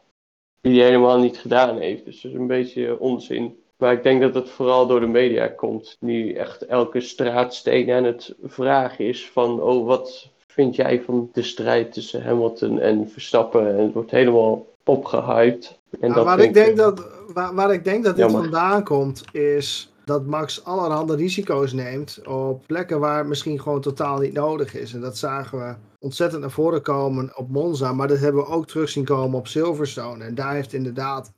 die 0.62 0.80
hij 0.80 0.88
helemaal 0.88 1.20
niet 1.20 1.38
gedaan 1.38 1.78
heeft. 1.78 2.06
Dus 2.06 2.22
dat 2.22 2.32
is 2.32 2.38
een 2.38 2.48
beetje 2.48 3.00
onzin. 3.00 3.63
Maar 3.78 3.94
ik 3.94 4.04
denk 4.04 4.22
dat 4.22 4.36
het 4.36 4.50
vooral 4.50 4.88
door 4.88 5.00
de 5.00 5.08
media 5.08 5.48
komt. 5.48 5.98
Nu 6.00 6.34
echt 6.34 6.66
elke 6.66 7.02
straatsteen 7.02 7.92
aan 7.92 8.04
het 8.04 8.36
vragen 8.44 9.08
is 9.08 9.30
van, 9.30 9.62
oh 9.62 9.88
wat 9.88 10.30
vind 10.48 10.76
jij 10.76 11.02
van 11.02 11.30
de 11.34 11.44
strijd 11.44 11.94
tussen 11.94 12.24
Hamilton 12.24 12.80
en 12.80 13.10
Verstappen? 13.10 13.68
En 13.78 13.84
het 13.84 13.94
wordt 13.94 14.12
helemaal 14.12 14.66
opgehyped. 14.84 15.80
En 15.90 16.00
Nou, 16.00 16.14
dat 16.14 16.26
waar, 16.26 16.40
ik 16.40 16.54
denk 16.54 16.78
dat, 16.78 17.08
waar, 17.34 17.56
waar 17.56 17.74
ik 17.74 17.84
denk 17.84 18.04
dat 18.04 18.16
dit 18.16 18.26
Jammer. 18.26 18.42
vandaan 18.42 18.84
komt, 18.84 19.24
is 19.32 19.94
dat 20.06 20.26
Max 20.26 20.66
allerhande 20.66 21.16
risico's 21.16 21.74
neemt 21.74 22.22
op 22.28 22.64
plekken 22.68 23.00
waar 23.00 23.18
het 23.18 23.28
misschien 23.28 23.62
gewoon 23.62 23.82
totaal 23.82 24.20
niet 24.20 24.34
nodig 24.34 24.76
is. 24.76 24.94
En 24.94 25.02
dat 25.02 25.18
zagen 25.18 25.60
we 25.60 25.76
ontzettend 26.00 26.42
naar 26.42 26.52
voren 26.52 26.82
komen 26.82 27.38
op 27.38 27.50
Monza, 27.50 27.94
maar 27.94 28.08
dat 28.08 28.20
hebben 28.20 28.42
we 28.44 28.50
ook 28.50 28.68
terug 28.68 28.90
zien 28.90 29.06
komen 29.06 29.40
op 29.40 29.48
Silverstone. 29.48 30.24
En 30.24 30.36
daar 30.36 30.54
heeft 30.54 30.74
inderdaad. 30.74 31.32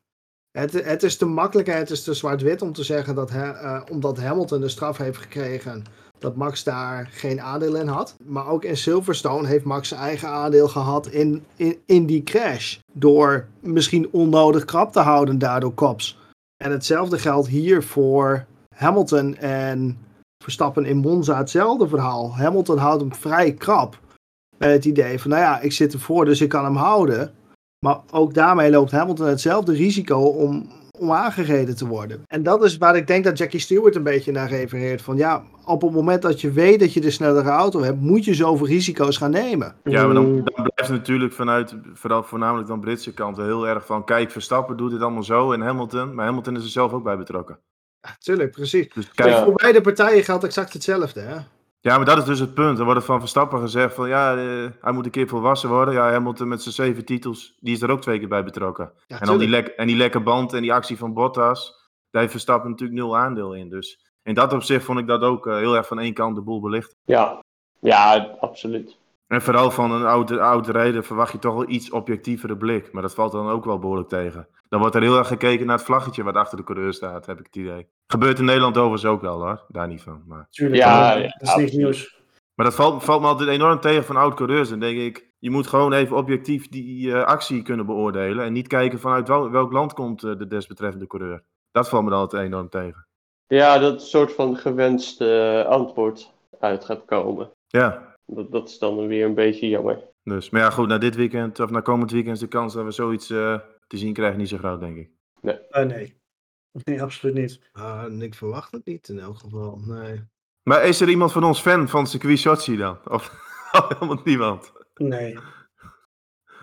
Het, 0.56 0.86
het 0.86 1.04
is 1.04 1.18
te 1.18 1.26
makkelijk 1.26 1.68
en 1.68 1.78
het 1.78 1.90
is 1.90 2.04
te 2.04 2.14
zwart-wit 2.14 2.62
om 2.62 2.74
te 2.74 2.84
zeggen 2.84 3.16
dat 3.16 3.30
eh, 3.30 3.82
omdat 3.92 4.20
Hamilton 4.20 4.62
de 4.62 4.70
straf 4.70 4.98
heeft 4.98 5.18
gekregen, 5.18 5.84
dat 6.20 6.36
Max 6.36 6.64
daar 6.64 7.10
geen 7.12 7.42
aandeel 7.42 7.76
in 7.76 7.88
had. 7.88 8.16
Maar 8.26 8.48
ook 8.48 8.64
in 8.64 8.78
Silverstone 8.78 9.48
heeft 9.48 9.66
Max 9.66 9.88
zijn 9.88 10.00
eigen 10.00 10.28
aandeel 10.28 10.68
gehad 10.68 11.08
in, 11.08 11.46
in, 11.56 11.78
in 11.86 12.06
die 12.06 12.24
crash. 12.24 12.78
Door 12.94 13.48
misschien 13.60 14.08
onnodig 14.12 14.66
krap 14.66 14.92
te 14.92 15.00
houden 15.00 15.38
daardoor 15.38 15.74
kops. 15.74 16.20
En 16.64 16.72
hetzelfde 16.72 17.20
geldt 17.20 17.48
hier 17.48 17.84
voor 17.84 18.46
Hamilton 18.76 19.38
en 19.38 19.98
Verstappen 20.44 20.86
in 20.86 20.98
Monza. 20.98 21.38
Hetzelfde 21.38 21.88
verhaal. 21.88 22.36
Hamilton 22.36 22.78
houdt 22.78 23.02
hem 23.02 23.14
vrij 23.14 23.54
krap. 23.54 24.00
Met 24.58 24.70
het 24.70 24.86
idee 24.86 25.20
van, 25.20 25.32
nou 25.32 25.44
ja, 25.44 25.60
ik 25.60 25.72
zit 25.72 25.94
ervoor, 25.94 26.26
dus 26.26 26.42
ik 26.42 26.50
kan 26.50 26.64
hem 26.64 26.76
houden. 26.76 27.34
Maar 27.86 28.00
ook 28.12 28.34
daarmee 28.34 28.72
loopt 28.72 28.92
Hamilton 28.92 29.28
hetzelfde 29.28 29.74
risico 29.74 30.18
om, 30.18 30.70
om 31.00 31.12
aangereden 31.12 31.76
te 31.76 31.88
worden. 31.88 32.24
En 32.28 32.44
dat 32.44 32.64
is 32.64 32.78
waar 32.78 32.96
ik 32.96 33.08
denk 33.08 33.24
dat 33.24 33.38
Jackie 33.38 33.60
Stewart 33.60 33.96
een 33.96 34.04
beetje 34.04 34.32
naar 34.32 34.50
refereert. 34.50 35.02
Van 35.02 35.18
ja, 35.18 35.44
op 35.66 35.82
het 35.82 35.92
moment 35.92 36.22
dat 36.22 36.42
je 36.42 36.52
weet 36.52 36.80
dat 36.80 36.94
je 36.94 37.02
de 37.02 37.12
snellere 37.12 37.50
auto 37.50 37.82
hebt, 37.82 38.02
moet 38.02 38.26
je 38.26 38.34
zoveel 38.34 38.68
risico's 38.68 39.18
gaan 39.18 39.32
nemen. 39.32 39.76
Ja, 39.84 40.06
maar 40.06 40.14
dan, 40.14 40.36
dan 40.36 40.54
blijft 40.54 40.76
het 40.78 40.90
natuurlijk 40.90 41.34
vanuit, 41.34 41.76
vooral 41.94 42.24
voornamelijk 42.24 42.68
dan 42.68 42.80
Britse 42.80 43.14
kant, 43.14 43.38
heel 43.38 43.68
erg 43.68 43.86
van, 43.86 44.06
kijk, 44.06 44.32
Verstappen 44.32 44.78
doet 44.78 44.92
dit 44.92 45.02
allemaal 45.02 45.24
zo 45.24 45.52
en 45.52 45.62
Hamilton, 45.62 46.16
maar 46.16 46.26
Hamilton 46.26 46.56
is 46.56 46.64
er 46.64 46.70
zelf 46.70 46.94
ook 46.94 47.04
bij 47.04 47.18
betrokken. 47.18 47.60
Ja, 48.02 48.16
tuurlijk, 48.20 48.52
precies. 48.52 48.94
Dus 48.94 49.12
kijk. 49.12 49.36
Voor 49.36 49.54
beide 49.54 49.82
partijen 49.82 50.24
geldt 50.24 50.44
exact 50.44 50.74
hetzelfde. 50.74 51.20
Hè? 51.20 51.36
Ja, 51.86 51.98
maar 51.98 52.06
dat 52.06 52.18
is 52.18 52.24
dus 52.24 52.40
het 52.40 52.54
punt. 52.54 52.80
Er 52.80 52.86
wordt 52.86 53.06
van 53.06 53.20
Verstappen 53.20 53.60
gezegd 53.60 53.96
van 53.96 54.08
ja, 54.08 54.36
eh, 54.38 54.70
hij 54.82 54.92
moet 54.92 55.06
een 55.06 55.12
keer 55.12 55.28
volwassen 55.28 55.70
worden. 55.70 55.94
Ja, 55.94 56.12
Hamilton 56.12 56.48
met 56.48 56.62
zijn 56.62 56.74
zeven 56.74 57.06
titels, 57.06 57.58
die 57.60 57.74
is 57.74 57.82
er 57.82 57.92
ook 57.92 58.02
twee 58.02 58.20
keer 58.20 58.28
bij 58.28 58.44
betrokken. 58.44 58.92
Ja, 59.08 59.20
en, 59.20 59.26
dan 59.26 59.38
die 59.38 59.48
lek, 59.48 59.68
en 59.68 59.88
die 59.88 59.96
lekke 59.96 60.20
band 60.20 60.54
en 60.54 60.62
die 60.62 60.74
actie 60.74 60.98
van 60.98 61.14
Bottas, 61.14 61.90
daar 62.10 62.22
heeft 62.22 62.34
Verstappen 62.34 62.70
natuurlijk 62.70 63.00
nul 63.00 63.18
aandeel 63.18 63.54
in. 63.54 63.70
Dus 63.70 64.12
in 64.24 64.34
dat 64.34 64.54
opzicht 64.54 64.86
vond 64.86 65.00
ik 65.00 65.08
dat 65.08 65.22
ook 65.22 65.48
eh, 65.48 65.56
heel 65.56 65.76
erg 65.76 65.88
van 65.88 66.00
één 66.00 66.14
kant 66.14 66.36
de 66.36 66.42
boel 66.42 66.62
belicht. 66.62 66.96
Ja, 67.04 67.44
ja 67.80 68.36
absoluut. 68.40 68.98
En 69.28 69.42
vooral 69.42 69.72
van 69.72 69.92
een 69.92 70.06
oude, 70.06 70.42
oude 70.42 70.72
rijder 70.72 71.04
verwacht 71.04 71.32
je 71.32 71.40
toch 71.40 71.54
wel 71.54 71.70
iets 71.70 71.92
objectievere 71.92 72.58
blik. 72.58 72.92
Maar 72.92 73.02
dat 73.02 73.14
valt 73.14 73.32
dan 73.32 73.50
ook 73.50 73.66
wel 73.66 73.80
behoorlijk 73.80 74.10
tegen. 74.10 74.48
Dan 74.70 74.80
wordt 74.80 74.96
er 74.96 75.02
heel 75.02 75.18
erg 75.18 75.28
gekeken 75.28 75.66
naar 75.66 75.76
het 75.76 75.86
vlaggetje 75.86 76.24
wat 76.24 76.36
achter 76.36 76.58
de 76.58 76.64
coureur 76.64 76.94
staat, 76.94 77.26
heb 77.26 77.40
ik 77.40 77.46
het 77.46 77.56
idee. 77.56 77.88
Gebeurt 78.08 78.40
in 78.40 78.46
Nederland 78.46 78.78
overigens 78.78 79.06
ook 79.12 79.22
wel 79.22 79.42
hoor, 79.42 79.66
daar 79.68 79.88
niet 79.88 80.02
van. 80.02 80.24
Maar, 80.28 80.48
Tuurlijk, 80.50 80.82
Ja, 80.82 81.14
dat 81.16 81.24
ja, 81.24 81.38
is 81.40 81.56
niks 81.56 81.72
nieuws. 81.72 82.20
maar 82.56 82.66
dat 82.66 82.76
valt, 82.76 83.04
valt 83.04 83.22
me 83.22 83.28
altijd 83.28 83.50
enorm 83.50 83.80
tegen 83.80 84.04
van 84.04 84.16
oud-coureurs. 84.16 84.70
Dan 84.70 84.80
denk 84.80 84.98
ik, 84.98 85.30
je 85.40 85.50
moet 85.52 85.68
gewoon 85.68 85.94
even 85.94 86.16
objectief 86.18 86.70
die 86.70 87.14
eh, 87.14 87.24
actie 87.24 87.62
kunnen 87.62 87.86
beoordelen. 87.86 88.46
En 88.46 88.54
niet 88.54 88.68
kijken 88.68 89.00
vanuit 89.00 89.28
wel- 89.28 89.50
welk 89.52 89.72
land 89.72 89.94
komt 89.94 90.24
eh, 90.24 90.38
de 90.38 90.48
desbetreffende 90.48 91.08
coureur. 91.08 91.44
Dat 91.72 91.90
valt 91.90 92.04
me 92.04 92.10
dan 92.10 92.20
altijd 92.20 92.46
enorm 92.46 92.70
tegen. 92.70 93.08
Ja, 93.48 93.78
dat 93.78 93.94
een 93.94 94.00
soort 94.00 94.34
van 94.34 94.58
gewenst 94.58 95.22
eh, 95.22 95.66
antwoord 95.66 96.34
uit 96.60 96.86
gaat 96.86 97.06
komen. 97.06 97.50
Ja, 97.68 98.16
Dat, 98.26 98.52
dat 98.52 98.70
is 98.70 98.78
dan 98.80 99.08
weer 99.08 99.26
een 99.26 99.34
beetje 99.34 99.70
jammer. 99.70 100.00
dus. 100.24 100.50
Maar 100.50 100.62
ja, 100.62 100.70
goed, 100.70 100.88
na 100.88 100.98
dit 100.98 101.16
weekend, 101.16 101.60
of 101.60 101.70
na 101.70 101.80
komend 101.82 102.12
weekend 102.12 102.34
is 102.36 102.42
de 102.42 102.48
kans 102.48 102.74
dat 102.74 102.84
we 102.84 102.92
zoiets 102.92 103.30
eh, 103.30 103.60
te 103.88 103.98
zien 103.98 104.14
krijgen 104.14 104.38
niet 104.40 104.50
zo 104.50 104.58
groot, 104.58 104.80
denk 104.80 104.98
ik. 104.98 105.10
Eh, 105.70 105.86
nee. 105.86 106.14
Nee, 106.84 107.02
absoluut 107.02 107.36
niet. 107.36 107.60
Ah, 107.72 108.04
en 108.04 108.22
ik 108.22 108.34
verwacht 108.36 108.72
het 108.72 108.86
niet 108.86 109.10
in 109.10 109.20
elk 109.20 109.38
geval. 109.38 109.80
Nee. 109.86 110.24
Maar 110.64 110.86
is 110.86 111.02
er 111.02 111.10
iemand 111.10 111.32
van 111.32 111.44
ons 111.44 111.62
fan 111.62 111.90
van 111.90 112.08
circuit 112.08 112.40
Sochi 112.40 112.78
dan? 112.78 112.98
Of 113.08 113.32
helemaal 114.00 114.22
niemand? 114.24 114.72
Nee. 114.96 115.38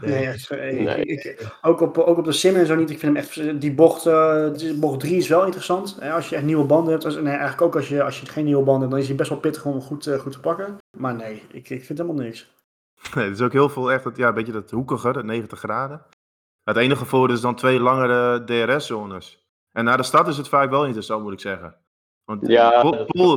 Nee, 0.01 0.27
echt, 0.27 0.51
eh, 0.51 0.79
ik- 0.79 0.85
Nee. 0.85 1.05
ik- 1.05 1.57
ook, 1.63 1.81
op, 1.81 1.99
ook 1.99 2.19
op 2.19 2.25
de 2.25 2.33
sim 2.33 2.55
en 2.55 2.67
zo 2.67 2.75
niet. 2.75 2.91
Ik 2.91 2.99
vind 2.99 3.17
hem 3.17 3.25
echt, 3.25 3.61
die 3.61 3.75
bocht, 3.75 4.07
eh, 4.07 4.53
die 4.55 4.79
bocht 4.79 5.01
3 5.01 5.17
is 5.17 5.29
wel 5.29 5.45
interessant. 5.45 5.97
Hè, 6.01 6.13
als 6.13 6.29
je 6.29 6.37
echt 6.37 6.45
nieuwe 6.45 6.65
banden 6.65 6.93
hebt. 6.93 7.05
Als, 7.05 7.15
nee, 7.15 7.25
eigenlijk 7.27 7.63
ook 7.63 7.77
als 7.77 7.89
je, 7.89 8.03
als 8.03 8.21
je 8.21 8.27
geen 8.27 8.45
nieuwe 8.45 8.63
banden 8.65 8.81
hebt, 8.81 8.91
dan 8.93 9.01
is 9.01 9.07
hij 9.09 9.17
best 9.17 9.31
wel 9.31 9.39
pittig 9.39 9.65
om 9.65 9.81
goed, 9.81 10.07
eh, 10.07 10.19
goed 10.19 10.33
te 10.33 10.41
pakken. 10.41 10.77
Maar 10.99 11.15
nee, 11.15 11.43
ik, 11.53 11.71
ik 11.71 11.85
vind 11.85 11.99
helemaal 11.99 12.25
niks. 12.25 12.53
Nee, 13.15 13.25
het 13.25 13.35
is 13.39 13.43
ook 13.45 13.53
heel 13.53 13.69
veel 13.69 13.93
echt, 13.93 14.05
dat, 14.05 14.17
ja, 14.17 14.29
een 14.29 14.35
beetje 14.35 14.53
dat 14.53 14.71
hoekige, 14.71 15.13
dat 15.13 15.25
90 15.25 15.59
graden. 15.59 16.03
Het 16.65 16.77
enige 16.77 17.05
voordeel 17.05 17.37
is 17.37 17.43
dan 17.43 17.55
twee 17.55 17.81
langere 17.81 18.45
DRS-zones. 18.45 19.47
En 19.73 19.85
naar 19.85 19.97
de 19.97 20.03
stad 20.03 20.29
is 20.29 20.37
het 20.37 20.49
vaak 20.49 20.71
wel 20.71 20.85
interessant, 20.85 21.23
moet 21.23 21.33
ik 21.33 21.41
zeggen. 21.41 21.77
Want 22.25 22.47
Ja, 22.47 22.83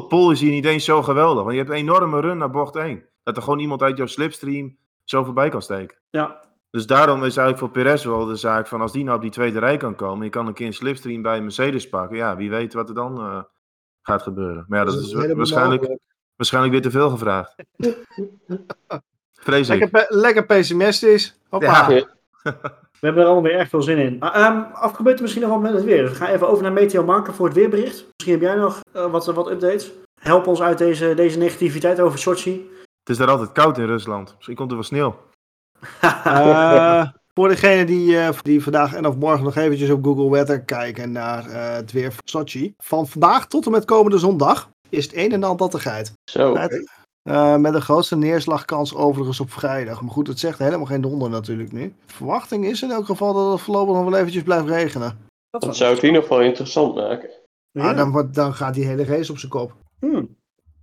Pol, 0.07 0.31
is 0.31 0.41
hier 0.41 0.51
niet 0.51 0.65
eens 0.65 0.85
zo 0.85 1.01
geweldig. 1.03 1.39
Want 1.43 1.51
je 1.51 1.57
hebt 1.57 1.69
een 1.69 1.75
enorme 1.75 2.19
run 2.19 2.37
naar 2.37 2.49
bocht 2.49 2.75
1. 2.75 3.03
Dat 3.23 3.37
er 3.37 3.43
gewoon 3.43 3.59
iemand 3.59 3.81
uit 3.81 3.97
jouw 3.97 4.05
slipstream 4.05 4.77
zo 5.03 5.23
voorbij 5.23 5.49
kan 5.49 5.61
steken. 5.61 5.97
Ja, 6.09 6.39
Dus 6.69 6.85
daarom 6.87 7.17
is 7.17 7.37
eigenlijk 7.37 7.57
voor 7.57 7.69
Perez 7.69 8.03
wel 8.05 8.25
de 8.25 8.35
zaak 8.35 8.67
van 8.67 8.81
als 8.81 8.91
die 8.91 9.03
nou 9.03 9.15
op 9.15 9.21
die 9.21 9.31
tweede 9.31 9.59
rij 9.59 9.77
kan 9.77 9.95
komen. 9.95 10.23
Je 10.23 10.29
kan 10.29 10.47
een 10.47 10.53
keer 10.53 10.65
een 10.67 10.73
slipstream 10.73 11.21
bij 11.21 11.37
een 11.37 11.43
Mercedes 11.43 11.89
pakken. 11.89 12.17
Ja, 12.17 12.35
wie 12.35 12.49
weet 12.49 12.73
wat 12.73 12.89
er 12.89 12.95
dan 12.95 13.17
eh, 13.19 13.41
gaat 14.01 14.21
gebeuren. 14.21 14.65
Maar 14.67 14.79
ja, 14.79 14.85
dat, 14.85 14.93
is 14.93 15.13
waarschijnlijk, 15.13 15.81
mogelijk. 15.81 16.01
waarschijnlijk 16.35 16.73
weer 16.73 16.81
te 16.83 16.91
veel 16.91 17.09
gevraagd. 17.09 17.55
Vrees 19.33 19.69
ik. 19.69 19.79
Lekker, 19.79 20.07
pe- 20.07 20.15
lekker 20.15 20.45
pessimistisch. 20.45 21.39
Hoppa. 21.49 21.89
Ja. 21.89 22.03
we 22.99 23.05
hebben 23.05 23.23
er 23.23 23.29
allemaal 23.29 23.49
weer 23.51 23.59
erg 23.59 23.69
veel 23.69 23.81
zin 23.81 23.97
in. 23.97 24.19
Afgebeurd 24.73 25.21
misschien 25.21 25.41
nog 25.41 25.51
wat 25.51 25.61
met 25.61 25.73
het 25.73 25.83
weer. 25.83 26.01
Dus 26.01 26.09
we 26.09 26.15
gaan 26.15 26.33
even 26.33 26.49
over 26.49 26.63
naar 26.63 26.73
Meteo 26.73 27.03
Marken 27.03 27.33
voor 27.33 27.45
het 27.45 27.55
weerbericht. 27.55 28.05
Misschien 28.17 28.33
heb 28.33 28.41
jij 28.41 28.55
nog 28.55 28.79
eh, 28.93 29.11
wat, 29.11 29.25
wat 29.25 29.49
updates. 29.51 29.91
Help 30.21 30.47
ons 30.47 30.61
uit 30.61 30.77
deze, 30.77 31.13
deze 31.13 31.37
negativiteit 31.37 31.99
over 31.99 32.19
Sochi. 32.19 32.69
Het 33.05 33.09
is 33.09 33.17
daar 33.17 33.29
altijd 33.29 33.51
koud 33.51 33.77
in 33.77 33.85
Rusland. 33.85 34.33
Misschien 34.35 34.55
komt 34.55 34.69
er 34.69 34.75
wel 34.75 34.85
sneeuw. 34.85 35.15
Eh, 36.01 37.07
voor 37.33 37.47
degene 37.47 37.85
die, 37.85 38.19
eh, 38.19 38.29
die 38.41 38.63
vandaag 38.63 38.93
en 38.93 39.07
of 39.07 39.15
morgen 39.15 39.43
nog 39.43 39.55
eventjes 39.55 39.89
op 39.89 40.03
Google 40.03 40.29
Weather 40.29 40.61
kijken 40.61 41.11
naar 41.11 41.49
eh, 41.49 41.73
het 41.73 41.91
weer 41.91 42.11
van 42.11 42.21
Sochi. 42.25 42.73
Van 42.77 43.07
vandaag 43.07 43.47
tot 43.47 43.65
en 43.65 43.71
met 43.71 43.85
komende 43.85 44.17
zondag 44.17 44.69
is 44.89 45.03
het 45.03 45.15
een 45.15 45.31
en 45.31 45.43
ander 45.43 45.59
nattigheid. 45.59 46.13
Zo. 46.31 46.53
Met, 46.53 46.89
eh, 47.29 47.55
met 47.55 47.73
de 47.73 47.81
grootste 47.81 48.15
neerslagkans 48.17 48.95
overigens 48.95 49.39
op 49.39 49.51
vrijdag. 49.51 50.01
Maar 50.01 50.11
goed, 50.11 50.27
het 50.27 50.39
zegt 50.39 50.59
helemaal 50.59 50.85
geen 50.85 51.01
donder 51.01 51.29
natuurlijk 51.29 51.71
nu. 51.71 51.93
Verwachting 52.05 52.65
is 52.65 52.81
in 52.81 52.91
elk 52.91 53.05
geval 53.05 53.33
dat 53.33 53.51
het 53.51 53.61
voorlopig 53.61 53.93
nog 53.95 54.03
wel 54.03 54.19
eventjes 54.19 54.43
blijft 54.43 54.67
regenen. 54.67 55.17
Dat 55.49 55.75
zou 55.75 55.93
het 55.93 56.01
in 56.01 56.07
ieder 56.07 56.21
geval 56.21 56.41
interessant 56.41 56.95
maken. 56.95 57.29
Ja. 57.71 57.89
Ah, 57.89 57.97
dan, 57.97 58.11
wordt, 58.11 58.33
dan 58.35 58.53
gaat 58.53 58.73
die 58.73 58.85
hele 58.85 59.03
race 59.05 59.31
op 59.31 59.37
zijn 59.37 59.51
kop. 59.51 59.75
Hmm. 59.99 60.35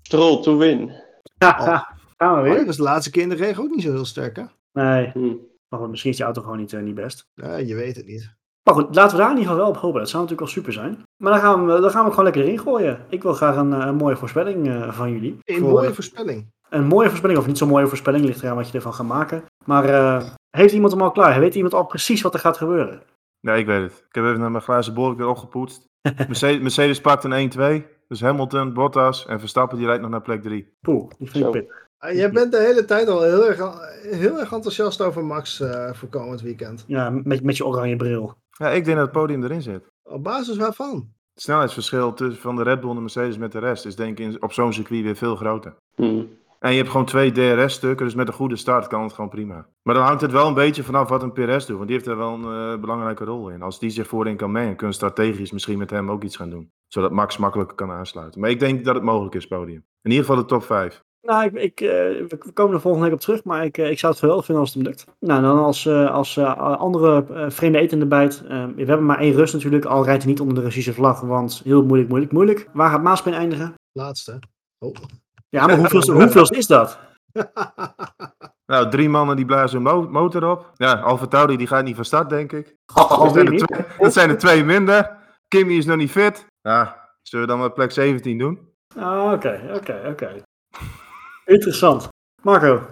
Stroll 0.02 0.42
to 0.42 0.56
win. 0.56 0.92
Haha, 1.38 1.96
Gaan 2.16 2.32
we 2.34 2.38
Oh, 2.38 2.42
weer? 2.42 2.56
dat 2.56 2.66
was 2.66 2.76
de 2.76 2.82
laatste 2.82 3.10
keer 3.10 3.22
in 3.22 3.28
de 3.28 3.34
regen 3.34 3.62
ook 3.62 3.70
niet 3.70 3.82
zo 3.82 3.92
heel 3.92 4.04
sterk, 4.04 4.36
hè? 4.36 4.44
Nee, 4.72 5.10
Hm. 5.12 5.34
maar 5.68 5.80
goed, 5.80 5.90
misschien 5.90 6.10
is 6.10 6.16
die 6.16 6.24
auto 6.24 6.42
gewoon 6.42 6.58
niet, 6.58 6.72
eh, 6.72 6.80
niet 6.82 6.94
best. 6.94 7.26
Ja, 7.34 7.56
je 7.56 7.74
weet 7.74 7.96
het 7.96 8.06
niet. 8.06 8.34
Maar 8.62 8.74
goed, 8.74 8.94
laten 8.94 9.16
we 9.16 9.22
daar 9.22 9.30
in 9.32 9.38
ieder 9.38 9.50
geval 9.52 9.56
wel 9.66 9.74
op 9.74 9.80
hopen. 9.80 10.00
Dat 10.00 10.08
zou 10.08 10.22
natuurlijk 10.22 10.52
wel 10.52 10.62
super 10.62 10.72
zijn. 10.72 11.02
Maar 11.22 11.32
dan 11.32 11.40
gaan 11.40 11.66
we, 11.66 11.80
dan 11.80 11.90
gaan 11.90 12.04
we 12.04 12.10
gewoon 12.10 12.24
lekker 12.24 12.42
erin 12.42 12.58
gooien. 12.58 13.00
Ik 13.08 13.22
wil 13.22 13.32
graag 13.32 13.56
een, 13.56 13.72
eh, 13.72 13.86
een 13.86 13.94
mooie 13.96 14.16
voorspelling 14.16 14.68
eh, 14.68 14.92
van 14.92 15.12
jullie. 15.12 15.38
Een 15.44 15.58
Voor- 15.58 15.70
mooie 15.70 15.94
voorspelling. 15.94 16.50
Een 16.68 16.84
mooie 16.86 17.08
voorspelling, 17.08 17.38
of 17.38 17.46
niet 17.46 17.58
zo'n 17.58 17.68
mooie 17.68 17.86
voorspelling, 17.86 18.24
ligt 18.24 18.42
eraan 18.42 18.56
wat 18.56 18.68
je 18.68 18.74
ervan 18.76 18.94
gaat 18.94 19.06
maken. 19.06 19.44
Maar 19.64 19.84
eh, 19.84 20.24
heeft 20.50 20.74
iemand 20.74 20.92
hem 20.92 21.02
al 21.02 21.10
klaar? 21.10 21.40
Weet 21.40 21.54
iemand 21.54 21.74
al 21.74 21.86
precies 21.86 22.22
wat 22.22 22.34
er 22.34 22.40
gaat 22.40 22.56
gebeuren? 22.56 23.02
Ja, 23.40 23.54
ik 23.54 23.66
weet 23.66 23.82
het. 23.82 24.04
Ik 24.08 24.14
heb 24.14 24.24
even 24.24 24.40
naar 24.40 24.50
mijn 24.50 24.62
glazen 24.62 24.94
bol 24.94 25.16
weer 25.16 25.26
opgepoetst. 25.26 25.84
Mercedes, 26.28 26.60
Mercedes 26.60 27.00
pakt 27.00 27.24
een 27.24 27.50
1-2. 27.82 27.86
Dus 28.08 28.20
Hamilton, 28.20 28.72
Bottas 28.72 29.26
en 29.26 29.40
Verstappen 29.40 29.78
die 29.78 29.86
rijdt 29.86 30.02
nog 30.02 30.10
naar 30.10 30.22
plek 30.22 30.42
3. 30.42 30.72
Poeh, 30.80 31.10
die 31.18 31.30
vind 31.30 31.44
ik 31.44 31.50
pittig. 31.50 31.86
Ah, 31.98 32.12
jij 32.14 32.30
bent 32.30 32.52
de 32.52 32.58
hele 32.58 32.84
tijd 32.84 33.08
al 33.08 33.22
heel 33.22 33.48
erg, 33.48 33.58
heel 34.02 34.38
erg 34.40 34.52
enthousiast 34.52 35.00
over 35.00 35.24
Max 35.24 35.60
eh, 35.60 35.92
voor 35.92 36.08
komend 36.08 36.40
weekend. 36.40 36.84
Ja, 36.86 37.10
met, 37.10 37.42
met 37.42 37.56
je 37.56 37.66
oranje 37.66 37.96
bril. 37.96 38.34
Ja, 38.62 38.68
ik 38.70 38.84
denk 38.84 38.96
dat 38.96 39.06
het 39.06 39.14
podium 39.16 39.44
erin 39.44 39.62
zit. 39.62 39.86
Op 40.02 40.22
basis 40.24 40.56
waarvan? 40.56 40.94
Het 41.34 41.42
snelheidsverschil 41.42 42.12
tussen 42.14 42.42
van 42.42 42.56
de 42.56 42.62
Red 42.62 42.80
Bull 42.80 42.88
en 42.88 42.94
de 42.94 43.00
Mercedes 43.00 43.38
met 43.38 43.52
de 43.52 43.58
rest 43.58 43.86
is 43.86 43.96
denk 43.96 44.18
ik 44.18 44.26
in- 44.26 44.42
op 44.42 44.52
zo'n 44.52 44.72
circuit 44.72 45.02
weer 45.02 45.16
veel 45.16 45.36
groter. 45.36 45.74
Hm. 45.94 46.22
En 46.58 46.70
je 46.70 46.76
hebt 46.76 46.88
gewoon 46.90 47.06
twee 47.06 47.32
DRS-stukken, 47.32 48.06
dus 48.06 48.14
met 48.14 48.28
een 48.28 48.34
goede 48.34 48.56
start 48.56 48.86
kan 48.86 49.02
het 49.02 49.12
gewoon 49.12 49.30
prima. 49.30 49.66
Maar 49.82 49.94
dan 49.94 50.04
hangt 50.04 50.20
het 50.20 50.32
wel 50.32 50.46
een 50.48 50.54
beetje 50.54 50.82
vanaf 50.82 51.08
wat 51.08 51.22
een 51.22 51.32
Perez 51.32 51.66
doet, 51.66 51.76
want 51.76 51.88
die 51.88 51.96
heeft 51.96 52.08
er 52.08 52.16
wel 52.16 52.32
een 52.34 52.72
eh, 52.74 52.80
belangrijke 52.80 53.24
rol 53.24 53.48
in. 53.48 53.62
Als 53.62 53.78
die 53.78 53.90
zich 53.90 54.06
voorin 54.06 54.36
kan 54.36 54.50
mengen, 54.52 54.76
kunnen 54.76 54.94
strategisch 54.94 55.50
misschien 55.52 55.78
met 55.78 55.90
hem 55.90 56.10
ook 56.10 56.22
iets 56.22 56.36
gaan 56.36 56.50
doen. 56.50 56.70
Zodat 56.86 57.10
Max 57.10 57.36
makkelijker 57.36 57.76
kan 57.76 57.90
aansluiten. 57.90 58.40
Maar 58.40 58.50
ik 58.50 58.60
denk 58.60 58.84
dat 58.84 58.94
het 58.94 59.04
mogelijk 59.04 59.34
is, 59.34 59.46
podium. 59.46 59.84
In 60.02 60.10
ieder 60.10 60.24
geval 60.26 60.40
de 60.40 60.48
top 60.48 60.62
5. 60.64 61.02
Nou, 61.22 61.44
ik, 61.44 61.52
ik, 61.52 61.80
eh, 61.80 61.88
we 61.88 62.38
komen 62.54 62.74
er 62.74 62.80
volgende 62.80 63.06
week 63.06 63.14
op 63.14 63.20
terug, 63.20 63.44
maar 63.44 63.64
ik, 63.64 63.78
eh, 63.78 63.90
ik 63.90 63.98
zou 63.98 64.12
het 64.12 64.20
geweldig 64.20 64.44
vinden 64.44 64.64
als 64.64 64.74
het 64.74 64.82
hem 64.82 64.92
lukt. 64.92 65.04
Nou, 65.20 65.42
dan 65.42 65.58
als, 65.58 65.86
eh, 65.86 66.10
als 66.10 66.36
eh, 66.36 66.58
andere 66.78 67.24
vreemde 67.50 67.78
eten 67.78 67.92
in 67.92 67.98
de 67.98 68.06
bijt. 68.06 68.40
we 68.48 68.84
hebben 68.84 69.04
maar 69.06 69.18
één 69.18 69.32
rust 69.34 69.52
natuurlijk, 69.54 69.84
al 69.84 70.04
rijdt 70.04 70.22
hij 70.22 70.30
niet 70.32 70.40
onder 70.40 70.54
de 70.54 70.60
Russische 70.60 70.92
vlag, 70.94 71.20
want 71.20 71.60
heel 71.64 71.84
moeilijk, 71.84 72.08
moeilijk, 72.08 72.32
moeilijk. 72.32 72.68
Waar 72.72 72.90
gaat 72.90 73.02
Maaspin 73.02 73.32
eindigen? 73.34 73.74
Laatste. 73.92 74.38
Oh. 74.78 74.94
Ja, 75.48 75.66
maar 75.66 75.76
hoeveel, 75.76 76.14
hoeveel 76.20 76.50
is 76.50 76.66
dat? 76.66 76.98
Nou, 78.66 78.90
drie 78.90 79.08
mannen 79.08 79.36
die 79.36 79.44
blazen 79.44 79.82
hun 79.82 79.94
mo- 79.94 80.08
motor 80.10 80.50
op. 80.50 80.70
Ja, 80.76 80.92
Alfa 81.00 81.26
Tauri 81.26 81.56
die 81.56 81.66
gaat 81.66 81.84
niet 81.84 81.94
van 81.94 82.04
start, 82.04 82.28
denk 82.28 82.52
ik. 82.52 82.66
Dat 82.94 83.08
Alweer 83.08 83.32
zijn, 83.32 83.46
er 83.46 83.52
niet? 83.52 83.66
twee, 83.66 83.84
dat 83.98 84.12
zijn 84.12 84.30
er 84.30 84.38
twee 84.38 84.64
minder. 84.64 85.16
Kimmy 85.48 85.72
is 85.72 85.84
nog 85.86 85.96
niet 85.96 86.10
fit. 86.10 86.46
Ja, 86.60 87.08
zullen 87.22 87.46
we 87.46 87.50
dan 87.52 87.60
maar 87.60 87.72
plek 87.72 87.90
17 87.90 88.38
doen? 88.38 88.68
Ah, 88.96 89.32
Oké, 89.32 89.60
oké, 89.74 90.00
oké. 90.10 90.42
Interessant. 91.52 92.08
Marco, 92.42 92.86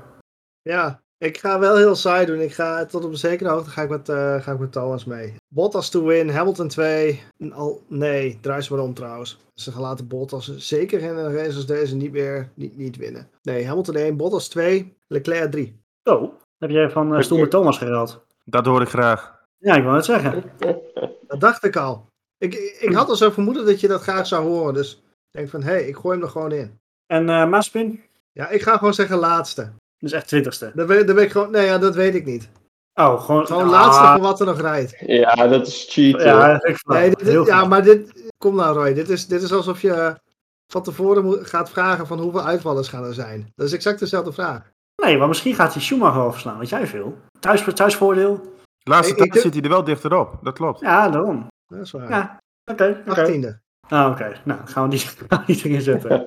Ja, 0.63 1.03
ik 1.19 1.39
ga 1.39 1.59
wel 1.59 1.77
heel 1.77 1.95
saai 1.95 2.27
doen. 2.27 2.41
Ik 2.41 2.53
ga 2.53 2.85
tot 2.85 3.05
op 3.05 3.11
een 3.11 3.17
zekere 3.17 3.51
hoogte 3.51 3.71
ga 3.71 3.83
ik 3.83 3.89
met, 3.89 4.09
eh, 4.09 4.41
ga 4.41 4.53
ik 4.53 4.59
met 4.59 4.73
Thomas 4.73 5.05
mee. 5.05 5.35
Bottas 5.49 5.91
to 5.91 6.05
win, 6.05 6.29
Hamilton 6.29 6.69
2. 6.69 7.23
Al, 7.53 7.83
nee, 7.89 8.39
draai 8.41 8.63
ze 8.63 8.75
maar 8.75 8.85
om 8.85 8.95
trouwens. 8.95 9.39
Ze 9.55 9.73
gaan 9.73 9.81
laten 9.81 10.09
Bottas 10.09 10.57
zeker 10.57 11.01
in 11.01 11.17
een 11.17 11.33
race 11.33 11.57
als 11.57 11.67
deze 11.67 11.97
niet 11.97 12.13
meer 12.13 12.51
niet, 12.55 12.77
niet 12.77 12.97
winnen. 12.97 13.29
Nee, 13.43 13.67
Hamilton 13.67 13.95
1, 13.95 14.17
Bottas 14.17 14.49
2, 14.49 14.97
Leclerc 15.07 15.51
3. 15.51 15.81
oh, 16.05 16.33
heb 16.59 16.71
jij 16.71 16.91
van 16.91 17.15
uh, 17.15 17.21
Stoel 17.21 17.39
met 17.39 17.51
Thomas 17.51 17.79
geruild? 17.79 18.25
Dat 18.45 18.67
hoor 18.67 18.83
ik 18.83 18.89
graag. 18.89 19.39
Ja, 19.59 19.75
ik 19.75 19.83
wou 19.83 19.97
het 19.97 20.05
zeggen. 20.05 20.45
Dat 21.29 21.41
dacht 21.41 21.65
ik 21.65 21.77
al. 21.77 22.07
Ik, 22.39 22.55
ik, 22.81 22.93
had 22.93 23.09
al 23.09 23.17
zo 23.17 23.31
vermoeden 23.31 23.67
dat 23.67 23.81
je 23.81 23.89
dat 23.89 24.03
graag 24.03 24.27
zou 24.27 24.47
horen. 24.47 24.75
Dus 24.75 24.93
ik 24.95 25.31
denk 25.31 25.49
van, 25.49 25.63
hé, 25.63 25.71
hey, 25.71 25.87
ik 25.87 25.97
gooi 25.97 26.15
hem 26.15 26.25
er 26.25 26.31
gewoon 26.31 26.53
in. 26.53 26.79
En 27.07 27.29
eh 27.29 27.49
Maaspin? 27.49 28.01
Ja, 28.33 28.49
ik 28.49 28.63
ga 28.63 28.77
gewoon 28.77 28.95
zeggen 28.95 29.19
laatste. 29.19 29.71
Dus 29.99 30.13
echt 30.13 30.27
twintigste. 30.29 30.73
Weet, 30.75 31.07
dat 31.07 31.17
weet 31.17 31.25
ik 31.25 31.31
gewoon, 31.31 31.51
nee 31.51 31.67
ja, 31.67 31.79
dat 31.79 31.95
weet 31.95 32.15
ik 32.15 32.25
niet. 32.25 32.49
Oh, 32.95 33.21
gewoon... 33.25 33.47
Gewoon 33.47 33.63
Ah, 33.65 33.71
laatste 33.71 34.03
van 34.05 34.21
wat 34.21 34.41
er 34.41 34.47
nog 34.47 34.61
rijdt. 34.61 34.95
Ja, 35.07 35.35
dat 35.49 35.67
is 35.67 35.87
cheaten. 35.91 36.25
Ja, 36.27 36.65
ik. 36.65 36.81
Nee, 36.87 37.11
dit, 37.17 37.47
ja, 37.47 37.65
maar 37.65 37.83
dit. 37.83 38.31
Kom 38.39 38.55
nou, 38.55 38.77
Roy. 38.77 38.95
Dit 38.95 39.09
is, 39.09 39.27
dit 39.27 39.43
is 39.43 39.53
alsof 39.53 39.81
je 39.83 40.15
van 40.73 40.83
tevoren 40.83 41.25
moet- 41.25 41.47
gaat 41.47 41.71
vragen 41.71 42.07
van 42.07 42.19
hoeveel 42.19 42.43
uitvallers 42.43 42.89
gaan 42.89 43.05
er 43.05 43.15
zijn. 43.15 43.53
Dat 43.55 43.67
is 43.67 43.73
exact 43.73 43.99
dezelfde 43.99 44.33
vraag. 44.33 44.71
Nee, 45.03 45.19
maar 45.19 45.29
misschien 45.29 45.55
gaat 45.55 45.73
hij 45.73 45.83
Schumacher 45.83 46.23
overslaan, 46.23 46.59
weet 46.59 46.69
jij 46.69 46.87
veel. 46.87 47.19
Thuis, 47.41 47.65
thuisvoordeel? 47.75 48.41
De 48.83 48.91
laatste 48.91 49.15
tijd 49.15 49.35
zit 49.41 49.55
hij 49.55 49.63
er 49.63 49.69
wel 49.69 49.85
dichterop. 49.85 50.39
Dat 50.43 50.55
klopt. 50.55 50.81
Ja, 50.81 51.09
daarom. 51.09 51.47
Dat 51.67 51.81
is 51.81 51.91
waar. 51.91 52.11
Ja, 52.11 52.39
oké. 52.71 53.03
oké. 53.09 53.21
18e. 53.27 53.59
Ah, 53.91 54.11
oké. 54.11 54.33
Nou, 54.45 54.61
gaan 54.73 54.89
we 54.89 54.97
die, 55.47 55.57
erin 55.65 55.81
zetten. 55.81 56.27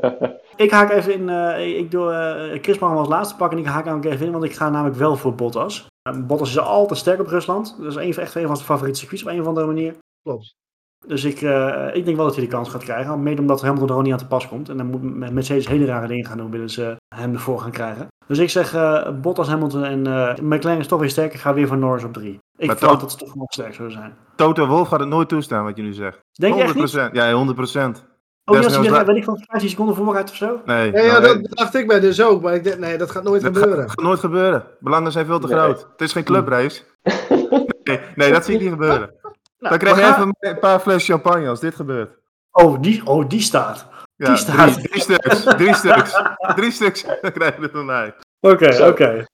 ik 0.56 0.72
haak 0.72 0.92
even 0.92 1.14
in, 1.14 1.30
eh, 1.30 1.78
ik 1.78 1.92
doe 1.92 2.12
eh 2.12 2.62
Chris 2.62 2.80
mag 2.80 2.90
hem 2.90 3.00
als 3.00 3.08
laatste 3.08 3.36
pakken 3.36 3.58
en 3.58 3.64
ik 3.64 3.70
haak 3.70 3.86
hem 3.86 4.04
even 4.04 4.26
in, 4.26 4.32
want 4.32 4.44
ik 4.44 4.56
ga 4.56 4.70
namelijk 4.70 4.98
wel 4.98 5.16
voor 5.16 5.36
Bottas. 5.36 5.88
Eh, 6.02 6.26
Bottas 6.26 6.50
is 6.50 6.60
altijd 6.60 7.00
sterk 7.00 7.20
op 7.20 7.28
Rusland. 7.28 7.76
Dat 7.78 7.88
is 7.88 7.96
een, 7.96 8.24
echt 8.24 8.36
een 8.36 8.48
van 8.48 8.56
zijn 8.56 8.68
favoriete 8.68 9.00
circuits 9.00 9.24
op 9.24 9.30
een 9.30 9.42
of 9.42 9.48
andere 9.48 9.66
manier. 9.66 9.96
Klopt. 10.24 10.56
Dus 11.08 11.24
ik, 11.24 11.42
eh, 11.42 11.88
ik 11.94 12.06
denk 12.06 12.18
wel 12.18 12.26
dat 12.26 12.36
hij 12.36 12.44
de 12.46 12.50
kans 12.52 12.70
gaat 12.70 12.84
krijgen. 12.84 13.24
Mede 13.24 13.42
omdat 13.42 13.62
Hamilton 13.62 13.84
er 13.84 13.90
gewoon 13.90 14.04
niet 14.04 14.14
aan 14.14 14.20
te 14.20 14.28
pas 14.28 14.48
komt. 14.48 14.70
En 14.70 14.78
dan 14.78 14.86
moet 14.86 15.02
met 15.18 15.34
Mercedes 15.34 15.68
hele 15.68 15.86
rare 15.86 16.08
dingen 16.08 16.26
gaan 16.26 16.38
doen, 16.38 16.52
willen 16.52 16.70
ze 16.70 16.96
hem 17.16 17.34
ervoor 17.34 17.60
gaan 17.60 17.72
krijgen. 17.72 18.08
Dus 18.28 18.38
ik 18.38 18.50
zeg 18.50 18.74
eh, 18.74 19.10
Bottas, 19.22 19.48
Hamilton 19.48 19.84
en 19.84 20.08
eh, 20.08 20.36
McLaren 20.42 20.80
is 20.80 20.88
toch 20.88 21.00
weer 21.00 21.10
sterk. 21.10 21.34
Ik 21.34 21.40
ga 21.40 21.54
weer 21.54 21.68
voor 21.68 21.78
Norris 21.78 22.04
op 22.04 22.14
drie. 22.14 22.40
Ik 22.58 22.68
Maar 22.68 22.78
verwacht 22.78 23.00
dat 23.02 23.12
ze 23.12 23.18
toch 23.18 23.36
nog 23.36 23.52
sterk 23.52 23.74
zullen 23.74 23.92
zijn. 23.92 24.14
Toto 24.36 24.68
Wolf 24.68 24.88
gaat 24.88 25.00
het 25.00 25.10
nooit 25.10 25.30
toestaan, 25.30 25.64
wat 25.64 25.78
je 25.78 25.84
nu 25.84 25.94
zegt. 25.94 26.20
Denk 26.32 26.56
je 26.56 26.62
echt 26.62 26.74
100%. 26.74 26.78
niet? 26.78 26.92
Ja, 27.12 27.32
100%. 27.32 28.04
Oh, 28.46 28.56
ja, 28.56 28.62
Desnoods 28.62 28.78
als 28.78 28.86
hij 28.88 28.96
la- 28.96 29.00
er, 29.00 29.06
weet 29.06 29.16
ik 29.16 29.24
van 29.24 29.38
15 29.48 29.70
seconden 29.70 29.96
vooruit 29.96 30.30
of 30.30 30.36
zo? 30.36 30.60
Nee, 30.66 30.92
Nee, 30.92 31.04
ja, 31.06 31.12
nou, 31.12 31.22
dat, 31.22 31.34
nee, 31.34 31.44
dat 31.44 31.58
dacht 31.58 31.76
ik 31.76 31.86
mij 31.88 32.00
dus 32.00 32.22
ook. 32.22 32.42
Maar 32.42 32.54
ik 32.54 32.64
denk, 32.64 32.78
nee, 32.80 32.98
dat 32.98 33.12
gaat 33.12 33.24
nooit 33.24 33.42
dat 33.42 33.58
gebeuren. 33.58 33.80
gaat, 33.84 33.90
gaat 33.92 34.04
nooit 34.06 34.20
gebeuren. 34.20 34.64
Belangen 34.80 35.12
zijn 35.12 35.26
veel 35.26 35.40
te 35.40 35.48
Nee. 35.48 35.58
groot. 35.58 35.88
Het 35.92 36.02
is 36.02 36.12
geen 36.12 36.24
clubrace. 36.24 36.82
Nee, 37.84 38.00
nee, 38.16 38.32
dat 38.32 38.46
zie 38.46 38.54
ik 38.56 38.62
niet 38.62 38.70
gebeuren. 38.70 39.14
Nou, 39.64 39.70
Dan 39.70 39.78
krijg 39.78 39.96
we 39.96 40.02
je 40.02 40.08
gaan- 40.08 40.14
even 40.22 40.36
een 40.40 40.60
paar 40.60 40.80
fles 40.80 41.06
champagne 41.06 41.48
als 41.48 41.60
dit 41.60 41.76
gebeurt. 41.76 42.18
Oh, 42.52 42.82
die, 42.82 43.06
oh, 43.06 43.28
die 43.30 43.40
staat. 43.42 43.88
Ja, 44.16 44.26
Die 44.28 44.38
staat. 44.38 44.74
drie, 44.74 44.88
drie 44.90 45.02
stuks. 45.02 45.44
Drie 45.44 45.74
stuks. 45.74 46.14
Drie 46.56 46.72
stuks. 46.72 47.04
Dan 47.22 47.32
krijg 47.32 47.56
je 47.56 47.62
het 47.62 47.72
van 47.72 47.86
mij. 47.86 48.14
Oké, 48.40 48.88
oké. 48.88 49.26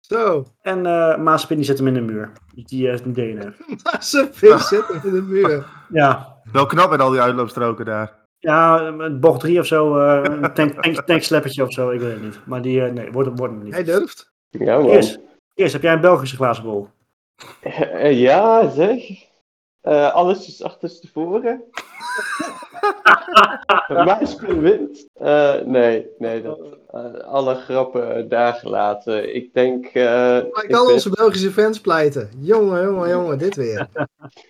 Zo. 0.00 0.44
En 0.60 0.86
eh 0.86 1.16
Maaspin 1.16 1.56
die 1.56 1.66
zet 1.66 1.78
hem 1.78 1.86
in 1.86 1.94
de 1.94 2.00
muur. 2.00 2.32
Die, 2.54 2.88
heeft 2.88 3.04
een 3.04 3.12
DNF. 3.12 3.58
Maar 3.82 4.02
ze 4.04 4.28
vis 4.32 4.68
zit 4.68 4.84
in 4.88 5.00
de 5.12 5.22
muur. 5.22 5.66
Ja, 5.88 6.36
Wel 6.52 6.66
knap 6.66 6.90
met 6.90 7.00
al 7.00 7.10
die 7.10 7.20
uitloopstroken 7.20 7.84
daar. 7.84 8.12
ja 8.38 8.80
een 8.80 9.20
bocht 9.20 9.40
3 9.40 9.58
of 9.58 9.66
zo. 9.66 9.98
eh, 9.98 10.20
een 10.22 10.52
tank, 10.54 10.82
tank, 10.82 11.00
tanksleppertje 11.06 11.62
of 11.64 11.72
zo, 11.72 11.90
ik 11.90 12.00
weet 12.00 12.12
het 12.12 12.22
niet. 12.22 12.40
Maar 12.46 12.62
die, 12.62 12.82
eh, 12.84 12.92
nee, 12.92 13.12
wordt, 13.12 13.38
wordt 13.38 13.54
hem 13.54 13.62
niet. 13.62 13.72
Hij 13.74 13.84
durft. 13.84 14.30
Ja, 14.50 14.78
man. 14.78 14.88
Chris, 14.90 15.18
Chris, 15.54 15.72
heb 15.72 15.82
jij 15.82 15.92
een 15.92 16.00
Belgische 16.00 16.36
glazen 16.36 16.64
bol? 16.64 16.88
Eh, 17.60 18.20
ja, 18.20 18.68
zeg. 18.68 19.00
Eh, 19.86 20.14
alles 20.14 20.46
is 20.48 20.62
achterstevoren. 20.62 21.64
Maaspin 24.06 24.60
wint. 24.60 25.06
Eh, 25.14 25.54
nee, 25.64 26.06
nee. 26.18 26.42
Dat, 26.42 26.58
eh, 26.90 27.14
alle 27.14 27.54
grappen 27.54 28.28
daar 28.28 28.52
gelaten. 28.54 29.34
Ik 29.34 29.54
denk... 29.54 29.86
eh, 29.86 30.04
Maar 30.04 30.36
ik 30.38 30.62
ik 30.62 30.68
kan 30.70 30.84
ben- 30.84 30.94
onze 30.94 31.10
Belgische 31.10 31.50
fans 31.50 31.80
pleiten. 31.80 32.30
Jongen, 32.38 32.82
jongen, 32.84 33.08
jongen, 33.08 33.38
dit 33.38 33.56
weer. 33.56 33.86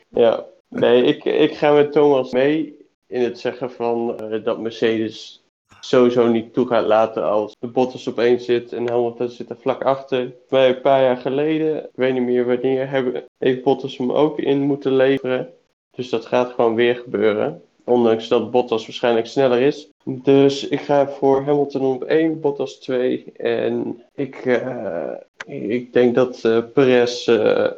Ja, 0.09 0.45
nee, 0.69 1.03
ik, 1.05 1.25
ik 1.25 1.57
ga 1.57 1.73
met 1.73 1.93
Thomas 1.93 2.31
mee 2.33 2.87
in 3.07 3.23
het 3.23 3.39
zeggen 3.39 3.71
van 3.71 4.21
eh, 4.31 4.45
dat 4.45 4.59
Mercedes 4.61 5.45
sowieso 5.89 6.27
niet 6.27 6.53
toe 6.53 6.67
gaat 6.67 6.87
laten 6.87 7.25
als 7.25 7.57
de 7.59 7.67
Bottas 7.67 8.07
op 8.07 8.19
één 8.19 8.41
zit 8.41 8.73
en 8.73 8.89
Hamilton 8.89 9.29
zit 9.29 9.51
er 9.51 9.57
vlak 9.57 9.85
achter. 9.85 10.33
Bij 10.49 10.69
een 10.69 10.81
paar 10.81 11.03
jaar 11.03 11.17
geleden, 11.17 11.77
ik 11.85 11.91
weet 11.95 12.13
niet 12.13 12.23
meer 12.23 12.47
wanneer, 12.47 12.89
hebben, 12.89 13.25
heeft 13.39 13.63
Bottas 13.63 13.97
hem 13.97 14.13
ook 14.13 14.39
in 14.39 14.61
moeten 14.61 14.93
leveren. 14.93 15.53
Dus 15.91 16.09
dat 16.09 16.27
gaat 16.27 16.53
gewoon 16.53 16.75
weer 16.75 16.97
gebeuren. 16.97 17.63
Ondanks 17.85 18.29
dat 18.29 18.51
Bottas 18.51 18.87
waarschijnlijk 18.87 19.27
sneller 19.27 19.61
is. 19.61 19.89
Dus 20.05 20.69
ik 20.69 20.81
ga 20.81 21.09
voor 21.09 21.43
Hamilton 21.43 21.95
op 21.95 22.05
1, 22.05 22.41
Bottas 22.41 22.75
2. 22.75 23.33
En 23.37 24.03
ik, 24.15 24.37
eh, 24.37 25.13
ik 25.47 25.93
denk 25.93 26.15
dat 26.15 26.45
eh 26.45 26.63
Perez 26.73 27.29
eh, 27.29 27.71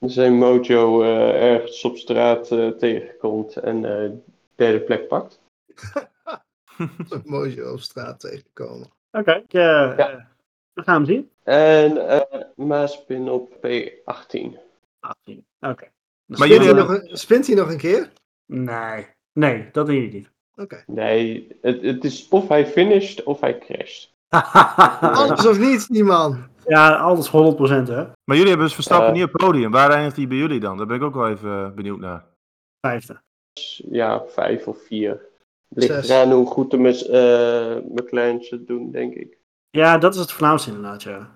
zijn 0.00 0.38
mojo 0.38 1.02
ergens 1.32 1.84
op 1.84 1.96
straat 1.96 2.48
tegenkomt 2.78 3.56
en 3.56 3.84
eh 3.84 4.10
derde 4.54 4.80
plek 4.80 5.08
pakt. 5.08 5.40
Zo'n 7.08 7.22
mooi 7.24 7.62
op 7.62 7.80
straat 7.80 8.20
tegenkomen. 8.20 8.88
Oké, 9.10 9.32
ik, 9.32 9.52
eh, 9.54 9.60
Ja. 9.60 9.96
eh, 10.10 10.16
we 10.72 10.82
gaan 10.82 10.94
hem 10.94 11.04
zien. 11.04 11.30
En 11.42 12.08
eh 12.08 12.40
Maaspin 12.56 13.28
op 13.30 13.52
P18. 13.54 14.58
18. 15.00 15.44
Oké. 15.60 15.88
Maar 16.26 16.36
Spint 16.38 16.38
jullie 16.38 16.56
hij, 16.58 16.66
hebben- 16.66 16.76
nog 17.02 17.10
een, 17.10 17.16
spint 17.16 17.46
hij 17.46 17.56
nog 17.56 17.70
een 17.70 17.76
keer? 17.78 18.10
Nee, 18.46 19.06
nee, 19.32 19.68
dat 19.72 19.86
denk 19.86 20.02
ik 20.04 20.12
niet. 20.12 20.30
Oké. 20.56 20.84
Nee, 20.86 21.56
het, 21.60 21.82
het 21.82 22.04
is 22.04 22.28
of 22.28 22.48
hij 22.48 22.66
finisht 22.66 23.22
of 23.22 23.40
hij 23.40 23.58
crasht. 23.58 24.14
Alles 25.18 25.46
of 25.46 25.58
niets, 25.58 25.86
die 25.86 26.04
man. 26.04 26.48
ja, 26.66 26.94
alles 26.96 27.28
100% 27.28 27.32
hè. 27.88 28.04
Maar 28.24 28.36
jullie 28.36 28.48
hebben 28.48 28.66
dus 28.66 28.74
Verstappen 28.74 29.12
niet 29.12 29.24
op 29.24 29.30
podium. 29.30 29.70
Waar 29.70 29.90
eindigt 29.90 30.16
hij 30.16 30.26
bij 30.26 30.36
jullie 30.36 30.60
dan? 30.60 30.76
Daar 30.76 30.86
ben 30.86 30.96
ik 30.96 31.02
ook 31.02 31.14
wel 31.14 31.28
even 31.28 31.74
benieuwd 31.74 31.98
naar. 31.98 32.24
Vijfde. 32.80 33.20
ja, 33.90 34.22
vijf 34.26 34.66
of 34.66 34.78
vier. 34.86 35.20
Ligt 35.74 35.92
Zes. 35.92 36.08
eraan 36.08 36.32
hoe 36.32 36.46
goed 36.46 36.70
de 36.70 36.76
eh, 36.76 37.90
McLaren's 37.92 38.50
het 38.50 38.66
doen, 38.66 38.90
denk 38.90 39.14
ik. 39.14 39.38
Ja, 39.70 39.98
dat 39.98 40.14
is 40.14 40.20
het 40.20 40.32
voornaamste 40.32 40.68
inderdaad, 40.70 41.02
ja. 41.02 41.30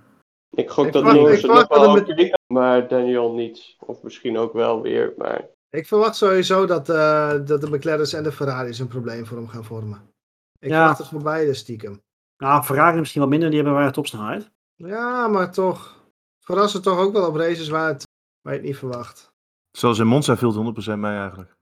Ik 0.50 0.70
gok 0.70 0.86
Ik 0.86 0.92
dat 0.92 1.04
het 1.04 1.12
nog 1.14 1.22
wel 1.68 2.36
maar 2.46 2.88
Daniel 2.88 3.32
niet. 3.32 3.76
Of 3.78 4.02
misschien 4.02 4.38
ook 4.38 4.52
wel 4.52 4.82
weer, 4.82 5.12
maar... 5.16 5.48
Ik 5.70 5.86
verwacht 5.86 6.16
sowieso 6.16 6.66
dat, 6.66 6.88
eh, 6.88 7.30
dat 7.44 7.60
de 7.60 7.70
McLaren's 7.70 8.12
en 8.12 8.22
de 8.22 8.32
Ferraris 8.32 8.78
een 8.78 8.88
probleem 8.88 9.26
voor 9.26 9.36
hem 9.36 9.48
gaan 9.48 9.64
vormen. 9.64 10.10
Ik 10.58 10.68
Ja. 10.70 10.76
verwacht 10.76 10.98
het 10.98 11.08
voor 11.08 11.22
beide 11.22 11.54
stiekem. 11.54 12.02
Nou, 12.36 12.62
Ferrari 12.62 12.98
misschien 12.98 13.20
wat 13.20 13.30
minder, 13.30 13.48
die 13.48 13.56
hebben 13.56 13.74
weinig 13.74 13.94
topsnelheid. 13.96 14.50
Ja, 14.76 15.28
maar 15.28 15.52
toch. 15.52 16.02
Verrassen 16.40 16.82
toch 16.82 16.98
ook 16.98 17.12
wel 17.12 17.26
op 17.28 17.36
races 17.36 17.68
waar, 17.68 17.88
het, 17.88 18.06
waar 18.40 18.52
je 18.52 18.58
het 18.58 18.68
niet 18.68 18.78
verwacht. 18.78 19.32
Zoals 19.70 19.98
in 19.98 20.06
Monza 20.06 20.36
viel 20.36 20.48
het 20.48 20.56
100% 20.56 20.98
mee 20.98 21.16
eigenlijk. 21.16 21.53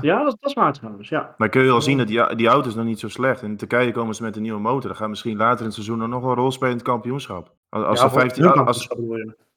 Ja, 0.00 0.24
dat, 0.24 0.36
dat 0.40 0.48
is 0.50 0.52
waar 0.54 0.72
trouwens, 0.72 1.08
ja. 1.08 1.34
Maar 1.38 1.48
kun 1.48 1.62
je 1.62 1.68
al 1.70 1.74
Ja. 1.74 1.80
zien 1.80 1.98
dat 1.98 2.06
die, 2.06 2.34
die 2.36 2.46
auto 2.46 2.68
is 2.68 2.74
nog 2.74 2.84
niet 2.84 3.00
zo 3.00 3.08
slecht. 3.08 3.42
In 3.42 3.56
Turkije 3.56 3.92
komen 3.92 4.14
ze 4.14 4.22
met 4.22 4.36
een 4.36 4.42
nieuwe 4.42 4.60
motor. 4.60 4.88
Dat 4.88 4.96
gaat 4.98 5.08
misschien 5.08 5.36
later 5.36 5.58
in 5.58 5.64
het 5.64 5.74
seizoen 5.74 6.08
nog 6.08 6.20
wel 6.20 6.30
een 6.30 6.36
rol 6.36 6.50
spelen 6.52 6.70
in 6.70 6.76
het 6.78 6.86
kampioenschap. 6.86 7.52
Als, 7.68 7.84
als 7.84 7.98
ja, 8.00 8.04
ze 8.04 8.10
voor 8.10 8.20
15, 8.20 8.44
hun 8.44 8.66
als, 8.66 8.88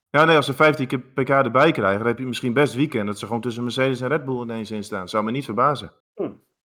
ja, 0.09 0.25
nee, 0.25 0.36
als 0.36 0.45
ze 0.45 0.53
15 0.53 0.88
keer 0.88 0.99
pk 0.99 1.30
erbij 1.30 1.71
krijgen, 1.71 1.97
dan 1.99 2.07
heb 2.07 2.19
je 2.19 2.25
misschien 2.25 2.53
best 2.53 2.73
weekend. 2.73 3.07
Dat 3.07 3.19
ze 3.19 3.25
gewoon 3.25 3.41
tussen 3.41 3.63
Mercedes 3.63 4.01
en 4.01 4.07
Red 4.07 4.25
Bull 4.25 4.41
ineens 4.41 4.71
in 4.71 4.84
staan. 4.84 5.09
Zou 5.09 5.23
me 5.23 5.32
niet 5.32 5.45
verbazen. 5.45 5.91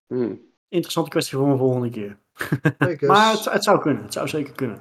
hm. 0.09 0.35
Interessante 0.69 1.11
kwestie 1.11 1.39
voor 1.39 1.49
een 1.49 1.59
volgende 1.59 1.91
keer. 1.91 2.17
Maar 3.09 3.33
het, 3.33 3.45
het 3.45 3.65
zou 3.65 3.81
kunnen, 3.81 4.03
het 4.03 4.13
zou 4.13 4.29
zeker 4.29 4.55
kunnen. 4.55 4.77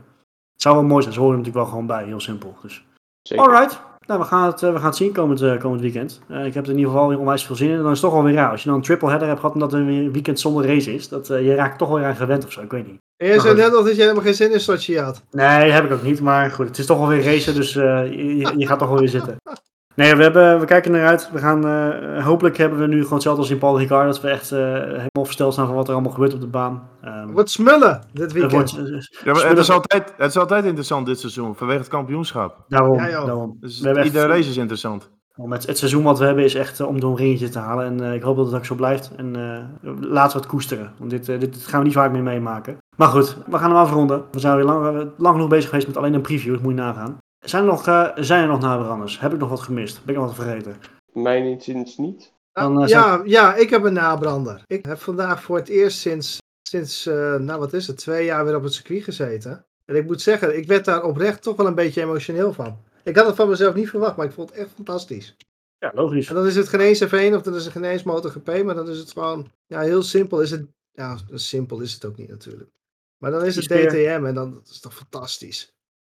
Het 0.54 0.62
zou 0.62 0.76
wel 0.76 0.84
mooi 0.84 1.02
zijn, 1.02 1.14
ze 1.14 1.20
horen 1.20 1.36
er 1.36 1.40
natuurlijk 1.40 1.66
wel 1.66 1.74
gewoon 1.76 1.88
bij, 1.98 2.06
heel 2.06 2.20
simpel. 2.20 2.56
Dus. 2.62 2.86
Zeker. 3.22 3.46
Alright, 3.46 3.82
nou, 4.08 4.20
we, 4.20 4.26
gaan 4.26 4.46
het, 4.52 4.64
eh, 4.64 4.70
we 4.72 4.76
gaan 4.78 4.86
het 4.86 4.96
zien 4.96 5.12
komend, 5.12 5.42
eh, 5.42 5.60
komend 5.60 5.82
weekend. 5.82 6.22
Eh, 6.30 6.46
ik 6.46 6.54
heb 6.54 6.64
er 6.66 6.72
in 6.72 6.78
ieder 6.78 6.92
geval 6.92 7.08
weer 7.08 7.20
onwijs 7.20 7.46
veel 7.46 7.56
zin 7.56 7.70
in. 7.70 7.76
En 7.76 7.82
dan 7.82 7.92
is 7.92 8.02
het 8.02 8.10
toch 8.10 8.14
wel 8.20 8.24
weer 8.28 8.34
raar. 8.40 8.52
Als 8.52 8.62
je 8.64 8.68
dan 8.70 8.78
een 8.78 8.84
triple 8.84 9.10
header 9.10 9.28
hebt 9.28 9.40
gehad 9.40 9.54
en 9.56 9.62
dat 9.62 9.74
er 9.74 9.86
weer 9.86 10.04
een 10.06 10.12
weekend 10.14 10.40
zonder 10.40 10.66
race 10.66 10.94
is. 10.94 11.10
Dat, 11.10 11.28
je 11.28 11.56
raakt 11.56 11.78
toch 11.78 11.88
wel 11.90 11.98
weer 11.98 12.08
aan 12.08 12.16
gewend 12.16 12.46
of 12.46 12.52
zo, 12.52 12.62
ik 12.62 12.72
weet 12.72 12.88
niet. 12.88 13.02
En 13.18 13.28
je 13.28 13.40
zei 13.40 13.56
net 13.56 13.72
nog 13.72 13.84
dat 13.86 13.96
je 13.96 14.02
helemaal 14.02 14.24
geen 14.24 14.34
zin 14.34 14.52
in 14.54 14.60
Sochi 14.60 15.00
had. 15.00 15.22
Nee, 15.32 15.72
heb 15.72 15.86
ik 15.86 15.92
ook 15.92 16.04
niet. 16.04 16.22
Maar 16.22 16.52
goed, 16.52 16.68
het 16.68 16.78
is 16.78 16.86
toch 16.86 16.98
wel 16.98 17.08
weer 17.08 17.24
racen, 17.24 17.56
dus 17.56 17.74
je, 17.74 18.10
je- 18.38 18.54
je 18.58 18.68
gaat 18.68 18.80
toch 18.80 18.90
wel 18.90 19.00
weer 19.00 19.10
zitten. 19.10 19.36
Nee, 19.96 20.16
we, 20.16 20.24
hebben, 20.24 20.60
we 20.60 20.66
kijken 20.66 20.96
eruit. 20.96 21.30
We 21.32 21.38
gaan, 21.40 21.68
eh, 21.68 22.26
hopelijk 22.26 22.58
hebben 22.58 22.80
we 22.80 22.88
nu 22.88 22.98
gewoon 23.02 23.14
hetzelfde 23.14 23.42
als 23.42 23.50
in 23.52 23.58
Paul 23.58 23.78
Ricard. 23.80 24.06
Dat 24.06 24.22
we 24.22 24.30
echt 24.30 24.52
eh, 24.52 24.60
helemaal 24.74 25.08
versteld 25.26 25.54
staan 25.54 25.66
van 25.66 25.76
wat 25.76 25.88
er 25.88 25.94
allemaal 25.94 26.12
gebeurt 26.12 26.34
op 26.34 26.42
de 26.42 26.48
baan. 26.48 26.88
Ehm, 27.02 27.32
Wat 27.32 27.50
smullen 27.50 28.02
dit 28.12 28.22
het 28.24 28.32
weekend. 28.32 28.72
wordt, 28.72 28.92
eh, 28.92 29.00
Ja, 29.26 29.34
maar 29.34 29.48
het, 29.50 29.58
is 29.58 29.72
altijd, 29.72 30.14
het 30.18 30.30
is 30.30 30.38
altijd 30.38 30.66
interessant 30.66 31.06
dit 31.06 31.20
seizoen, 31.20 31.56
vanwege 31.56 31.80
het 31.80 31.88
kampioenschap. 31.88 32.56
daarom, 32.68 32.96
Ja, 33.00 33.26
daarom. 33.26 33.58
Dus 33.60 33.80
We 33.80 33.86
hebben 33.86 34.04
echt- 34.04 34.14
iedere 34.14 34.32
race 34.34 34.50
is 34.50 34.58
interessant. 34.58 35.10
Want 35.36 35.50
Met 35.50 35.68
het 35.68 35.78
seizoen 35.78 36.04
wat 36.04 36.20
we 36.20 36.26
hebben 36.26 36.44
is 36.44 36.56
echt 36.56 36.82
om 36.82 37.00
door 37.00 37.12
een 37.12 37.18
ringetje 37.18 37.50
te 37.50 37.60
halen. 37.60 37.86
En 37.86 38.04
eh, 38.04 38.14
ik 38.14 38.22
hoop 38.22 38.36
dat 38.36 38.46
het 38.46 38.56
ook 38.56 38.66
zo 38.66 38.76
blijft. 38.76 39.12
En 39.18 39.36
eh, 39.36 39.92
laten 40.02 40.36
we 40.38 40.44
het 40.44 40.52
koesteren. 40.52 40.92
Want 40.98 41.10
dit, 41.10 41.26
dit 41.26 41.58
gaan 41.66 41.80
we 41.80 41.86
niet 41.86 41.96
vaak 41.96 42.12
meer 42.12 42.24
meemaken. 42.24 42.78
Maar 42.98 43.08
goed, 43.08 43.38
we 43.46 43.58
gaan 43.58 43.70
hem 43.70 43.80
afronden. 43.80 44.24
We 44.32 44.40
zijn 44.40 44.56
weer 44.56 44.66
lang, 44.66 45.12
lang 45.18 45.34
genoeg 45.36 45.50
bezig 45.50 45.70
geweest 45.70 45.88
met 45.88 45.98
alleen 45.98 46.14
een 46.14 46.22
preview. 46.22 46.54
Dat 46.54 46.62
moet 46.62 46.72
je 46.76 46.78
nagaan. 46.82 47.18
Zijn 47.44 47.64
er 47.64 47.70
nog, 47.70 47.88
eh, 47.88 48.10
zijn 48.16 48.42
er 48.42 48.48
nog 48.48 48.60
nabranders? 48.62 49.20
Heb 49.20 49.34
ik 49.34 49.40
nog 49.40 49.50
wat 49.50 49.60
gemist? 49.62 50.06
Ben 50.06 50.16
ik 50.16 50.22
nog 50.22 50.36
wat 50.36 50.46
vergeten? 50.46 50.76
Mijn 51.14 51.44
inziens 51.46 51.98
niet. 51.98 52.34
Dan, 52.52 52.78
Ah, 52.78 52.84
eh, 52.84 52.90
ja, 52.90 53.22
ja, 53.26 53.56
ik 53.56 53.70
heb 53.70 53.84
een 53.84 53.94
nabrander. 53.94 54.62
Ik 54.68 54.86
heb 54.86 54.98
vandaag 54.98 55.44
voor 55.44 55.58
het 55.58 55.68
eerst 55.68 55.98
sinds, 56.00 56.38
sinds 56.62 57.06
eh, 57.06 57.36
nou 57.36 57.60
wat 57.60 57.74
is 57.74 57.88
het, 57.88 57.98
twee 57.98 58.26
jaar 58.26 58.46
weer 58.46 58.56
op 58.56 58.64
het 58.64 58.74
circuit 58.74 59.04
gezeten. 59.04 59.66
En 59.86 59.96
ik 59.96 60.06
moet 60.06 60.22
zeggen, 60.22 60.58
ik 60.58 60.68
werd 60.68 60.86
daar 60.86 61.04
oprecht 61.04 61.42
toch 61.42 61.56
wel 61.56 61.68
een 61.68 61.76
beetje 61.76 62.02
emotioneel 62.02 62.54
van. 62.54 62.78
Ik 63.04 63.16
had 63.16 63.26
het 63.26 63.36
van 63.36 63.50
mezelf 63.50 63.76
niet 63.76 63.90
verwacht, 63.90 64.16
maar 64.16 64.26
ik 64.26 64.32
vond 64.32 64.50
het 64.50 64.60
echt 64.60 64.70
fantastisch. 64.76 65.36
Ja, 65.78 65.92
logisch. 65.96 66.28
En 66.30 66.36
dan 66.36 66.46
is 66.46 66.56
het 66.56 66.70
geen 66.70 66.80
eens 66.80 67.04
F1 67.06 67.36
of 67.36 67.42
dan 67.42 67.56
is 67.56 67.64
het 67.64 67.74
geen 67.74 67.84
eens 67.84 68.04
MotoGP, 68.04 68.64
maar 68.64 68.76
dan 68.76 68.90
is 68.90 68.98
het 68.98 69.12
gewoon, 69.12 69.52
ja, 69.66 69.80
heel 69.80 70.04
simpel 70.04 70.42
is 70.42 70.52
het. 70.52 70.68
Ja, 70.92 71.18
simpel 71.34 71.80
is 71.80 71.94
het 71.94 72.06
ook 72.06 72.18
niet 72.18 72.30
natuurlijk. 72.30 72.70
Maar 73.18 73.32
dan 73.32 73.46
is 73.46 73.56
het. 73.56 73.66
DTM 73.66 74.24
en 74.26 74.34
dan 74.34 74.54
dat 74.54 74.68
is 74.70 74.80
toch 74.80 74.96
fantastisch. 74.96 75.73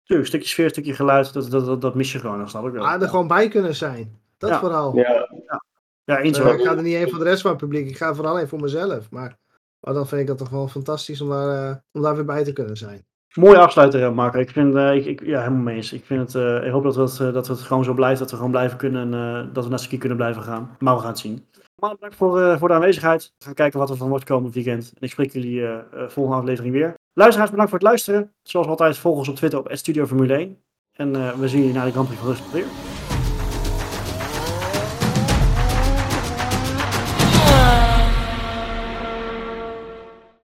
Tuurlijk, 0.10 0.30
stukje 0.30 0.48
sfeer, 0.48 0.70
stukje 0.70 0.94
geluid. 0.94 1.34
Dat, 1.34 1.52
dat, 1.52 1.66
dat, 1.66 1.82
dat 1.82 1.96
mis 1.96 2.12
je 2.12 2.20
gewoon. 2.20 2.40
Dat 2.40 2.50
snap 2.50 2.66
ik 2.68 2.74
wel. 2.74 2.86
Ah, 2.86 3.02
er 3.02 3.10
gewoon 3.10 3.28
bij 3.28 3.48
kunnen 3.48 3.76
zijn. 3.76 4.20
Dat 4.38 4.50
Ja. 4.50 4.60
vooral. 4.60 4.96
Ja, 4.96 5.28
Ja, 6.04 6.20
eens 6.20 6.40
Eh, 6.40 6.54
ik 6.54 6.62
ga 6.62 6.76
er 6.76 6.82
niet 6.82 6.96
heen 6.96 7.10
voor 7.10 7.20
de 7.20 7.24
rest 7.26 7.42
van 7.42 7.52
het 7.52 7.60
publiek. 7.60 7.88
Ik 7.90 7.98
ga 7.98 8.16
vooral 8.16 8.36
heen 8.38 8.48
voor 8.48 8.60
mezelf. 8.60 9.10
Maar, 9.12 9.38
maar 9.80 9.94
dan 9.94 10.08
vind 10.08 10.22
ik 10.22 10.28
dat 10.28 10.38
toch 10.38 10.50
wel 10.50 10.68
fantastisch 10.68 11.22
om 11.22 11.30
daar, 11.30 11.70
eh, 11.70 11.76
om 11.92 12.02
daar 12.02 12.16
weer 12.16 12.26
bij 12.26 12.44
te 12.44 12.54
kunnen 12.54 12.78
zijn. 12.78 13.06
Mooie 13.34 13.58
afsluiter, 13.58 14.04
eh, 14.04 14.12
Marco. 14.12 14.40
Ik 14.40 14.50
vind, 14.50 14.76
eh, 14.76 14.96
ik, 14.96 15.06
ik, 15.06 15.26
ja, 15.26 15.40
helemaal 15.40 15.62
mee 15.64 15.76
eens. 15.76 15.94
Ik, 15.94 16.06
vind 16.06 16.34
het, 16.34 16.36
eh, 16.44 16.66
ik 16.66 16.72
hoop 16.72 16.84
dat, 16.84 16.96
we 16.96 17.02
het, 17.02 17.34
dat 17.34 17.48
het 17.48 17.60
gewoon 17.60 17.84
zo 17.84 17.94
blijft. 17.94 18.20
Dat 18.20 18.30
we 18.30 18.36
gewoon 18.36 18.52
blijven 18.52 18.78
kunnen. 18.78 19.14
en 19.14 19.46
eh, 19.48 19.54
dat 19.54 19.64
we 19.64 19.70
naar 19.70 19.80
ski 19.80 19.98
kunnen 19.98 20.18
blijven 20.18 20.44
gaan. 20.44 20.76
Maar 20.80 20.94
we 20.94 21.00
gaan 21.00 21.10
het 21.10 21.20
zien. 21.20 21.46
Bedankt 21.80 22.16
voor, 22.16 22.42
eh, 22.42 22.58
voor 22.60 22.68
de 22.68 22.74
aanwezigheid. 22.74 23.34
We 23.38 23.46
gaan 23.46 23.54
kijken 23.54 23.80
wat 23.80 23.90
er 23.90 23.98
van 23.98 24.10
wordt 24.10 24.26
komend 24.26 24.54
weekend. 24.54 24.92
En 24.96 25.02
ik 25.02 25.12
spreek 25.12 25.32
jullie 25.32 25.66
eh, 25.66 25.78
eh, 25.78 26.10
volgende 26.10 26.40
aflevering 26.40 26.74
weer. 26.74 26.94
Luisteraars, 27.14 27.50
bedankt 27.50 27.72
voor 27.72 27.80
het 27.80 27.88
luisteren. 27.88 28.34
Zoals 28.42 28.68
altijd, 28.68 28.98
volg 28.98 29.18
ons 29.18 29.30
op 29.30 29.36
Twitter 29.36 29.60
op 29.60 29.70
Studio 29.72 30.06
Formule 30.06 30.34
1. 30.34 30.58
En 30.92 31.40
we 31.40 31.48
zien 31.48 31.60
jullie 31.60 31.76
na 31.76 31.86
de 31.86 31.92
Grand 31.92 32.08
Prix 32.08 32.22
van 32.22 32.30
Rusland 32.30 32.52
weer. 32.52 33.09